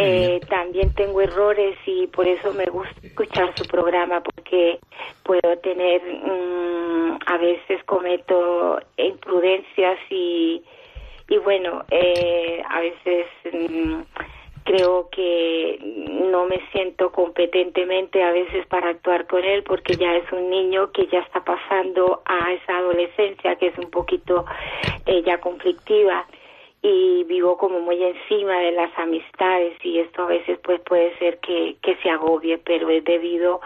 Eh, 0.00 0.40
también 0.48 0.94
tengo 0.94 1.20
errores 1.20 1.76
y 1.84 2.06
por 2.06 2.28
eso 2.28 2.52
me 2.52 2.66
gusta 2.66 2.94
escuchar 3.02 3.52
su 3.56 3.64
programa 3.64 4.22
porque 4.22 4.78
puedo 5.24 5.58
tener, 5.58 6.00
mm, 6.02 7.18
a 7.26 7.36
veces 7.38 7.82
cometo 7.84 8.78
imprudencias 8.96 9.98
y, 10.08 10.62
y 11.28 11.38
bueno, 11.38 11.84
eh, 11.90 12.62
a 12.68 12.80
veces 12.80 13.26
mm, 13.52 14.02
creo 14.64 15.08
que 15.10 15.78
no 16.30 16.46
me 16.46 16.60
siento 16.72 17.10
competentemente 17.12 18.22
a 18.22 18.32
veces 18.32 18.66
para 18.66 18.90
actuar 18.90 19.26
con 19.26 19.44
él 19.44 19.62
porque 19.64 19.96
ya 19.96 20.14
es 20.16 20.30
un 20.32 20.50
niño 20.50 20.92
que 20.92 21.06
ya 21.06 21.20
está 21.20 21.44
pasando 21.44 22.22
a 22.24 22.52
esa 22.52 22.78
adolescencia 22.78 23.56
que 23.56 23.68
es 23.68 23.78
un 23.78 23.90
poquito 23.90 24.44
eh, 25.06 25.22
ya 25.24 25.40
conflictiva. 25.40 26.26
Y 26.80 27.24
vivo 27.24 27.56
como 27.58 27.80
muy 27.80 28.00
encima 28.02 28.60
de 28.60 28.70
las 28.70 28.96
amistades 28.96 29.76
y 29.82 29.98
esto 29.98 30.22
a 30.22 30.26
veces 30.26 30.60
pues 30.62 30.80
puede 30.82 31.16
ser 31.18 31.38
que, 31.38 31.76
que 31.82 31.96
se 31.96 32.08
agobie 32.08 32.58
pero 32.58 32.88
es 32.90 33.02
debido 33.02 33.60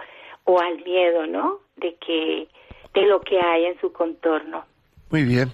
o 0.45 0.59
al 0.59 0.83
miedo 0.83 1.27
no 1.27 1.59
de 1.77 1.95
que 1.97 2.49
de 2.95 3.07
lo 3.07 3.21
que 3.21 3.39
hay 3.39 3.67
en 3.67 3.79
su 3.81 3.93
contorno. 3.93 4.65
Muy 5.11 5.25
bien. 5.25 5.49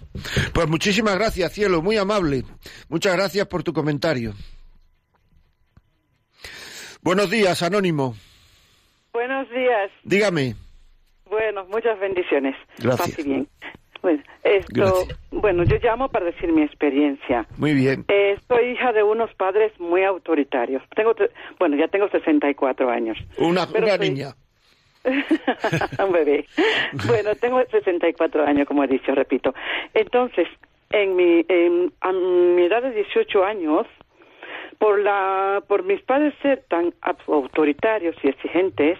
Pues 0.54 0.68
muchísimas 0.68 1.18
gracias 1.18 1.52
cielo 1.52 1.82
muy 1.82 1.96
amable. 1.96 2.44
Muchas 2.88 3.16
gracias 3.16 3.48
por 3.48 3.64
tu 3.64 3.72
comentario 3.72 4.34
Buenos 7.02 7.30
días, 7.30 7.62
Anónimo. 7.62 8.14
Buenos 9.12 9.48
días. 9.50 9.90
Dígame. 10.04 10.54
Bueno, 11.28 11.64
muchas 11.66 11.98
bendiciones. 11.98 12.56
Gracias. 12.78 13.24
bien. 13.24 13.48
Bueno, 14.00 14.22
esto, 14.44 15.06
bueno, 15.32 15.64
yo 15.64 15.76
llamo 15.82 16.08
para 16.08 16.26
decir 16.26 16.52
mi 16.52 16.62
experiencia. 16.62 17.46
Muy 17.56 17.74
bien. 17.74 18.04
Eh, 18.08 18.38
soy 18.46 18.70
hija 18.70 18.92
de 18.92 19.02
unos 19.02 19.34
padres 19.34 19.72
muy 19.80 20.04
autoritarios. 20.04 20.82
Tengo, 20.94 21.14
bueno, 21.58 21.76
ya 21.76 21.88
tengo 21.88 22.08
64 22.08 22.90
años. 22.90 23.18
Una, 23.38 23.66
una 23.74 23.96
niña. 23.96 24.34
Un 25.04 26.12
bebé. 26.12 26.46
bueno, 27.06 27.34
tengo 27.36 27.62
64 27.64 28.46
años, 28.46 28.68
como 28.68 28.84
he 28.84 28.88
dicho, 28.88 29.14
repito. 29.14 29.54
Entonces, 29.94 30.46
en 30.90 31.16
mi, 31.16 31.44
en, 31.48 31.92
a 32.00 32.12
mi 32.12 32.62
edad 32.62 32.82
de 32.82 32.92
18 32.92 33.44
años, 33.44 33.86
por 34.78 35.00
la 35.00 35.62
por 35.66 35.82
mis 35.84 36.00
padres 36.02 36.34
ser 36.42 36.64
tan 36.68 36.94
autoritarios 37.26 38.16
y 38.22 38.28
exigentes 38.28 38.98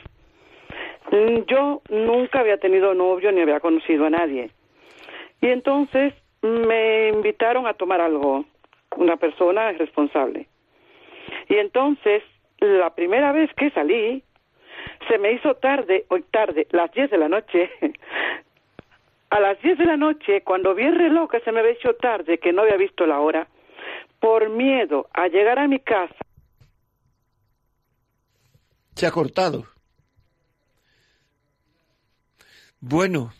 mm, 1.11 1.45
yo 1.47 1.83
nunca 1.89 2.41
había 2.41 2.59
tenido 2.59 2.95
novio 2.95 3.33
ni 3.33 3.41
había 3.41 3.61
conocido 3.61 4.07
a 4.07 4.11
nadie. 4.11 4.51
Y 5.41 5.49
entonces 5.49 6.15
me 6.43 7.09
invitaron 7.09 7.67
a 7.67 7.75
tomar 7.75 8.01
algo 8.01 8.45
una 8.97 9.17
persona 9.17 9.73
responsable. 9.73 10.47
Y 11.49 11.57
entonces 11.57 12.23
la 12.61 12.95
primera 12.95 13.33
vez 13.33 13.51
que 13.55 13.71
salí 13.71 14.23
se 15.09 15.19
me 15.19 15.33
hizo 15.33 15.55
tarde 15.55 16.05
hoy 16.09 16.23
tarde 16.31 16.67
las 16.71 16.91
diez 16.93 17.11
de 17.11 17.19
la 17.19 17.29
noche. 17.29 17.71
A 19.31 19.41
las 19.41 19.61
diez 19.61 19.77
de 19.77 19.85
la 19.85 19.99
noche 19.99 20.41
cuando 20.41 20.75
vi 20.75 20.85
el 20.85 20.97
reloj 20.97 21.31
que 21.31 21.41
se 21.41 21.53
me 21.53 21.61
había 21.61 21.73
hecho 21.73 21.95
tarde 21.97 22.39
que 22.39 22.51
no 22.51 22.63
había 22.63 22.79
visto 22.79 23.07
la 23.07 23.21
hora 23.21 23.47
por 24.21 24.49
miedo 24.51 25.09
a 25.13 25.29
llegar 25.29 25.59
a 25.59 25.69
mi 25.69 25.79
casa. 25.81 26.15
Se 28.95 29.07
ha 29.07 29.11
cortado. 29.11 29.65
Bueno, 32.81 33.33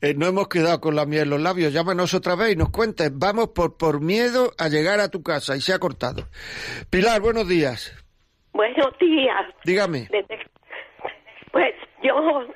eh, 0.00 0.14
no 0.14 0.26
hemos 0.26 0.48
quedado 0.48 0.80
con 0.80 0.94
la 0.94 1.06
miel 1.06 1.24
en 1.24 1.30
los 1.30 1.40
labios. 1.40 1.72
Llámanos 1.72 2.14
otra 2.14 2.34
vez 2.34 2.52
y 2.52 2.56
nos 2.56 2.70
cuentes. 2.70 3.10
Vamos 3.12 3.48
por, 3.48 3.76
por 3.76 4.00
miedo 4.00 4.52
a 4.58 4.68
llegar 4.68 5.00
a 5.00 5.10
tu 5.10 5.22
casa 5.22 5.56
y 5.56 5.60
se 5.60 5.72
ha 5.72 5.78
cortado. 5.78 6.24
Pilar, 6.90 7.20
buenos 7.20 7.48
días. 7.48 7.92
Buenos 8.52 8.96
días. 8.98 9.46
Dígame. 9.64 10.08
Pues 11.52 11.74
yo 12.02 12.46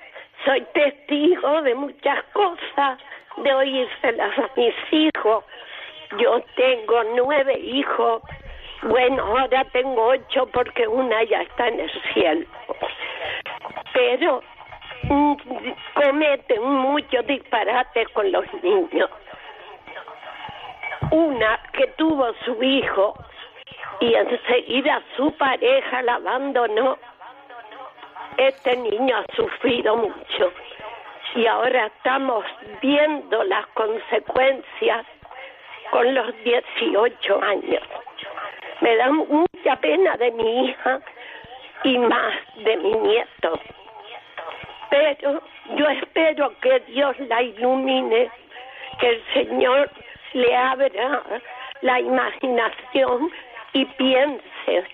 soy 0.45 0.67
testigo 0.75 1.63
de 1.63 1.75
muchas 1.75 2.25
cosas, 2.33 2.99
de 3.43 3.53
oírselas 3.55 4.39
a 4.39 4.51
mis 4.57 4.75
hijos 4.93 5.45
yo 6.19 6.41
tengo 6.57 7.03
nueve 7.17 7.59
hijos. 7.59 8.23
Bueno, 8.83 9.25
ahora 9.25 9.65
tengo 9.73 10.07
ocho 10.07 10.47
porque 10.53 10.87
una 10.87 11.23
ya 11.25 11.43
está 11.43 11.69
en 11.69 11.81
el 11.81 12.03
cielo. 12.13 12.47
Pero 13.93 14.43
mm, 15.05 15.35
cometen 15.95 16.63
muchos 16.63 17.27
disparates 17.27 18.09
con 18.11 18.31
los 18.33 18.45
niños. 18.63 19.11
Una 21.11 21.61
que 21.73 21.87
tuvo 21.99 22.33
su 22.45 22.63
hijo 22.63 23.15
y 24.01 24.15
enseguida 24.15 25.03
su 25.17 25.31
pareja 25.33 26.03
la 26.03 26.15
abandonó. 26.15 26.99
Este 28.37 28.77
niño 28.77 29.17
ha 29.17 29.37
sufrido 29.37 29.95
mucho 29.97 30.53
y 31.35 31.47
ahora 31.47 31.87
estamos 31.87 32.45
viendo 32.81 33.43
las 33.45 33.67
consecuencias 33.69 35.07
con 35.93 36.15
los 36.15 36.35
18 36.43 37.43
años. 37.43 37.83
Me 38.81 38.97
da 38.97 39.13
mucha 39.13 39.77
pena 39.77 40.17
de 40.17 40.31
mi 40.33 40.67
hija 40.67 41.01
y 41.85 41.99
más 41.99 42.35
de 42.57 42.77
mi 42.79 42.93
nieto. 42.95 43.61
Pero 44.89 45.43
yo 45.77 45.89
espero 45.89 46.59
que 46.61 46.81
Dios 46.89 47.15
la 47.21 47.43
ilumine 47.43 48.31
que 49.01 49.09
el 49.09 49.23
Señor 49.35 49.91
le 50.33 50.57
abra 50.57 51.23
la 51.83 52.01
imaginación 52.01 53.31
y 53.75 53.85
piense 53.85 54.85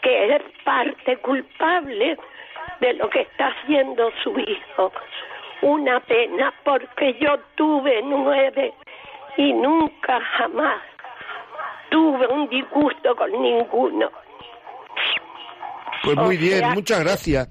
que 0.00 0.36
es 0.36 0.42
parte 0.64 1.18
culpable 1.18 2.16
de 2.80 2.92
lo 2.94 3.10
que 3.10 3.20
está 3.20 3.48
haciendo 3.48 4.10
su 4.22 4.38
hijo. 4.38 4.90
Una 5.60 6.00
pena 6.00 6.52
porque 6.64 7.14
yo 7.20 7.38
tuve 7.56 8.00
nueve 8.04 8.72
y 9.36 9.52
nunca 9.52 10.20
jamás 10.38 10.82
tuve 11.90 12.26
un 12.28 12.48
disgusto 12.48 13.14
con 13.16 13.30
ninguno. 13.30 14.10
Pues 16.02 16.16
muy 16.16 16.36
bien, 16.36 16.70
muchas 16.74 17.00
gracias. 17.00 17.48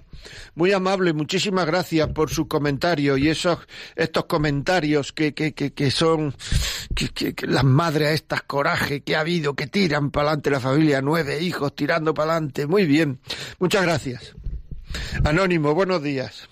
Muy 0.56 0.72
amable, 0.72 1.14
muchísimas 1.14 1.66
gracias 1.66 2.08
por 2.10 2.30
su 2.30 2.48
comentario 2.48 3.18
y 3.18 3.30
esos 3.30 3.68
estos 3.96 4.26
comentarios 4.26 5.12
que, 5.12 5.34
que, 5.34 5.54
que, 5.54 5.74
que 5.74 5.92
son 5.92 6.34
que, 6.96 7.36
las 7.48 7.64
madres 7.64 8.08
a 8.08 8.12
estas 8.14 8.42
coraje 8.44 9.02
que 9.02 9.16
ha 9.16 9.20
habido, 9.20 9.56
que 9.56 9.68
tiran 9.68 10.10
para 10.12 10.30
adelante 10.30 10.50
la 10.50 10.60
familia, 10.60 11.02
nueve 11.02 11.42
hijos 11.42 11.76
tirando 11.76 12.14
para 12.14 12.32
adelante. 12.32 12.66
Muy 12.66 12.86
bien, 12.86 13.20
muchas 13.60 13.84
gracias. 13.84 14.36
Anónimo, 15.24 15.76
buenos 15.76 16.02
días. 16.02 16.50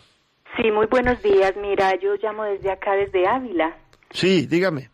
Sí, 0.58 0.70
muy 0.70 0.86
buenos 0.88 1.22
días. 1.24 1.54
Mira, 1.58 1.96
yo 2.00 2.16
llamo 2.22 2.44
desde 2.44 2.72
acá, 2.72 2.94
desde 2.94 3.28
Ávila. 3.28 3.76
Sí, 4.12 4.46
dígame. 4.46 4.93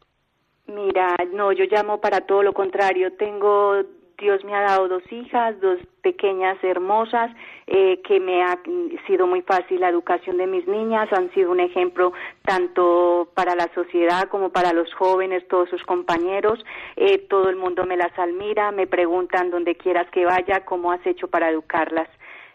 Mira, 0.74 1.16
no, 1.34 1.52
yo 1.52 1.66
llamo 1.66 2.00
para 2.00 2.22
todo 2.22 2.44
lo 2.44 2.54
contrario. 2.54 3.14
Tengo 3.14 3.84
Dios 4.20 4.44
me 4.44 4.54
ha 4.54 4.62
dado 4.62 4.88
dos 4.88 5.04
hijas, 5.12 5.60
dos 5.62 5.80
pequeñas 6.02 6.62
hermosas, 6.64 7.32
eh, 7.68 8.02
que 8.06 8.20
me 8.20 8.44
ha 8.44 8.60
sido 9.08 9.28
muy 9.28 9.42
fácil 9.42 9.80
la 9.80 9.90
educación 9.90 10.38
de 10.38 10.48
mis 10.48 10.68
niñas, 10.68 11.12
han 11.14 11.32
sido 11.34 11.52
un 11.52 11.60
ejemplo 11.60 12.12
tanto 12.44 13.30
para 13.34 13.56
la 13.56 13.70
sociedad 13.74 14.28
como 14.28 14.50
para 14.50 14.74
los 14.74 14.94
jóvenes, 14.94 15.48
todos 15.48 15.70
sus 15.70 15.84
compañeros, 15.84 16.64
eh, 16.96 17.20
todo 17.30 17.50
el 17.50 17.56
mundo 17.56 17.86
me 17.86 17.98
las 17.98 18.18
admira, 18.18 18.72
me 18.72 18.88
preguntan 18.88 19.52
donde 19.52 19.76
quieras 19.76 20.10
que 20.12 20.26
vaya, 20.26 20.66
cómo 20.66 20.92
has 20.92 21.06
hecho 21.06 21.28
para 21.28 21.50
educarlas. 21.50 22.10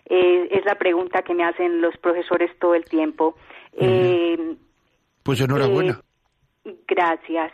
Eh, 0.06 0.48
es 0.50 0.64
la 0.66 0.74
pregunta 0.74 1.22
que 1.22 1.34
me 1.34 1.44
hacen 1.44 1.80
los 1.80 1.96
profesores 1.96 2.50
todo 2.58 2.74
el 2.74 2.84
tiempo. 2.84 3.36
pues 5.22 5.40
enhorabuena. 5.40 6.00
gracias. 6.86 7.52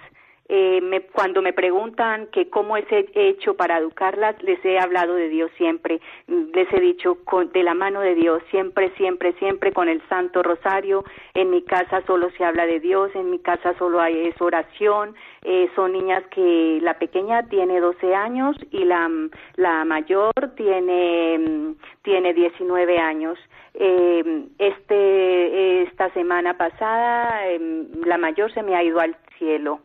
Eh, 0.53 0.81
me, 0.81 1.03
cuando 1.03 1.43
me 1.43 1.53
preguntan 1.53 2.27
que 2.33 2.51
cómo 2.51 2.77
es 2.77 2.85
hecho 2.91 3.55
para 3.55 3.79
educarlas, 3.79 4.35
les 4.43 4.59
he 4.65 4.81
hablado 4.81 5.15
de 5.15 5.29
Dios 5.29 5.49
siempre, 5.57 6.01
les 6.27 6.67
he 6.73 6.81
dicho 6.81 7.19
de 7.53 7.63
la 7.63 7.75
mano 7.75 8.01
de 8.01 8.17
Dios, 8.17 8.43
siempre, 8.51 8.91
siempre, 8.97 9.33
siempre 9.35 9.73
con 9.73 9.89
el 9.89 10.03
Santo 10.09 10.43
Rosario. 10.43 11.05
En 11.35 11.51
mi 11.51 11.63
casa 11.63 12.03
solo 12.05 12.31
se 12.37 12.45
habla 12.45 12.67
de 12.67 12.81
Dios, 12.81 13.15
en 13.15 13.31
mi 13.31 13.39
casa 13.39 13.77
solo 13.79 14.01
hay 14.01 14.27
es 14.27 14.43
oración. 14.43 15.15
Eh, 15.43 15.71
son 15.77 15.93
niñas 15.93 16.25
que 16.33 16.81
la 16.83 16.99
pequeña 16.99 17.49
tiene 17.49 17.79
12 17.79 18.13
años 18.13 18.57
y 18.73 18.83
la, 18.83 19.09
la 19.55 19.85
mayor 19.85 20.33
tiene, 20.57 21.77
tiene 22.03 22.35
19 22.35 22.99
años. 22.99 23.39
Eh, 23.75 24.49
este, 24.59 25.83
esta 25.83 26.13
semana 26.13 26.59
pasada, 26.59 27.47
em, 27.51 27.87
la 28.05 28.19
mayor 28.19 28.53
se 28.53 28.65
me 28.65 28.75
ha 28.75 28.83
ido 28.83 28.99
al 28.99 29.17
cielo 29.39 29.79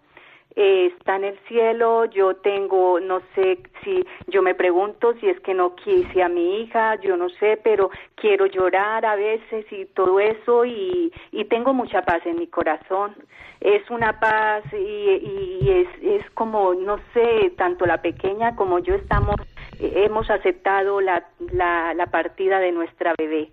eh, 0.56 0.88
está 0.98 1.18
en 1.18 1.26
el 1.26 1.40
cielo, 1.48 2.06
yo 2.06 2.36
tengo, 2.38 3.00
no 3.00 3.22
sé 3.36 3.60
si, 3.84 4.06
yo 4.28 4.42
me 4.42 4.56
pregunto 4.56 5.14
si 5.20 5.28
es 5.28 5.40
que 5.42 5.54
no 5.54 5.76
quise 5.76 6.24
a 6.24 6.30
mi 6.30 6.62
hija, 6.62 6.96
yo 7.02 7.18
no 7.18 7.30
sé, 7.30 7.60
pero 7.64 7.90
quiero 8.16 8.46
llorar 8.46 9.06
a 9.06 9.16
veces 9.16 9.66
y 9.72 9.86
todo 9.86 10.20
eso 10.20 10.66
y, 10.66 11.12
y 11.32 11.46
tengo 11.46 11.74
mucha 11.74 12.04
paz 12.04 12.26
en 12.26 12.38
mi 12.38 12.48
corazón. 12.48 13.16
Es 13.60 13.90
una 13.90 14.20
paz 14.20 14.64
y, 14.74 14.76
y 14.78 15.70
es, 15.70 15.88
es 16.04 16.30
como, 16.32 16.74
no 16.74 17.00
sé, 17.14 17.52
tanto 17.58 17.86
la 17.86 18.02
pequeña 18.02 18.56
como 18.56 18.80
yo 18.80 18.96
estamos, 18.96 19.36
eh, 19.80 20.04
hemos 20.06 20.30
aceptado 20.30 21.02
la, 21.02 21.26
la, 21.52 21.94
la 21.94 22.06
partida 22.08 22.60
de 22.60 22.72
nuestra 22.72 23.14
bebé 23.18 23.52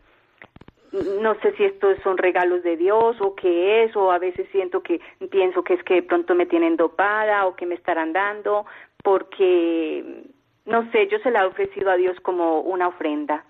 no 0.92 1.34
sé 1.40 1.54
si 1.56 1.64
estos 1.64 1.98
son 2.02 2.18
regalos 2.18 2.62
de 2.62 2.76
Dios 2.76 3.16
o 3.20 3.34
qué 3.34 3.84
es, 3.84 3.96
o 3.96 4.12
a 4.12 4.18
veces 4.18 4.46
siento 4.52 4.82
que 4.82 5.00
pienso 5.30 5.64
que 5.64 5.74
es 5.74 5.82
que 5.84 5.94
de 5.94 6.02
pronto 6.02 6.34
me 6.34 6.46
tienen 6.46 6.76
dopada 6.76 7.46
o 7.46 7.56
que 7.56 7.66
me 7.66 7.74
estarán 7.74 8.12
dando, 8.12 8.66
porque 9.02 10.24
no 10.66 10.90
sé, 10.92 11.08
yo 11.08 11.18
se 11.20 11.30
la 11.30 11.42
he 11.42 11.46
ofrecido 11.46 11.90
a 11.90 11.96
Dios 11.96 12.16
como 12.20 12.60
una 12.60 12.88
ofrenda. 12.88 13.44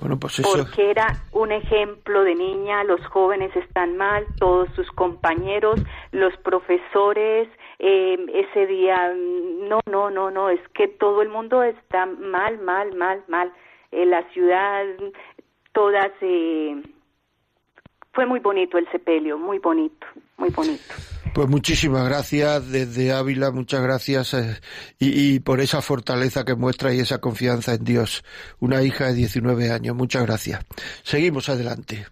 Bueno, 0.00 0.18
pues 0.18 0.38
eso... 0.38 0.48
Porque 0.56 0.90
era 0.90 1.06
un 1.32 1.52
ejemplo 1.52 2.24
de 2.24 2.34
niña, 2.34 2.84
los 2.84 3.04
jóvenes 3.06 3.54
están 3.54 3.96
mal, 3.96 4.24
todos 4.38 4.68
sus 4.74 4.90
compañeros, 4.92 5.80
los 6.12 6.34
profesores, 6.38 7.48
eh, 7.78 8.18
ese 8.32 8.66
día, 8.66 9.12
no, 9.14 9.80
no, 9.90 10.10
no, 10.10 10.30
no, 10.30 10.50
es 10.50 10.60
que 10.74 10.88
todo 10.88 11.22
el 11.22 11.28
mundo 11.28 11.62
está 11.62 12.06
mal, 12.06 12.58
mal, 12.58 12.94
mal, 12.94 13.22
mal. 13.28 13.52
Eh, 13.92 14.06
la 14.06 14.22
ciudad 14.30 14.84
todas 15.72 16.10
eh, 16.20 16.82
fue 18.12 18.26
muy 18.26 18.40
bonito 18.40 18.78
el 18.78 18.90
sepelio, 18.90 19.38
muy 19.38 19.58
bonito, 19.58 20.06
muy 20.36 20.50
bonito. 20.50 20.94
Pues 21.32 21.48
muchísimas 21.48 22.08
gracias 22.08 22.70
desde 22.70 23.12
Ávila, 23.12 23.52
muchas 23.52 23.82
gracias 23.82 24.34
eh, 24.34 24.60
y, 24.98 25.38
por 25.40 25.60
esa 25.60 25.80
fortaleza 25.80 26.44
que 26.44 26.56
muestra 26.56 26.92
y 26.92 26.98
esa 26.98 27.18
confianza 27.20 27.74
en 27.74 27.84
Dios. 27.84 28.24
Una 28.58 28.82
hija 28.82 29.06
de 29.06 29.14
19 29.14 29.70
años, 29.70 29.94
muchas 29.94 30.26
gracias. 30.26 30.64
Seguimos 31.02 31.48
adelante. 31.48 32.06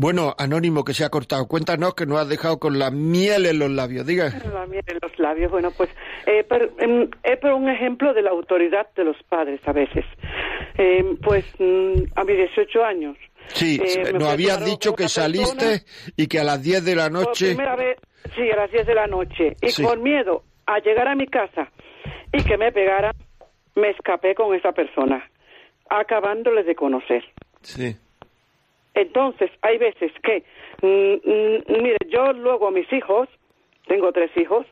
Bueno, 0.00 0.32
Anónimo, 0.38 0.84
que 0.84 0.94
se 0.94 1.04
ha 1.04 1.10
cortado, 1.10 1.48
cuéntanos 1.48 1.96
que 1.96 2.06
nos 2.06 2.20
has 2.20 2.28
dejado 2.28 2.60
con 2.60 2.78
la 2.78 2.92
miel 2.92 3.46
en 3.46 3.58
los 3.58 3.68
labios, 3.68 4.06
diga. 4.06 4.30
La 4.54 4.64
miel 4.64 4.84
en 4.86 4.98
los 5.02 5.18
labios, 5.18 5.50
bueno, 5.50 5.72
pues 5.76 5.90
eh, 6.24 6.46
em, 6.78 7.10
es 7.24 7.36
por 7.38 7.50
un 7.50 7.68
ejemplo 7.68 8.14
de 8.14 8.22
la 8.22 8.30
autoridad 8.30 8.86
de 8.94 9.02
los 9.02 9.16
padres 9.28 9.60
a 9.66 9.72
veces. 9.72 10.04
Eh, 10.76 11.16
pues 11.20 11.44
mm, 11.58 12.12
a 12.14 12.22
mis 12.22 12.36
18 12.36 12.84
años. 12.84 13.16
Sí, 13.48 13.80
eh, 13.84 14.12
nos 14.12 14.28
habías 14.28 14.64
dicho 14.64 14.94
que 14.94 15.08
saliste 15.08 15.82
y 16.16 16.28
que 16.28 16.38
a 16.38 16.44
las 16.44 16.62
10 16.62 16.84
de 16.84 16.94
la 16.94 17.10
noche... 17.10 17.56
primera 17.56 17.74
vez, 17.74 17.98
sí, 18.36 18.48
a 18.52 18.56
las 18.56 18.70
10 18.70 18.86
de 18.86 18.94
la 18.94 19.08
noche. 19.08 19.56
Y 19.60 19.82
con 19.82 20.00
miedo 20.04 20.44
a 20.66 20.78
llegar 20.78 21.08
a 21.08 21.16
mi 21.16 21.26
casa 21.26 21.72
y 22.32 22.44
que 22.44 22.56
me 22.56 22.70
pegara, 22.70 23.16
me 23.74 23.90
escapé 23.90 24.36
con 24.36 24.54
esa 24.54 24.70
persona, 24.70 25.28
acabándoles 25.90 26.66
de 26.66 26.76
conocer. 26.76 27.24
Sí. 27.62 27.96
Entonces, 28.98 29.48
hay 29.62 29.78
veces 29.78 30.10
que, 30.24 30.42
mm, 30.82 31.30
mm, 31.30 31.82
mire, 31.82 31.98
yo 32.08 32.32
luego 32.32 32.66
a 32.66 32.72
mis 32.72 32.92
hijos, 32.92 33.28
tengo 33.86 34.10
tres 34.10 34.36
hijos, 34.36 34.66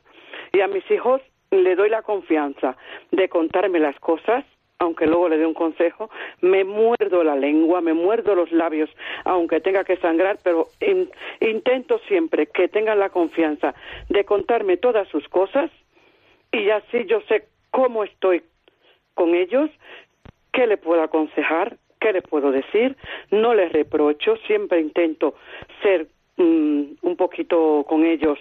y 0.53 0.61
a 0.63 0.67
mis 0.67 0.89
hijos 0.91 1.23
le 1.53 1.77
doy 1.77 1.89
la 1.91 2.03
confianza 2.03 2.77
de 3.13 3.29
contarme 3.29 3.79
las 3.79 3.97
cosas, 4.01 4.45
aunque 4.81 5.07
luego 5.07 5.29
le 5.29 5.39
dé 5.39 5.47
un 5.47 5.55
consejo, 5.55 6.11
me 6.41 6.65
muerdo 6.65 7.23
la 7.23 7.37
lengua, 7.37 7.81
me 7.81 7.95
muerdo 7.95 8.35
los 8.35 8.51
labios, 8.51 8.91
aunque 9.25 9.61
tenga 9.61 9.85
que 9.85 9.97
sangrar, 9.99 10.39
pero 10.43 10.67
intento 11.41 12.01
siempre 12.09 12.49
que 12.49 12.67
tengan 12.67 12.99
la 12.99 13.11
confianza 13.11 13.77
de 14.09 14.25
contarme 14.25 14.77
todas 14.77 15.07
sus 15.09 15.29
cosas 15.29 15.71
y 16.51 16.69
así 16.71 17.07
yo 17.07 17.21
sé 17.29 17.45
cómo 17.71 18.03
estoy 18.03 18.43
con 19.15 19.37
ellos, 19.37 19.71
qué 20.53 20.67
le 20.67 20.79
puedo 20.79 21.03
aconsejar, 21.03 21.77
¿qué 22.07 22.13
le 22.13 22.23
puedo 22.23 22.53
decir? 22.53 22.97
No 23.33 23.53
les 23.53 23.73
reprocho, 23.73 24.37
siempre 24.47 24.81
intento 24.81 25.35
ser 25.83 26.07
mm, 26.37 26.83
un 27.03 27.17
poquito 27.17 27.85
con 27.89 28.05
ellos 28.05 28.39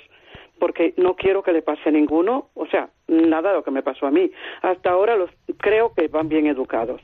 porque 0.59 0.93
no 0.97 1.16
quiero 1.16 1.41
que 1.41 1.51
le 1.51 1.63
pase 1.63 1.89
a 1.89 1.91
ninguno, 1.91 2.49
o 2.53 2.68
sea, 2.68 2.89
nada 3.07 3.49
de 3.49 3.55
lo 3.55 3.63
que 3.63 3.72
me 3.72 3.82
pasó 3.82 4.05
a 4.05 4.11
mí. 4.11 4.32
Hasta 4.61 4.91
ahora 4.91 5.16
los 5.16 5.32
creo 5.57 5.93
que 5.95 6.07
van 6.07 6.30
bien 6.30 6.45
educados. 6.45 7.01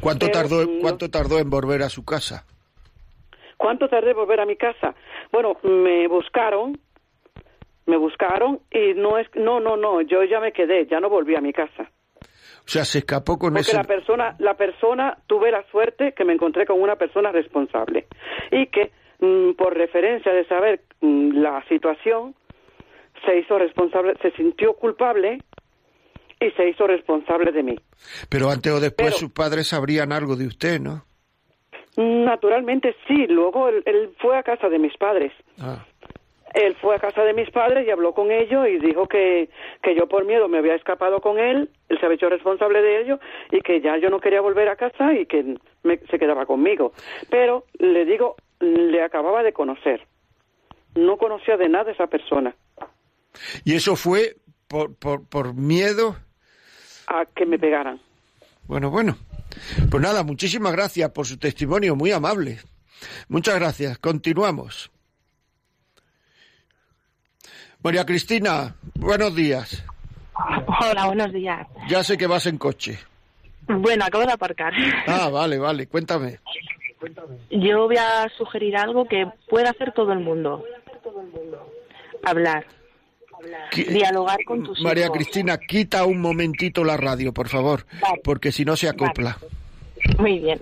¿Cuánto 0.00 0.30
tardó 0.30 0.66
cuánto 0.80 1.10
tardó 1.10 1.38
en 1.38 1.50
volver 1.50 1.82
a 1.82 1.90
su 1.90 2.04
casa? 2.04 2.46
¿Cuánto 3.58 3.88
tardé 3.88 4.10
en 4.12 4.16
volver 4.16 4.40
a 4.40 4.46
mi 4.46 4.56
casa? 4.56 4.94
Bueno, 5.30 5.58
me 5.62 6.08
buscaron, 6.08 6.80
me 7.86 7.98
buscaron 7.98 8.60
y 8.70 8.94
no 8.94 9.18
es 9.18 9.28
no 9.34 9.60
no 9.60 9.76
no, 9.76 10.00
yo 10.00 10.24
ya 10.24 10.40
me 10.40 10.52
quedé, 10.52 10.86
ya 10.86 11.00
no 11.00 11.10
volví 11.10 11.36
a 11.36 11.40
mi 11.40 11.52
casa. 11.52 11.90
O 12.68 12.70
sea, 12.70 12.84
se 12.84 12.98
escapó 12.98 13.38
con 13.38 13.54
Porque 13.54 13.72
la 13.72 13.84
persona, 13.84 14.36
la 14.38 14.52
persona, 14.52 15.16
tuve 15.26 15.50
la 15.50 15.64
suerte 15.70 16.12
que 16.12 16.22
me 16.26 16.34
encontré 16.34 16.66
con 16.66 16.78
una 16.78 16.96
persona 16.96 17.32
responsable 17.32 18.08
y 18.50 18.66
que, 18.66 18.92
mm, 19.20 19.52
por 19.52 19.74
referencia 19.74 20.30
de 20.34 20.44
saber 20.44 20.82
mm, 21.00 21.30
la 21.38 21.64
situación, 21.66 22.34
se 23.24 23.38
hizo 23.38 23.58
responsable, 23.58 24.16
se 24.20 24.32
sintió 24.32 24.74
culpable 24.74 25.38
y 26.38 26.50
se 26.50 26.68
hizo 26.68 26.86
responsable 26.86 27.52
de 27.52 27.62
mí. 27.62 27.76
Pero 28.28 28.50
antes 28.50 28.70
o 28.70 28.80
después 28.80 29.16
sus 29.16 29.32
padres 29.32 29.68
sabrían 29.68 30.12
algo 30.12 30.36
de 30.36 30.46
usted, 30.46 30.78
¿no? 30.78 31.06
Naturalmente 31.96 32.94
sí. 33.06 33.26
Luego 33.28 33.70
él, 33.70 34.10
fue 34.18 34.36
a 34.36 34.42
casa 34.42 34.68
de 34.68 34.78
mis 34.78 34.94
padres. 34.98 35.32
Ah 35.58 35.86
él 36.54 36.76
fue 36.80 36.96
a 36.96 36.98
casa 36.98 37.22
de 37.22 37.34
mis 37.34 37.50
padres 37.50 37.86
y 37.86 37.90
habló 37.90 38.14
con 38.14 38.30
ellos 38.30 38.66
y 38.68 38.78
dijo 38.78 39.06
que, 39.06 39.48
que 39.82 39.94
yo 39.94 40.08
por 40.08 40.24
miedo 40.24 40.48
me 40.48 40.58
había 40.58 40.74
escapado 40.74 41.20
con 41.20 41.38
él, 41.38 41.70
él 41.88 41.98
se 41.98 42.06
había 42.06 42.16
hecho 42.16 42.28
responsable 42.28 42.82
de 42.82 43.00
ello 43.02 43.20
y 43.50 43.60
que 43.60 43.80
ya 43.80 43.96
yo 43.98 44.10
no 44.10 44.20
quería 44.20 44.40
volver 44.40 44.68
a 44.68 44.76
casa 44.76 45.12
y 45.14 45.26
que 45.26 45.56
se 46.10 46.18
quedaba 46.18 46.46
conmigo. 46.46 46.92
Pero 47.30 47.64
le 47.78 48.04
digo, 48.04 48.36
le 48.60 49.02
acababa 49.02 49.42
de 49.42 49.52
conocer. 49.52 50.06
no 50.94 51.16
conocía 51.16 51.56
de 51.56 51.68
nada 51.68 51.90
a 51.90 51.94
esa 51.94 52.06
persona. 52.06 52.54
¿Y 53.64 53.74
eso 53.74 53.94
fue 53.94 54.36
por, 54.66 54.94
por, 54.96 55.28
por 55.28 55.54
miedo? 55.54 56.16
A 57.06 57.24
que 57.24 57.46
me 57.46 57.58
pegaran. 57.58 58.00
Bueno, 58.66 58.90
bueno. 58.90 59.16
Pues 59.90 60.02
nada, 60.02 60.22
muchísimas 60.24 60.72
gracias 60.72 61.10
por 61.10 61.26
su 61.26 61.38
testimonio, 61.38 61.96
muy 61.96 62.10
amable. 62.10 62.58
Muchas 63.28 63.54
gracias. 63.58 63.98
Continuamos. 63.98 64.90
María 67.88 68.04
Cristina, 68.04 68.74
buenos 68.96 69.34
días. 69.34 69.82
Hola, 70.78 71.06
buenos 71.06 71.32
días. 71.32 71.66
Ya 71.88 72.04
sé 72.04 72.18
que 72.18 72.26
vas 72.26 72.44
en 72.44 72.58
coche. 72.58 72.98
Bueno, 73.66 74.04
acabo 74.04 74.26
de 74.26 74.32
aparcar. 74.34 74.74
Ah, 75.06 75.30
vale, 75.30 75.56
vale, 75.56 75.86
cuéntame. 75.86 76.38
Yo 77.50 77.86
voy 77.86 77.96
a 77.96 78.28
sugerir 78.36 78.76
algo 78.76 79.08
que 79.08 79.26
puede 79.48 79.70
hacer 79.70 79.92
todo 79.92 80.12
el 80.12 80.18
mundo. 80.18 80.62
Hablar. 82.24 82.66
Dialogar 83.72 84.44
con 84.44 84.64
tus 84.64 84.82
María 84.82 85.08
Cristina, 85.08 85.56
quita 85.56 86.04
un 86.04 86.20
momentito 86.20 86.84
la 86.84 86.98
radio, 86.98 87.32
por 87.32 87.48
favor, 87.48 87.86
porque 88.22 88.52
si 88.52 88.66
no 88.66 88.76
se 88.76 88.90
acopla. 88.90 89.38
Muy 90.18 90.40
bien. 90.40 90.60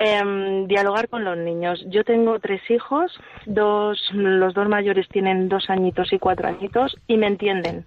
Em, 0.00 0.68
dialogar 0.68 1.08
con 1.08 1.24
los 1.24 1.36
niños. 1.36 1.84
Yo 1.88 2.04
tengo 2.04 2.38
tres 2.38 2.62
hijos, 2.70 3.12
dos, 3.46 3.98
los 4.12 4.54
dos 4.54 4.68
mayores 4.68 5.08
tienen 5.08 5.48
dos 5.48 5.68
añitos 5.70 6.12
y 6.12 6.20
cuatro 6.20 6.46
añitos 6.46 6.96
y 7.08 7.16
me 7.16 7.26
entienden. 7.26 7.84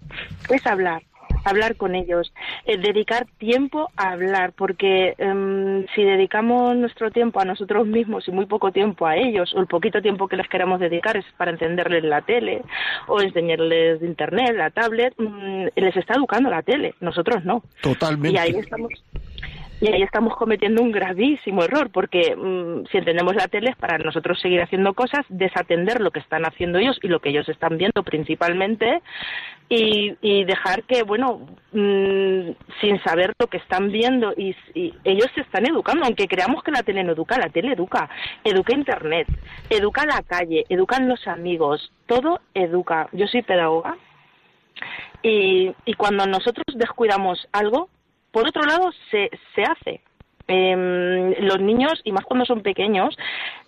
Es 0.49 0.67
hablar 0.67 1.03
hablar 1.43 1.75
con 1.75 1.95
ellos, 1.95 2.31
eh, 2.65 2.77
dedicar 2.77 3.25
tiempo 3.37 3.89
a 3.95 4.11
hablar, 4.11 4.53
porque 4.53 5.15
em, 5.17 5.87
si 5.95 6.03
dedicamos 6.03 6.75
nuestro 6.75 7.09
tiempo 7.09 7.39
a 7.39 7.45
nosotros 7.45 7.87
mismos 7.87 8.27
y 8.27 8.31
muy 8.31 8.45
poco 8.45 8.71
tiempo 8.71 9.07
a 9.07 9.15
ellos, 9.15 9.53
o 9.55 9.59
el 9.59 9.67
poquito 9.67 10.01
tiempo 10.01 10.27
que 10.27 10.35
les 10.35 10.47
queramos 10.47 10.79
dedicar 10.79 11.17
es 11.17 11.25
para 11.37 11.51
encenderles 11.51 12.03
la 12.03 12.21
tele 12.21 12.61
o 13.07 13.21
enseñarles 13.21 14.01
de 14.01 14.07
internet, 14.07 14.53
la 14.55 14.69
tablet, 14.69 15.13
mm, 15.17 15.67
les 15.75 15.95
está 15.95 16.15
educando 16.15 16.49
la 16.49 16.61
tele, 16.61 16.93
nosotros 16.99 17.43
no. 17.43 17.63
Totalmente. 17.81 18.35
Y 18.35 18.37
ahí 18.37 18.55
estamos 18.59 18.91
y 19.81 19.87
ahí 19.87 20.03
estamos 20.03 20.35
cometiendo 20.35 20.83
un 20.83 20.91
gravísimo 20.91 21.63
error, 21.63 21.89
porque 21.91 22.35
mm, 22.35 22.85
si 22.91 22.99
entendemos 22.99 23.35
la 23.35 23.47
tele 23.47 23.71
es 23.71 23.75
para 23.75 23.97
nosotros 23.97 24.39
seguir 24.39 24.61
haciendo 24.61 24.93
cosas, 24.93 25.25
desatender 25.27 26.01
lo 26.01 26.11
que 26.11 26.19
están 26.19 26.45
haciendo 26.45 26.77
ellos 26.77 26.99
y 27.01 27.07
lo 27.07 27.19
que 27.19 27.29
ellos 27.29 27.49
están 27.49 27.79
viendo 27.79 28.03
principalmente, 28.03 29.01
y, 29.69 30.43
dejar 30.43 30.83
que, 30.83 31.01
bueno, 31.03 31.47
mm, 31.71 32.51
sin 32.79 33.01
saber 33.03 33.33
lo 33.39 33.47
que 33.47 33.57
están 33.57 33.91
viendo, 33.91 34.33
y, 34.37 34.55
ellos 35.03 35.27
se 35.33 35.41
están 35.41 35.65
educando, 35.65 36.05
aunque 36.05 36.27
creamos 36.27 36.61
que 36.61 36.71
la 36.71 36.83
tele 36.83 37.03
no 37.03 37.13
educa, 37.13 37.39
la 37.39 37.49
tele 37.49 37.73
educa, 37.73 38.07
educa 38.43 38.75
Internet, 38.75 39.27
educa 39.69 40.05
la 40.05 40.21
calle, 40.21 40.65
educan 40.69 41.09
los 41.09 41.25
amigos, 41.27 41.91
todo 42.05 42.41
educa. 42.53 43.07
Yo 43.13 43.25
soy 43.27 43.41
pedagoga. 43.41 43.97
Y, 45.23 45.73
y 45.85 45.93
cuando 45.93 46.25
nosotros 46.25 46.65
descuidamos 46.75 47.47
algo, 47.51 47.89
por 48.31 48.47
otro 48.47 48.63
lado, 48.63 48.91
se, 49.09 49.29
se 49.55 49.63
hace. 49.63 50.01
Em, 50.47 51.33
los 51.45 51.59
niños, 51.61 52.01
y 52.03 52.11
más 52.11 52.25
cuando 52.25 52.45
son 52.45 52.61
pequeños, 52.61 53.15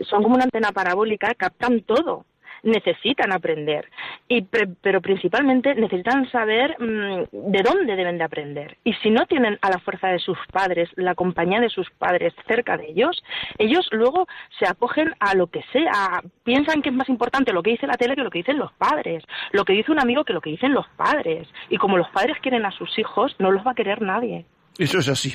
son 0.02 0.24
como 0.24 0.36
una 0.36 0.46
antena 0.46 0.72
parabólica, 0.72 1.34
captan 1.36 1.82
todo 1.82 2.26
necesitan 2.64 3.32
aprender, 3.32 3.90
y 4.28 4.42
pero 4.82 5.02
principalmente 5.02 5.76
necesitan 5.76 6.30
saber 6.32 6.76
mm, 6.80 7.52
de 7.52 7.62
dónde 7.64 7.96
deben 7.96 8.18
de 8.18 8.24
aprender. 8.24 8.78
Y 8.84 8.94
si 8.96 9.10
no 9.10 9.26
tienen 9.26 9.60
a 9.62 9.70
la 9.70 9.80
fuerza 9.80 10.08
de 10.08 10.20
sus 10.20 10.38
padres, 10.52 10.90
la 10.96 11.16
compañía 11.16 11.60
de 11.60 11.70
sus 11.70 11.90
padres 11.92 12.34
cerca 12.48 12.78
de 12.78 12.90
ellos, 12.90 13.24
ellos 13.58 13.88
luego 13.92 14.28
se 14.58 14.66
acogen 14.66 15.14
a 15.20 15.36
lo 15.36 15.48
que 15.48 15.64
sea, 15.72 16.22
piensan 16.44 16.82
que 16.82 16.90
es 16.90 16.96
más 16.96 17.10
importante 17.10 17.54
lo 17.54 17.64
que 17.64 17.72
dice 17.72 17.88
la 17.88 17.98
tele 17.98 18.16
que 18.16 18.24
lo 18.24 18.30
que 18.30 18.40
dicen 18.40 18.58
los 18.58 18.72
padres, 18.74 19.24
lo 19.52 19.66
que 19.66 19.74
dice 19.74 19.92
un 19.92 20.00
amigo 20.00 20.24
que 20.24 20.34
lo 20.34 20.42
que 20.42 20.50
dicen 20.50 20.74
los 20.74 20.88
padres. 20.96 21.48
Y 21.70 21.78
como 21.78 21.98
los 21.98 22.10
padres 22.10 22.38
quieren 22.42 22.66
a 22.66 22.72
sus 22.72 22.98
hijos, 22.98 23.36
no 23.40 23.52
los 23.52 23.66
va 23.66 23.72
a 23.72 23.76
querer 23.76 24.02
nadie. 24.02 24.46
Eso 24.78 25.00
es 25.00 25.08
así. 25.08 25.34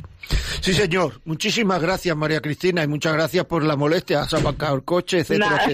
Sí, 0.61 0.75
señor. 0.75 1.21
Muchísimas 1.25 1.81
gracias, 1.81 2.17
María 2.17 2.41
Cristina, 2.41 2.83
y 2.83 2.89
muchas 2.89 3.13
gracias 3.13 3.45
por 3.45 3.63
la 3.63 3.77
molestia. 3.77 4.23
Has 4.23 4.35
apacado 4.35 4.77
el 4.77 4.83
coche, 4.83 5.21
etcétera, 5.21 5.65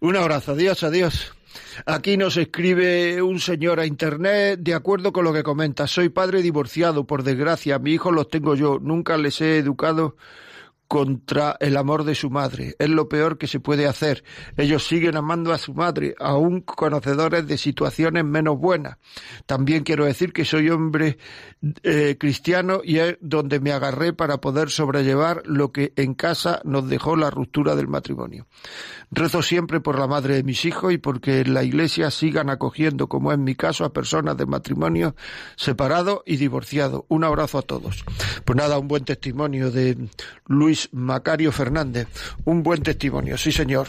Un 0.00 0.16
abrazo. 0.16 0.52
Adiós, 0.52 0.82
adiós. 0.84 1.32
Aquí 1.86 2.16
nos 2.16 2.36
escribe 2.36 3.20
un 3.22 3.40
señor 3.40 3.80
a 3.80 3.86
internet, 3.86 4.60
de 4.60 4.74
acuerdo 4.74 5.12
con 5.12 5.24
lo 5.24 5.32
que 5.32 5.42
comenta. 5.42 5.86
Soy 5.86 6.08
padre 6.08 6.42
divorciado, 6.42 7.04
por 7.04 7.22
desgracia. 7.24 7.78
Mi 7.78 7.92
hijo 7.92 8.12
los 8.12 8.28
tengo 8.28 8.54
yo. 8.54 8.78
Nunca 8.80 9.16
les 9.16 9.40
he 9.40 9.58
educado 9.58 10.16
contra 10.90 11.56
el 11.60 11.76
amor 11.76 12.02
de 12.02 12.16
su 12.16 12.30
madre. 12.30 12.74
Es 12.80 12.88
lo 12.88 13.08
peor 13.08 13.38
que 13.38 13.46
se 13.46 13.60
puede 13.60 13.86
hacer. 13.86 14.24
Ellos 14.56 14.88
siguen 14.88 15.16
amando 15.16 15.52
a 15.52 15.58
su 15.58 15.72
madre, 15.72 16.16
aún 16.18 16.62
conocedores 16.62 17.46
de 17.46 17.58
situaciones 17.58 18.24
menos 18.24 18.58
buenas. 18.58 18.96
También 19.46 19.84
quiero 19.84 20.04
decir 20.04 20.32
que 20.32 20.44
soy 20.44 20.68
hombre 20.68 21.16
eh, 21.84 22.16
cristiano 22.18 22.80
y 22.82 22.98
es 22.98 23.18
donde 23.20 23.60
me 23.60 23.70
agarré 23.70 24.12
para 24.12 24.38
poder 24.38 24.68
sobrellevar 24.68 25.42
lo 25.44 25.70
que 25.70 25.92
en 25.94 26.14
casa 26.14 26.60
nos 26.64 26.88
dejó 26.88 27.14
la 27.14 27.30
ruptura 27.30 27.76
del 27.76 27.86
matrimonio. 27.86 28.48
Rezo 29.12 29.42
siempre 29.42 29.80
por 29.80 29.98
la 29.98 30.06
madre 30.06 30.36
de 30.36 30.44
mis 30.44 30.64
hijos 30.64 30.92
y 30.92 30.98
porque 30.98 31.40
en 31.40 31.52
la 31.52 31.64
iglesia 31.64 32.12
sigan 32.12 32.48
acogiendo, 32.48 33.08
como 33.08 33.32
en 33.32 33.42
mi 33.42 33.56
caso, 33.56 33.84
a 33.84 33.92
personas 33.92 34.36
de 34.36 34.46
matrimonio 34.46 35.16
separado 35.56 36.22
y 36.26 36.36
divorciado. 36.36 37.06
Un 37.08 37.24
abrazo 37.24 37.58
a 37.58 37.62
todos. 37.62 38.04
Pues 38.44 38.56
nada, 38.56 38.78
un 38.78 38.86
buen 38.86 39.04
testimonio 39.04 39.72
de 39.72 39.96
Luis 40.46 40.88
Macario 40.92 41.50
Fernández. 41.50 42.06
Un 42.44 42.62
buen 42.62 42.84
testimonio, 42.84 43.36
sí 43.36 43.50
señor. 43.50 43.88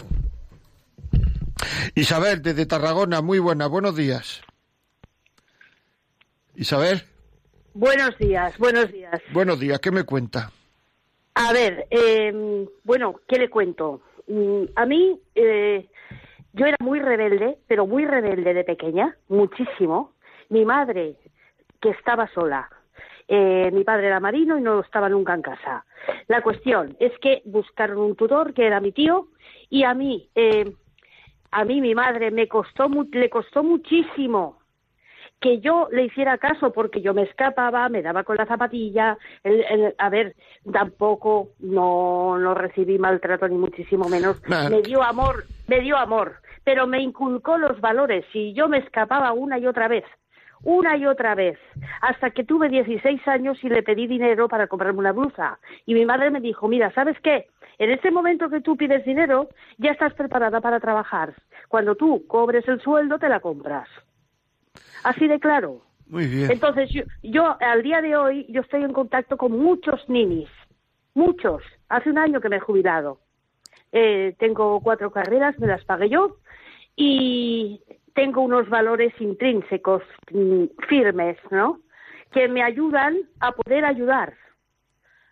Isabel, 1.93 2.41
desde 2.41 2.65
Tarragona, 2.65 3.21
muy 3.21 3.37
buena, 3.37 3.67
buenos 3.67 3.95
días. 3.95 4.41
Isabel. 6.55 7.03
Buenos 7.75 8.17
días, 8.17 8.57
buenos 8.57 8.91
días. 8.91 9.21
Buenos 9.31 9.59
días, 9.59 9.79
¿qué 9.79 9.91
me 9.91 10.03
cuenta? 10.03 10.51
A 11.35 11.53
ver, 11.53 11.87
em, 11.89 12.65
bueno, 12.83 13.15
¿qué 13.27 13.37
le 13.37 13.49
cuento? 13.49 14.01
Mm, 14.31 14.63
a 14.75 14.85
mí, 14.85 15.19
eh, 15.35 15.89
yo 16.53 16.65
era 16.65 16.77
muy 16.79 17.01
rebelde, 17.01 17.57
pero 17.67 17.85
muy 17.85 18.05
rebelde 18.05 18.53
de 18.53 18.63
pequeña, 18.63 19.17
muchísimo. 19.27 20.13
Mi 20.47 20.63
madre, 20.63 21.17
que 21.81 21.89
estaba 21.89 22.29
sola, 22.29 22.69
eh, 23.27 23.69
mi 23.73 23.83
padre 23.83 24.07
era 24.07 24.21
marino 24.21 24.57
y 24.57 24.61
no 24.61 24.79
estaba 24.79 25.09
nunca 25.09 25.33
en 25.33 25.41
casa. 25.41 25.85
La 26.29 26.41
cuestión 26.41 26.95
es 27.01 27.11
que 27.19 27.41
buscaron 27.43 27.97
un 27.97 28.15
tutor 28.15 28.53
que 28.53 28.65
era 28.65 28.79
mi 28.79 28.93
tío 28.93 29.27
y 29.69 29.83
a 29.83 29.93
mí, 29.93 30.29
eh, 30.35 30.71
a 31.51 31.65
mí 31.65 31.81
mi 31.81 31.93
madre 31.93 32.31
me 32.31 32.47
costó, 32.47 32.89
le 33.11 33.29
costó 33.29 33.63
muchísimo 33.63 34.60
que 35.41 35.59
yo 35.59 35.89
le 35.91 36.05
hiciera 36.05 36.37
caso 36.37 36.71
porque 36.71 37.01
yo 37.01 37.13
me 37.13 37.23
escapaba, 37.23 37.89
me 37.89 38.03
daba 38.03 38.23
con 38.23 38.37
la 38.37 38.45
zapatilla, 38.45 39.17
a 39.97 40.09
ver, 40.09 40.35
tampoco 40.71 41.49
no, 41.59 42.37
no 42.37 42.53
recibí 42.53 42.99
maltrato 42.99 43.47
ni 43.47 43.57
muchísimo 43.57 44.07
menos, 44.07 44.39
me 44.69 44.81
dio 44.83 45.01
amor, 45.01 45.45
me 45.67 45.81
dio 45.81 45.97
amor, 45.97 46.35
pero 46.63 46.85
me 46.85 47.01
inculcó 47.01 47.57
los 47.57 47.81
valores 47.81 48.23
y 48.33 48.53
yo 48.53 48.69
me 48.69 48.77
escapaba 48.77 49.33
una 49.33 49.57
y 49.57 49.65
otra 49.65 49.87
vez 49.87 50.05
una 50.63 50.95
y 50.95 51.07
otra 51.07 51.33
vez, 51.33 51.57
hasta 52.01 52.29
que 52.29 52.43
tuve 52.43 52.69
16 52.69 53.27
años 53.27 53.57
y 53.63 53.69
le 53.69 53.81
pedí 53.81 54.05
dinero 54.05 54.47
para 54.47 54.67
comprarme 54.67 54.99
una 54.99 55.11
blusa. 55.11 55.57
Y 55.87 55.95
mi 55.95 56.05
madre 56.05 56.29
me 56.29 56.39
dijo, 56.39 56.67
mira, 56.67 56.93
¿sabes 56.93 57.17
qué? 57.23 57.47
En 57.79 57.89
ese 57.89 58.11
momento 58.11 58.47
que 58.47 58.61
tú 58.61 58.77
pides 58.77 59.03
dinero, 59.03 59.49
ya 59.79 59.89
estás 59.89 60.13
preparada 60.13 60.61
para 60.61 60.79
trabajar. 60.79 61.33
Cuando 61.67 61.95
tú 61.95 62.27
cobres 62.27 62.67
el 62.67 62.79
sueldo, 62.79 63.17
te 63.17 63.27
la 63.27 63.39
compras. 63.39 63.89
Así 65.03 65.27
de 65.27 65.39
claro. 65.39 65.81
Muy 66.07 66.27
bien. 66.27 66.51
Entonces, 66.51 66.89
yo, 67.23 67.57
al 67.61 67.83
día 67.83 68.01
de 68.01 68.17
hoy, 68.17 68.45
yo 68.49 68.61
estoy 68.61 68.83
en 68.83 68.91
contacto 68.91 69.37
con 69.37 69.53
muchos 69.57 70.07
ninis, 70.09 70.49
muchos. 71.13 71.63
Hace 71.87 72.09
un 72.09 72.17
año 72.17 72.41
que 72.41 72.49
me 72.49 72.57
he 72.57 72.59
jubilado. 72.59 73.19
Eh, 73.93 74.35
tengo 74.37 74.81
cuatro 74.81 75.11
carreras, 75.11 75.57
me 75.57 75.67
las 75.67 75.85
pagué 75.85 76.09
yo. 76.09 76.37
Y 76.97 77.81
tengo 78.13 78.41
unos 78.41 78.69
valores 78.69 79.13
intrínsecos 79.19 80.03
mm, 80.31 80.65
firmes, 80.87 81.37
¿no? 81.49 81.79
Que 82.31 82.47
me 82.47 82.61
ayudan 82.61 83.17
a 83.39 83.53
poder 83.53 83.85
ayudar, 83.85 84.33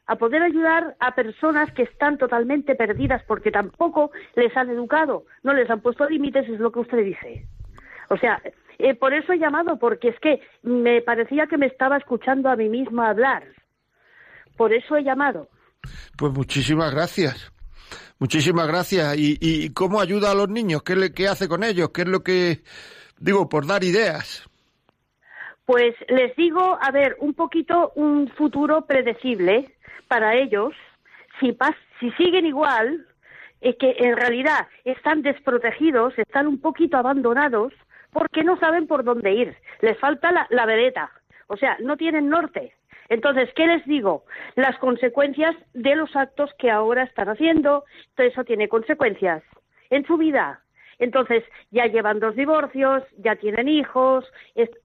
a 0.06 0.16
poder 0.16 0.42
ayudar 0.42 0.96
a 1.00 1.14
personas 1.14 1.72
que 1.74 1.84
están 1.84 2.18
totalmente 2.18 2.76
perdidas 2.76 3.22
porque 3.28 3.52
tampoco 3.52 4.12
les 4.36 4.56
han 4.56 4.70
educado, 4.70 5.26
no 5.44 5.54
les 5.54 5.70
han 5.70 5.82
puesto 5.82 6.08
límites, 6.10 6.48
es 6.48 6.60
lo 6.60 6.72
que 6.72 6.80
usted 6.80 7.04
dice. 7.04 7.46
O 8.10 8.18
sea, 8.18 8.42
eh, 8.80 8.96
por 8.96 9.14
eso 9.14 9.34
he 9.34 9.38
llamado, 9.38 9.78
porque 9.78 10.08
es 10.08 10.20
que 10.22 10.42
me 10.64 11.02
parecía 11.02 11.48
que 11.48 11.58
me 11.58 11.66
estaba 11.66 11.98
escuchando 11.98 12.50
a 12.50 12.56
mí 12.56 12.70
misma 12.70 13.10
hablar. 13.10 13.44
Por 14.56 14.74
eso 14.74 14.96
he 14.96 15.04
llamado. 15.04 15.50
Pues 16.18 16.32
muchísimas 16.32 16.94
gracias. 16.94 17.52
Muchísimas 18.20 18.68
gracias. 18.68 19.18
¿Y, 19.18 19.38
y 19.42 19.74
cómo 19.74 20.00
ayuda 20.00 20.32
a 20.32 20.36
los 20.36 20.50
niños? 20.50 20.82
¿Qué, 20.84 20.96
le, 20.96 21.14
¿Qué 21.14 21.28
hace 21.28 21.50
con 21.50 21.64
ellos? 21.64 21.90
¿Qué 21.94 22.02
es 22.02 22.08
lo 22.08 22.24
que, 22.24 22.64
digo, 23.20 23.50
por 23.50 23.68
dar 23.68 23.84
ideas? 23.84 24.50
Pues 25.66 25.94
les 26.08 26.34
digo, 26.38 26.78
a 26.82 26.92
ver, 26.92 27.18
un 27.20 27.34
poquito 27.34 27.92
un 27.96 28.30
futuro 28.30 28.86
predecible 28.86 29.76
para 30.08 30.36
ellos. 30.36 30.74
Si, 31.40 31.52
pas 31.52 31.76
si 32.00 32.12
siguen 32.12 32.46
igual, 32.46 33.06
es 33.60 33.76
que 33.76 33.96
en 34.00 34.16
realidad 34.16 34.68
están 34.86 35.22
desprotegidos, 35.22 36.18
están 36.18 36.48
un 36.48 36.60
poquito 36.62 36.98
abandonados 36.98 37.74
porque 38.12 38.44
no 38.44 38.58
saben 38.60 38.88
por 38.88 39.04
dónde 39.04 39.32
ir. 39.34 39.56
Les 39.82 39.98
falta 39.98 40.32
la, 40.32 40.48
la 40.50 40.66
vedeta. 40.66 41.12
O 41.48 41.58
sea, 41.58 41.78
no 41.80 41.98
tienen 41.98 42.30
norte. 42.30 42.74
Entonces, 43.10 43.50
¿qué 43.56 43.66
les 43.66 43.84
digo? 43.86 44.24
Las 44.56 44.78
consecuencias 44.78 45.56
de 45.74 45.96
los 45.96 46.16
actos 46.16 46.52
que 46.60 46.70
ahora 46.70 47.04
están 47.04 47.28
haciendo, 47.30 47.84
todo 48.16 48.28
eso 48.28 48.44
tiene 48.44 48.70
consecuencias 48.70 49.44
en 49.90 50.06
su 50.06 50.18
vida. 50.18 50.62
Entonces, 51.00 51.44
ya 51.72 51.88
llevan 51.88 52.20
dos 52.20 52.36
divorcios, 52.36 53.04
ya 53.18 53.36
tienen 53.38 53.68
hijos, 53.68 54.26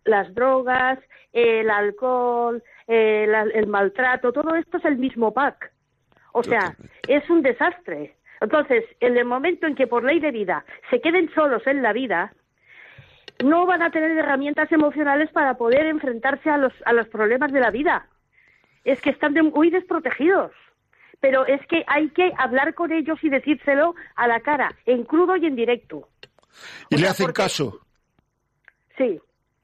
las 0.05 0.33
drogas, 0.35 0.99
el 1.33 1.69
alcohol, 1.69 2.63
el 2.87 3.67
maltrato, 3.67 4.33
todo 4.33 4.55
esto 4.55 4.79
es 4.79 4.85
el 4.85 4.97
mismo 4.97 5.35
pack. 5.35 5.73
O 6.33 6.43
sea, 6.43 6.77
es 7.09 7.29
un 7.29 7.43
desastre. 7.43 8.15
Entonces, 8.41 8.85
en 9.01 9.17
el 9.17 9.25
momento 9.25 9.67
en 9.67 9.75
que 9.75 9.87
por 9.87 10.05
ley 10.05 10.21
de 10.21 10.31
vida 10.31 10.65
se 10.91 11.01
queden 11.01 11.33
solos 11.35 11.67
en 11.67 11.83
la 11.83 11.93
vida, 11.93 12.33
no 13.43 13.67
van 13.67 13.83
a 13.83 13.91
tener 13.91 14.13
herramientas 14.13 14.71
emocionales 14.71 15.31
para 15.33 15.57
poder 15.57 15.87
enfrentarse 15.87 16.51
a 16.51 16.59
los, 16.59 16.73
a 16.85 16.93
los 16.93 17.09
problemas 17.09 17.53
de 17.53 17.61
la 17.61 17.71
vida. 17.71 18.07
Es 18.85 19.01
que 19.01 19.11
están 19.11 19.35
muy 19.35 19.71
desprotegidos. 19.71 20.53
Pero 21.21 21.47
es 21.47 21.67
que 21.69 21.85
hay 21.87 22.11
que 22.11 22.33
hablar 22.37 22.75
con 22.75 22.93
ellos 22.93 23.19
y 23.23 23.31
decírselo 23.31 23.95
a 24.15 24.29
la 24.29 24.41
cara, 24.41 24.75
en 24.85 25.05
crudo 25.05 25.37
y 25.37 25.47
en 25.47 25.57
directo. 25.57 26.09
¿Y 26.91 26.99
le 26.99 27.09
hacen 27.09 27.33
caso? 27.33 27.81
Sí. 28.99 29.21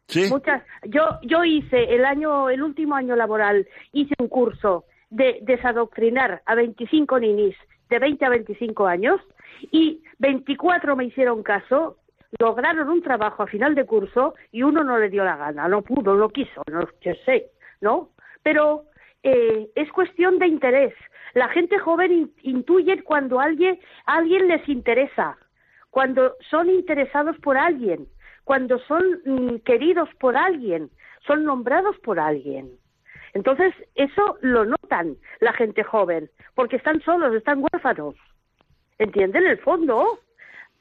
¿Sí? 0.06 0.28
Muchas. 0.30 0.62
Yo, 0.84 1.02
yo 1.22 1.44
hice 1.44 1.94
el 1.94 2.04
año, 2.04 2.48
el 2.48 2.62
último 2.62 2.96
año 2.96 3.14
laboral, 3.14 3.68
hice 3.92 4.14
un 4.18 4.28
curso 4.28 4.86
de 5.10 5.38
desadoctrinar 5.42 6.42
a 6.46 6.54
25 6.54 7.18
ninis 7.20 7.56
de 7.90 7.98
20 7.98 8.24
a 8.24 8.28
25 8.30 8.86
años 8.86 9.20
y 9.70 10.02
24 10.18 10.96
me 10.96 11.04
hicieron 11.04 11.42
caso, 11.42 11.96
lograron 12.38 12.88
un 12.88 13.02
trabajo 13.02 13.42
a 13.42 13.46
final 13.46 13.74
de 13.74 13.86
curso 13.86 14.34
y 14.52 14.62
uno 14.62 14.84
no 14.84 14.98
le 14.98 15.08
dio 15.08 15.24
la 15.24 15.36
gana, 15.36 15.68
no 15.68 15.82
pudo, 15.82 16.14
no 16.14 16.28
quiso, 16.28 16.62
no 16.70 16.88
sé, 17.24 17.50
¿no? 17.80 18.10
Pero 18.42 18.84
eh, 19.22 19.70
es 19.74 19.90
cuestión 19.92 20.38
de 20.38 20.46
interés. 20.46 20.94
La 21.34 21.48
gente 21.48 21.78
joven 21.78 22.32
intuye 22.42 23.02
cuando 23.02 23.40
alguien, 23.40 23.78
alguien 24.06 24.48
les 24.48 24.68
interesa, 24.68 25.36
cuando 25.90 26.36
son 26.50 26.70
interesados 26.70 27.36
por 27.38 27.56
alguien, 27.56 28.06
cuando 28.44 28.78
son 28.80 29.02
mm, 29.24 29.56
queridos 29.64 30.08
por 30.18 30.36
alguien, 30.36 30.90
son 31.26 31.44
nombrados 31.44 31.96
por 31.98 32.18
alguien. 32.18 32.70
Entonces, 33.32 33.72
eso 33.94 34.38
lo 34.40 34.64
notan 34.64 35.16
la 35.40 35.52
gente 35.52 35.84
joven, 35.84 36.30
porque 36.54 36.76
están 36.76 37.00
solos, 37.02 37.34
están 37.34 37.62
huérfanos. 37.62 38.16
¿Entienden? 38.98 39.44
En 39.44 39.50
el 39.50 39.58
fondo, 39.58 40.18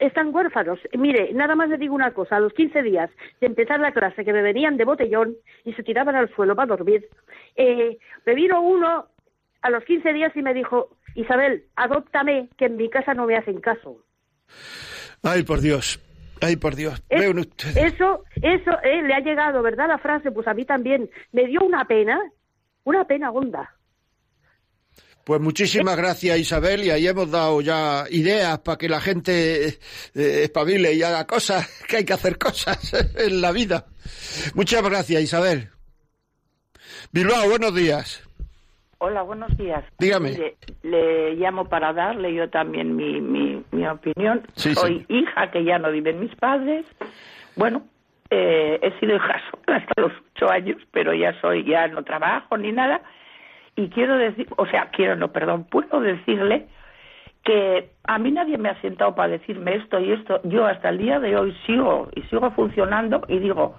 están 0.00 0.34
huérfanos. 0.34 0.80
Mire, 0.98 1.32
nada 1.32 1.54
más 1.54 1.68
le 1.68 1.78
digo 1.78 1.94
una 1.94 2.12
cosa, 2.12 2.36
a 2.36 2.40
los 2.40 2.52
15 2.54 2.82
días 2.82 3.10
de 3.40 3.46
empezar 3.46 3.78
la 3.80 3.92
clase, 3.92 4.24
que 4.24 4.32
me 4.32 4.42
venían 4.42 4.76
de 4.76 4.84
botellón 4.84 5.36
y 5.64 5.72
se 5.74 5.82
tiraban 5.82 6.16
al 6.16 6.34
suelo 6.34 6.56
para 6.56 6.74
dormir, 6.74 7.08
eh, 7.56 7.98
me 8.26 8.34
vino 8.34 8.60
uno 8.60 9.06
a 9.62 9.70
los 9.70 9.84
15 9.84 10.12
días 10.12 10.32
y 10.34 10.42
me 10.42 10.54
dijo, 10.54 10.96
Isabel, 11.14 11.64
adóptame, 11.76 12.48
que 12.56 12.66
en 12.66 12.76
mi 12.76 12.88
casa 12.90 13.14
no 13.14 13.26
me 13.26 13.36
hacen 13.36 13.60
caso. 13.60 13.98
Ay, 15.22 15.42
por 15.42 15.60
Dios. 15.60 16.00
Ay, 16.40 16.56
por 16.56 16.74
Dios. 16.74 17.04
Eso, 17.76 18.24
eso 18.40 18.70
eh, 18.82 19.02
le 19.02 19.14
ha 19.14 19.20
llegado, 19.20 19.62
¿verdad? 19.62 19.88
La 19.88 19.98
frase, 19.98 20.32
pues 20.32 20.48
a 20.48 20.54
mí 20.54 20.64
también. 20.64 21.10
Me 21.32 21.46
dio 21.46 21.60
una 21.60 21.84
pena 21.84 22.18
una 22.84 23.04
pena 23.04 23.30
honda. 23.30 23.74
Pues 25.30 25.40
muchísimas 25.40 25.96
gracias 25.96 26.40
Isabel 26.40 26.82
y 26.82 26.90
ahí 26.90 27.06
hemos 27.06 27.30
dado 27.30 27.60
ya 27.60 28.02
ideas 28.10 28.58
para 28.58 28.76
que 28.76 28.88
la 28.88 29.00
gente 29.00 29.68
eh, 29.68 29.78
espabile 30.12 30.92
y 30.94 31.04
haga 31.04 31.24
cosas, 31.24 31.84
que 31.88 31.98
hay 31.98 32.04
que 32.04 32.14
hacer 32.14 32.36
cosas 32.36 32.92
en 33.16 33.40
la 33.40 33.52
vida. 33.52 33.84
Muchas 34.56 34.82
gracias 34.82 35.22
Isabel. 35.22 35.68
Bilbao, 37.12 37.48
buenos 37.48 37.72
días. 37.72 38.28
Hola, 38.98 39.22
buenos 39.22 39.56
días. 39.56 39.84
Dígame. 40.00 40.56
Le, 40.82 41.36
llamo 41.36 41.68
para 41.68 41.92
darle 41.92 42.34
yo 42.34 42.50
también 42.50 42.96
mi, 42.96 43.20
mi, 43.20 43.62
mi 43.70 43.86
opinión. 43.86 44.44
Soy 44.56 45.06
hija 45.08 45.48
que 45.52 45.62
ya 45.62 45.78
no 45.78 45.92
viven 45.92 46.18
mis 46.18 46.34
padres. 46.34 46.84
Bueno, 47.54 47.84
eh, 48.30 48.80
he 48.82 48.98
sido 48.98 49.14
hija 49.14 49.40
hasta 49.68 50.02
los 50.02 50.12
ocho 50.34 50.50
años, 50.50 50.78
pero 50.90 51.14
ya 51.14 51.40
soy, 51.40 51.64
ya 51.64 51.86
no 51.86 52.02
trabajo 52.02 52.58
ni 52.58 52.72
nada. 52.72 53.00
Y 53.80 53.88
quiero 53.88 54.18
decir, 54.18 54.46
o 54.58 54.66
sea, 54.66 54.90
quiero, 54.90 55.16
no, 55.16 55.32
perdón, 55.32 55.64
puedo 55.64 56.02
decirle 56.02 56.66
que 57.44 57.88
a 58.04 58.18
mí 58.18 58.30
nadie 58.30 58.58
me 58.58 58.68
ha 58.68 58.78
sentado 58.82 59.14
para 59.14 59.30
decirme 59.30 59.76
esto 59.76 59.98
y 59.98 60.12
esto. 60.12 60.38
Yo 60.44 60.66
hasta 60.66 60.90
el 60.90 60.98
día 60.98 61.18
de 61.18 61.34
hoy 61.34 61.56
sigo 61.64 62.10
y 62.14 62.20
sigo 62.24 62.50
funcionando 62.50 63.22
y 63.26 63.38
digo, 63.38 63.76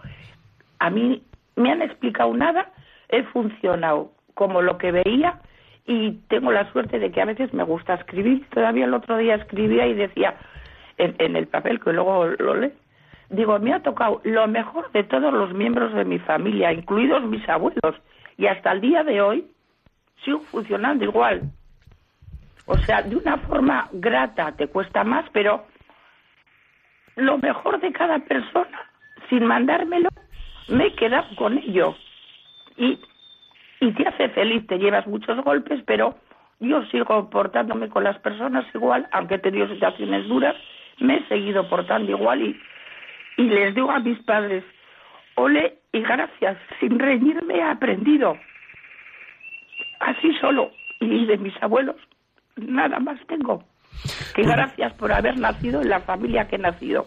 a 0.79 0.89
mí 0.89 1.21
me 1.55 1.71
han 1.71 1.83
explicado 1.83 2.33
nada, 2.33 2.71
he 3.09 3.21
funcionado 3.25 4.11
como 4.33 4.63
lo 4.63 4.79
que 4.79 4.91
veía 4.91 5.39
y 5.85 6.13
tengo 6.29 6.51
la 6.51 6.71
suerte 6.71 6.97
de 6.97 7.11
que 7.11 7.21
a 7.21 7.25
veces 7.25 7.53
me 7.53 7.63
gusta 7.63 7.93
escribir. 7.93 8.43
Todavía 8.49 8.85
el 8.85 8.95
otro 8.95 9.17
día 9.17 9.35
escribía 9.35 9.85
y 9.85 9.93
decía 9.93 10.33
en, 10.97 11.13
en 11.19 11.35
el 11.35 11.45
papel 11.45 11.79
que 11.79 11.93
luego 11.93 12.25
lo 12.25 12.55
lee 12.55 12.73
digo, 13.29 13.57
me 13.59 13.71
ha 13.71 13.83
tocado 13.83 14.19
lo 14.23 14.47
mejor 14.47 14.91
de 14.93 15.03
todos 15.03 15.31
los 15.31 15.53
miembros 15.53 15.93
de 15.93 16.05
mi 16.05 16.17
familia, 16.17 16.73
incluidos 16.73 17.23
mis 17.23 17.47
abuelos, 17.47 17.95
y 18.37 18.47
hasta 18.47 18.71
el 18.71 18.81
día 18.81 19.03
de 19.03 19.21
hoy 19.21 19.45
sigo 20.23 20.39
funcionando 20.51 21.03
igual. 21.05 21.43
O 22.65 22.77
sea, 22.77 23.01
de 23.01 23.15
una 23.15 23.37
forma 23.37 23.89
grata 23.91 24.51
te 24.53 24.67
cuesta 24.67 25.03
más, 25.03 25.25
pero 25.31 25.65
lo 27.15 27.37
mejor 27.37 27.79
de 27.81 27.91
cada 27.91 28.19
persona, 28.19 28.79
sin 29.29 29.45
mandármelo, 29.45 30.09
me 30.67 30.87
he 30.87 30.93
quedado 30.93 31.35
con 31.35 31.57
ello. 31.57 31.95
Y, 32.77 32.99
y 33.79 33.91
te 33.91 34.07
hace 34.07 34.29
feliz, 34.29 34.65
te 34.67 34.77
llevas 34.77 35.07
muchos 35.07 35.43
golpes, 35.43 35.81
pero 35.85 36.15
yo 36.59 36.83
sigo 36.85 37.29
portándome 37.29 37.89
con 37.89 38.03
las 38.03 38.17
personas 38.19 38.65
igual, 38.73 39.07
aunque 39.11 39.35
he 39.35 39.39
tenido 39.39 39.67
situaciones 39.67 40.27
duras, 40.27 40.55
me 40.99 41.17
he 41.17 41.27
seguido 41.27 41.67
portando 41.67 42.11
igual 42.11 42.41
y 42.41 42.59
y 43.37 43.43
les 43.43 43.73
digo 43.73 43.89
a 43.91 43.99
mis 43.99 44.19
padres, 44.19 44.63
ole 45.35 45.79
y 45.91 46.01
gracias, 46.01 46.57
sin 46.79 46.99
reñirme 46.99 47.55
he 47.55 47.63
aprendido. 47.63 48.37
Así 50.01 50.33
solo, 50.39 50.71
y 50.99 51.25
de 51.25 51.37
mis 51.37 51.53
abuelos, 51.61 51.95
nada 52.57 52.99
más 52.99 53.19
tengo. 53.27 53.63
Que 54.35 54.43
gracias 54.43 54.93
por 54.93 55.11
haber 55.11 55.39
nacido 55.39 55.81
en 55.81 55.89
la 55.89 55.99
familia 56.01 56.47
que 56.47 56.55
he 56.55 56.59
nacido. 56.59 57.05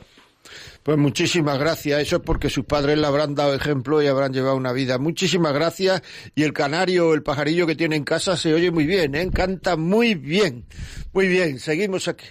Pues 0.83 0.99
muchísimas 0.99 1.59
gracias. 1.59 2.01
Eso 2.01 2.17
es 2.17 2.23
porque 2.23 2.51
sus 2.51 2.67
padres 2.67 2.99
le 2.99 3.07
habrán 3.07 3.35
dado 3.35 3.55
ejemplo 3.55 4.03
y 4.03 4.07
habrán 4.07 4.33
llevado 4.33 4.57
una 4.57 4.73
vida. 4.73 4.99
Muchísimas 4.99 5.55
gracias. 5.55 6.03
Y 6.35 6.43
el 6.43 6.53
canario, 6.53 7.15
el 7.15 7.23
pajarillo 7.23 7.67
que 7.67 7.75
tiene 7.75 7.97
en 7.97 8.05
casa 8.05 8.37
se 8.37 8.53
oye 8.53 8.71
muy 8.71 8.87
bien, 8.87 9.15
¿eh? 9.15 9.29
canta 9.33 9.77
muy 9.77 10.15
bien. 10.15 10.67
Muy 11.13 11.29
bien, 11.29 11.59
seguimos 11.59 12.07
aquí. 12.07 12.27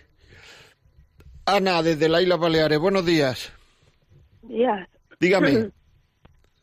Ana, 1.45 1.82
desde 1.82 2.07
la 2.07 2.22
Isla 2.22 2.38
Baleares, 2.38 2.80
buenos 2.80 3.05
días 3.05 3.51
días. 4.47 4.88
Dígame. 5.20 5.72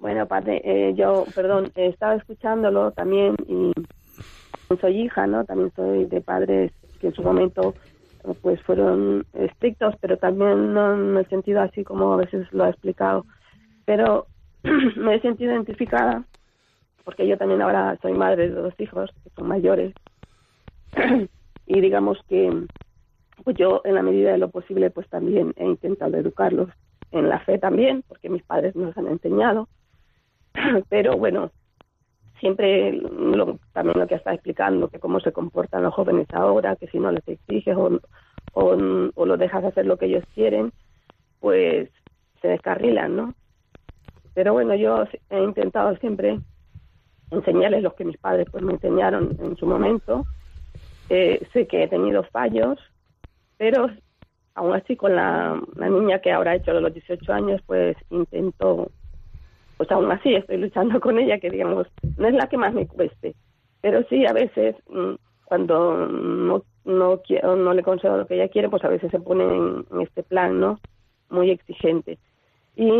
Bueno, 0.00 0.26
padre, 0.26 0.62
eh, 0.64 0.94
yo, 0.94 1.26
perdón, 1.34 1.70
he 1.74 1.88
estado 1.88 2.14
escuchándolo 2.16 2.90
también 2.92 3.36
y 3.46 3.70
soy 4.80 5.02
hija, 5.02 5.26
¿no? 5.26 5.44
También 5.44 5.70
soy 5.76 6.06
de 6.06 6.22
padres 6.22 6.72
que 7.00 7.08
en 7.08 7.14
su 7.14 7.22
momento 7.22 7.74
pues 8.40 8.62
fueron 8.62 9.26
estrictos, 9.34 9.94
pero 10.00 10.16
también 10.16 10.72
no 10.72 10.94
en 10.94 11.18
el 11.18 11.28
sentido 11.28 11.60
así 11.60 11.84
como 11.84 12.14
a 12.14 12.16
veces 12.16 12.50
lo 12.50 12.64
ha 12.64 12.70
explicado. 12.70 13.26
Pero 13.84 14.26
me 14.96 15.16
he 15.16 15.20
sentido 15.20 15.52
identificada 15.52 16.24
porque 17.04 17.28
yo 17.28 17.36
también 17.36 17.60
ahora 17.60 17.98
soy 18.00 18.14
madre 18.14 18.48
de 18.48 18.54
dos 18.54 18.74
hijos 18.78 19.10
que 19.22 19.30
son 19.36 19.48
mayores 19.48 19.94
y 21.66 21.80
digamos 21.80 22.18
que 22.26 22.50
pues 23.44 23.54
yo 23.56 23.82
en 23.84 23.96
la 23.96 24.02
medida 24.02 24.32
de 24.32 24.38
lo 24.38 24.48
posible 24.48 24.88
pues 24.88 25.06
también 25.10 25.52
he 25.56 25.66
intentado 25.66 26.16
educarlos 26.16 26.70
en 27.12 27.28
la 27.28 27.40
fe 27.40 27.58
también, 27.58 28.02
porque 28.08 28.30
mis 28.30 28.42
padres 28.44 28.74
nos 28.76 28.96
han 28.96 29.08
enseñado, 29.08 29.68
pero 30.88 31.16
bueno, 31.16 31.50
siempre 32.38 32.92
lo, 32.92 33.58
también 33.72 33.98
lo 33.98 34.06
que 34.06 34.14
está 34.14 34.32
explicando, 34.34 34.88
que 34.88 34.98
cómo 34.98 35.20
se 35.20 35.32
comportan 35.32 35.82
los 35.82 35.94
jóvenes 35.94 36.26
ahora, 36.32 36.76
que 36.76 36.88
si 36.88 36.98
no 36.98 37.12
les 37.12 37.26
exiges 37.28 37.76
o, 37.76 38.00
o, 38.54 39.26
lo 39.26 39.36
dejas 39.36 39.64
hacer 39.64 39.86
lo 39.86 39.96
que 39.96 40.06
ellos 40.06 40.24
quieren, 40.34 40.72
pues 41.38 41.90
se 42.40 42.48
descarrilan, 42.48 43.16
¿no? 43.16 43.34
Pero 44.34 44.52
bueno, 44.52 44.74
yo 44.74 45.04
he 45.28 45.42
intentado 45.42 45.96
siempre 45.96 46.40
enseñarles 47.30 47.82
lo 47.82 47.94
que 47.94 48.04
mis 48.04 48.16
padres 48.16 48.46
pues 48.50 48.64
me 48.64 48.72
enseñaron 48.72 49.36
en 49.40 49.56
su 49.56 49.66
momento. 49.66 50.24
Eh, 51.08 51.46
sé 51.52 51.66
que 51.66 51.84
he 51.84 51.88
tenido 51.88 52.22
fallos, 52.24 52.78
pero 53.56 53.90
aún 54.54 54.74
así 54.74 54.96
con 54.96 55.16
la, 55.16 55.60
niña 55.76 56.20
que 56.20 56.32
ahora 56.32 56.52
ha 56.52 56.56
hecho 56.56 56.72
los 56.72 56.92
18 56.92 57.32
años, 57.32 57.60
pues 57.66 57.96
intento, 58.10 58.90
pues 59.80 59.90
aún 59.92 60.12
así 60.12 60.34
estoy 60.34 60.58
luchando 60.58 61.00
con 61.00 61.18
ella, 61.18 61.38
que 61.38 61.48
digamos, 61.48 61.86
no 62.18 62.28
es 62.28 62.34
la 62.34 62.50
que 62.50 62.58
más 62.58 62.74
me 62.74 62.86
cueste, 62.86 63.34
pero 63.80 64.02
sí 64.10 64.26
a 64.26 64.34
veces 64.34 64.76
mm, 64.90 65.14
cuando 65.46 66.06
no, 66.06 66.62
no 66.84 67.22
no 67.56 67.72
le 67.72 67.82
concedo 67.82 68.18
lo 68.18 68.26
que 68.26 68.34
ella 68.34 68.48
quiere, 68.48 68.68
pues 68.68 68.84
a 68.84 68.88
veces 68.88 69.10
se 69.10 69.18
pone 69.20 69.44
en, 69.44 69.86
este 70.02 70.22
plan, 70.22 70.60
¿no? 70.60 70.80
Muy 71.30 71.50
exigente. 71.50 72.18
Y 72.76 72.90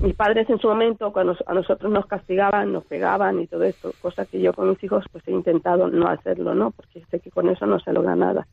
mis 0.00 0.14
padres 0.14 0.48
en 0.50 0.60
su 0.60 0.68
momento, 0.68 1.12
cuando 1.12 1.36
a 1.46 1.52
nosotros 1.52 1.90
nos 1.90 2.06
castigaban, 2.06 2.72
nos 2.72 2.84
pegaban 2.84 3.40
y 3.40 3.48
todo 3.48 3.64
esto, 3.64 3.90
cosa 4.00 4.24
que 4.24 4.40
yo 4.40 4.52
con 4.52 4.68
mis 4.68 4.84
hijos 4.84 5.04
pues 5.10 5.26
he 5.26 5.32
intentado 5.32 5.88
no 5.88 6.06
hacerlo, 6.06 6.54
¿no? 6.54 6.70
Porque 6.70 7.04
sé 7.10 7.18
que 7.18 7.32
con 7.32 7.48
eso 7.48 7.66
no 7.66 7.80
se 7.80 7.92
logra 7.92 8.14
nada. 8.14 8.46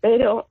Pero 0.00 0.48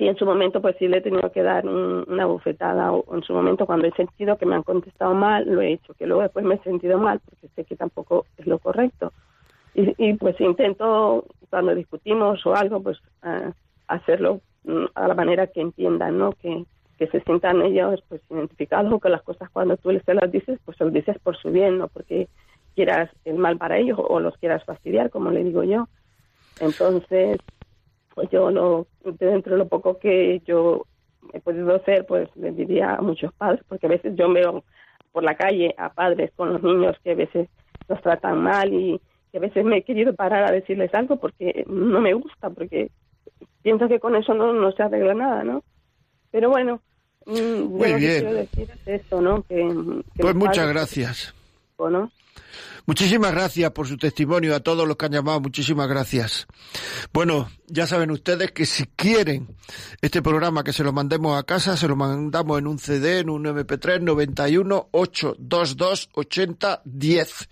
sí, 0.00 0.08
en 0.08 0.16
su 0.16 0.24
momento 0.24 0.62
pues 0.62 0.76
sí 0.78 0.88
le 0.88 0.98
he 0.98 1.02
tenido 1.02 1.30
que 1.30 1.42
dar 1.42 1.68
una 1.68 2.24
bufetada 2.24 2.90
o 2.90 3.14
en 3.14 3.22
su 3.22 3.34
momento 3.34 3.66
cuando 3.66 3.86
he 3.86 3.92
sentido 3.92 4.38
que 4.38 4.46
me 4.46 4.54
han 4.54 4.62
contestado 4.62 5.12
mal, 5.14 5.44
lo 5.46 5.60
he 5.60 5.72
hecho, 5.72 5.92
que 5.92 6.06
luego 6.06 6.22
después 6.22 6.42
me 6.42 6.54
he 6.54 6.62
sentido 6.62 6.98
mal 6.98 7.20
porque 7.20 7.48
sé 7.48 7.64
que 7.64 7.76
tampoco 7.76 8.24
es 8.38 8.46
lo 8.46 8.58
correcto. 8.58 9.12
Y, 9.74 9.94
y 9.98 10.14
pues 10.14 10.40
intento 10.40 11.26
cuando 11.50 11.74
discutimos 11.74 12.44
o 12.46 12.54
algo, 12.54 12.82
pues 12.82 12.98
hacerlo 13.88 14.40
mm, 14.64 14.86
a 14.94 15.06
la 15.06 15.14
manera 15.14 15.48
que 15.48 15.60
entiendan, 15.60 16.16
¿no? 16.16 16.32
Que, 16.32 16.64
que 16.98 17.06
se 17.08 17.20
sientan 17.20 17.60
ellos 17.60 18.02
pues 18.08 18.22
identificados 18.30 18.90
o 18.94 19.00
que 19.00 19.10
las 19.10 19.22
cosas 19.22 19.50
cuando 19.50 19.76
tú 19.76 19.90
se 20.04 20.14
las 20.14 20.32
dices, 20.32 20.58
pues 20.64 20.78
se 20.78 20.84
las 20.84 20.94
dices 20.94 21.18
por 21.18 21.36
su 21.36 21.50
bien, 21.50 21.76
no 21.76 21.88
porque 21.88 22.26
quieras 22.74 23.10
el 23.26 23.36
mal 23.36 23.58
para 23.58 23.76
ellos 23.76 23.98
o 24.02 24.18
los 24.18 24.34
quieras 24.38 24.64
fastidiar, 24.64 25.10
como 25.10 25.30
le 25.30 25.44
digo 25.44 25.62
yo. 25.62 25.88
Entonces, 26.58 27.38
pues 28.20 28.30
yo 28.32 28.50
no, 28.50 28.86
dentro 29.18 29.52
de 29.52 29.58
lo 29.60 29.66
poco 29.66 29.98
que 29.98 30.42
yo 30.44 30.84
he 31.32 31.40
podido 31.40 31.74
hacer, 31.74 32.04
pues 32.04 32.28
le 32.36 32.50
diría 32.50 32.96
a 32.96 33.00
muchos 33.00 33.32
padres, 33.32 33.64
porque 33.66 33.86
a 33.86 33.88
veces 33.88 34.14
yo 34.14 34.30
veo 34.30 34.62
por 35.10 35.24
la 35.24 35.34
calle 35.36 35.74
a 35.78 35.88
padres 35.88 36.30
con 36.36 36.52
los 36.52 36.62
niños 36.62 36.98
que 37.02 37.12
a 37.12 37.14
veces 37.14 37.48
los 37.88 37.98
tratan 38.02 38.42
mal 38.42 38.74
y, 38.74 39.00
que 39.32 39.38
a 39.38 39.40
veces 39.40 39.64
me 39.64 39.78
he 39.78 39.84
querido 39.84 40.14
parar 40.14 40.44
a 40.44 40.52
decirles 40.52 40.94
algo 40.94 41.16
porque 41.16 41.64
no 41.66 41.98
me 42.02 42.12
gusta, 42.12 42.50
porque 42.50 42.90
pienso 43.62 43.88
que 43.88 44.00
con 44.00 44.14
eso 44.14 44.34
no, 44.34 44.52
no 44.52 44.70
se 44.72 44.82
arregla 44.82 45.14
nada, 45.14 45.42
¿no? 45.42 45.64
Pero 46.30 46.50
bueno, 46.50 46.82
mm, 47.24 47.32
Muy 47.32 47.94
bien. 47.94 48.20
quiero 48.20 48.34
decir 48.34 48.68
es 48.70 49.00
esto, 49.00 49.22
¿no? 49.22 49.44
Que, 49.44 49.66
pues 50.18 50.34
muchas 50.34 50.68
gracias. 50.68 51.34
¿no? 51.78 52.10
Muchísimas 52.86 53.32
gracias 53.32 53.70
por 53.72 53.86
su 53.86 53.96
testimonio 53.96 54.54
a 54.54 54.60
todos 54.60 54.86
los 54.88 54.96
que 54.96 55.06
han 55.06 55.12
llamado. 55.12 55.40
Muchísimas 55.40 55.88
gracias. 55.88 56.46
Bueno, 57.12 57.50
ya 57.68 57.86
saben 57.86 58.10
ustedes 58.10 58.52
que 58.52 58.66
si 58.66 58.86
quieren 58.86 59.56
este 60.00 60.22
programa 60.22 60.64
que 60.64 60.72
se 60.72 60.82
lo 60.82 60.92
mandemos 60.92 61.38
a 61.38 61.44
casa, 61.44 61.76
se 61.76 61.86
lo 61.88 61.96
mandamos 61.96 62.58
en 62.58 62.66
un 62.66 62.78
CD, 62.78 63.20
en 63.20 63.30
un 63.30 63.44
MP3 63.44 64.00
91 64.00 64.88
822 64.90 66.08
80 66.14 66.82
10. 66.84 67.48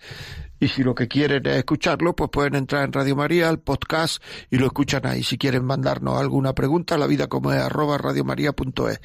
Y 0.59 0.67
si 0.67 0.83
lo 0.83 0.93
que 0.95 1.07
quieren 1.07 1.45
es 1.45 1.57
escucharlo, 1.57 2.15
pues 2.15 2.29
pueden 2.29 2.55
entrar 2.55 2.85
en 2.85 2.93
Radio 2.93 3.15
María, 3.15 3.49
al 3.49 3.59
podcast, 3.59 4.21
y 4.49 4.57
lo 4.57 4.65
escuchan 4.65 5.05
ahí. 5.05 5.23
Si 5.23 5.37
quieren 5.37 5.65
mandarnos 5.65 6.19
alguna 6.19 6.53
pregunta, 6.53 6.97
la 6.97 7.07
vida 7.07 7.27
como 7.27 7.51
es 7.51 7.59
arroba 7.59 7.97
radiomaria.es. 7.97 9.01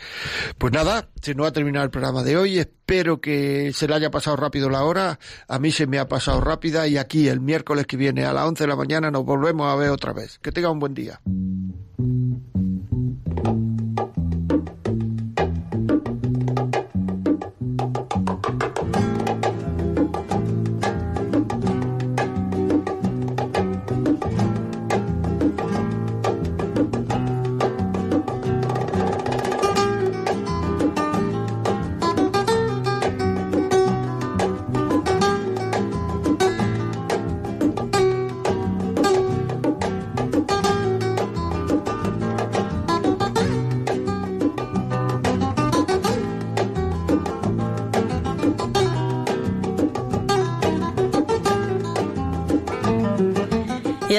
Pues 0.59 0.72
nada, 0.72 1.09
se 1.20 1.34
nos 1.34 1.46
ha 1.46 1.52
terminado 1.52 1.84
el 1.84 1.90
programa 1.90 2.22
de 2.22 2.36
hoy. 2.36 2.59
Espero 2.59 3.20
que 3.20 3.72
se 3.72 3.88
le 3.88 3.94
haya 3.94 4.11
pasado 4.11 4.36
rápido 4.36 4.68
la 4.68 4.84
hora. 4.84 5.18
A 5.48 5.59
mí 5.59 5.70
se 5.70 5.86
me 5.86 5.98
ha 5.98 6.09
pasado 6.09 6.40
rápida 6.40 6.86
y 6.86 6.96
aquí 6.96 7.28
el 7.28 7.40
miércoles 7.40 7.86
que 7.86 7.96
viene 7.96 8.24
a 8.24 8.32
las 8.32 8.46
11 8.46 8.64
de 8.64 8.68
la 8.68 8.76
mañana 8.76 9.11
nos 9.11 9.24
volvemos 9.24 9.72
a 9.72 9.76
ver 9.76 9.90
otra 9.90 10.12
vez. 10.12 10.38
Que 10.40 10.52
tenga 10.52 10.70
un 10.70 10.78
buen 10.80 10.94
día. 10.94 11.20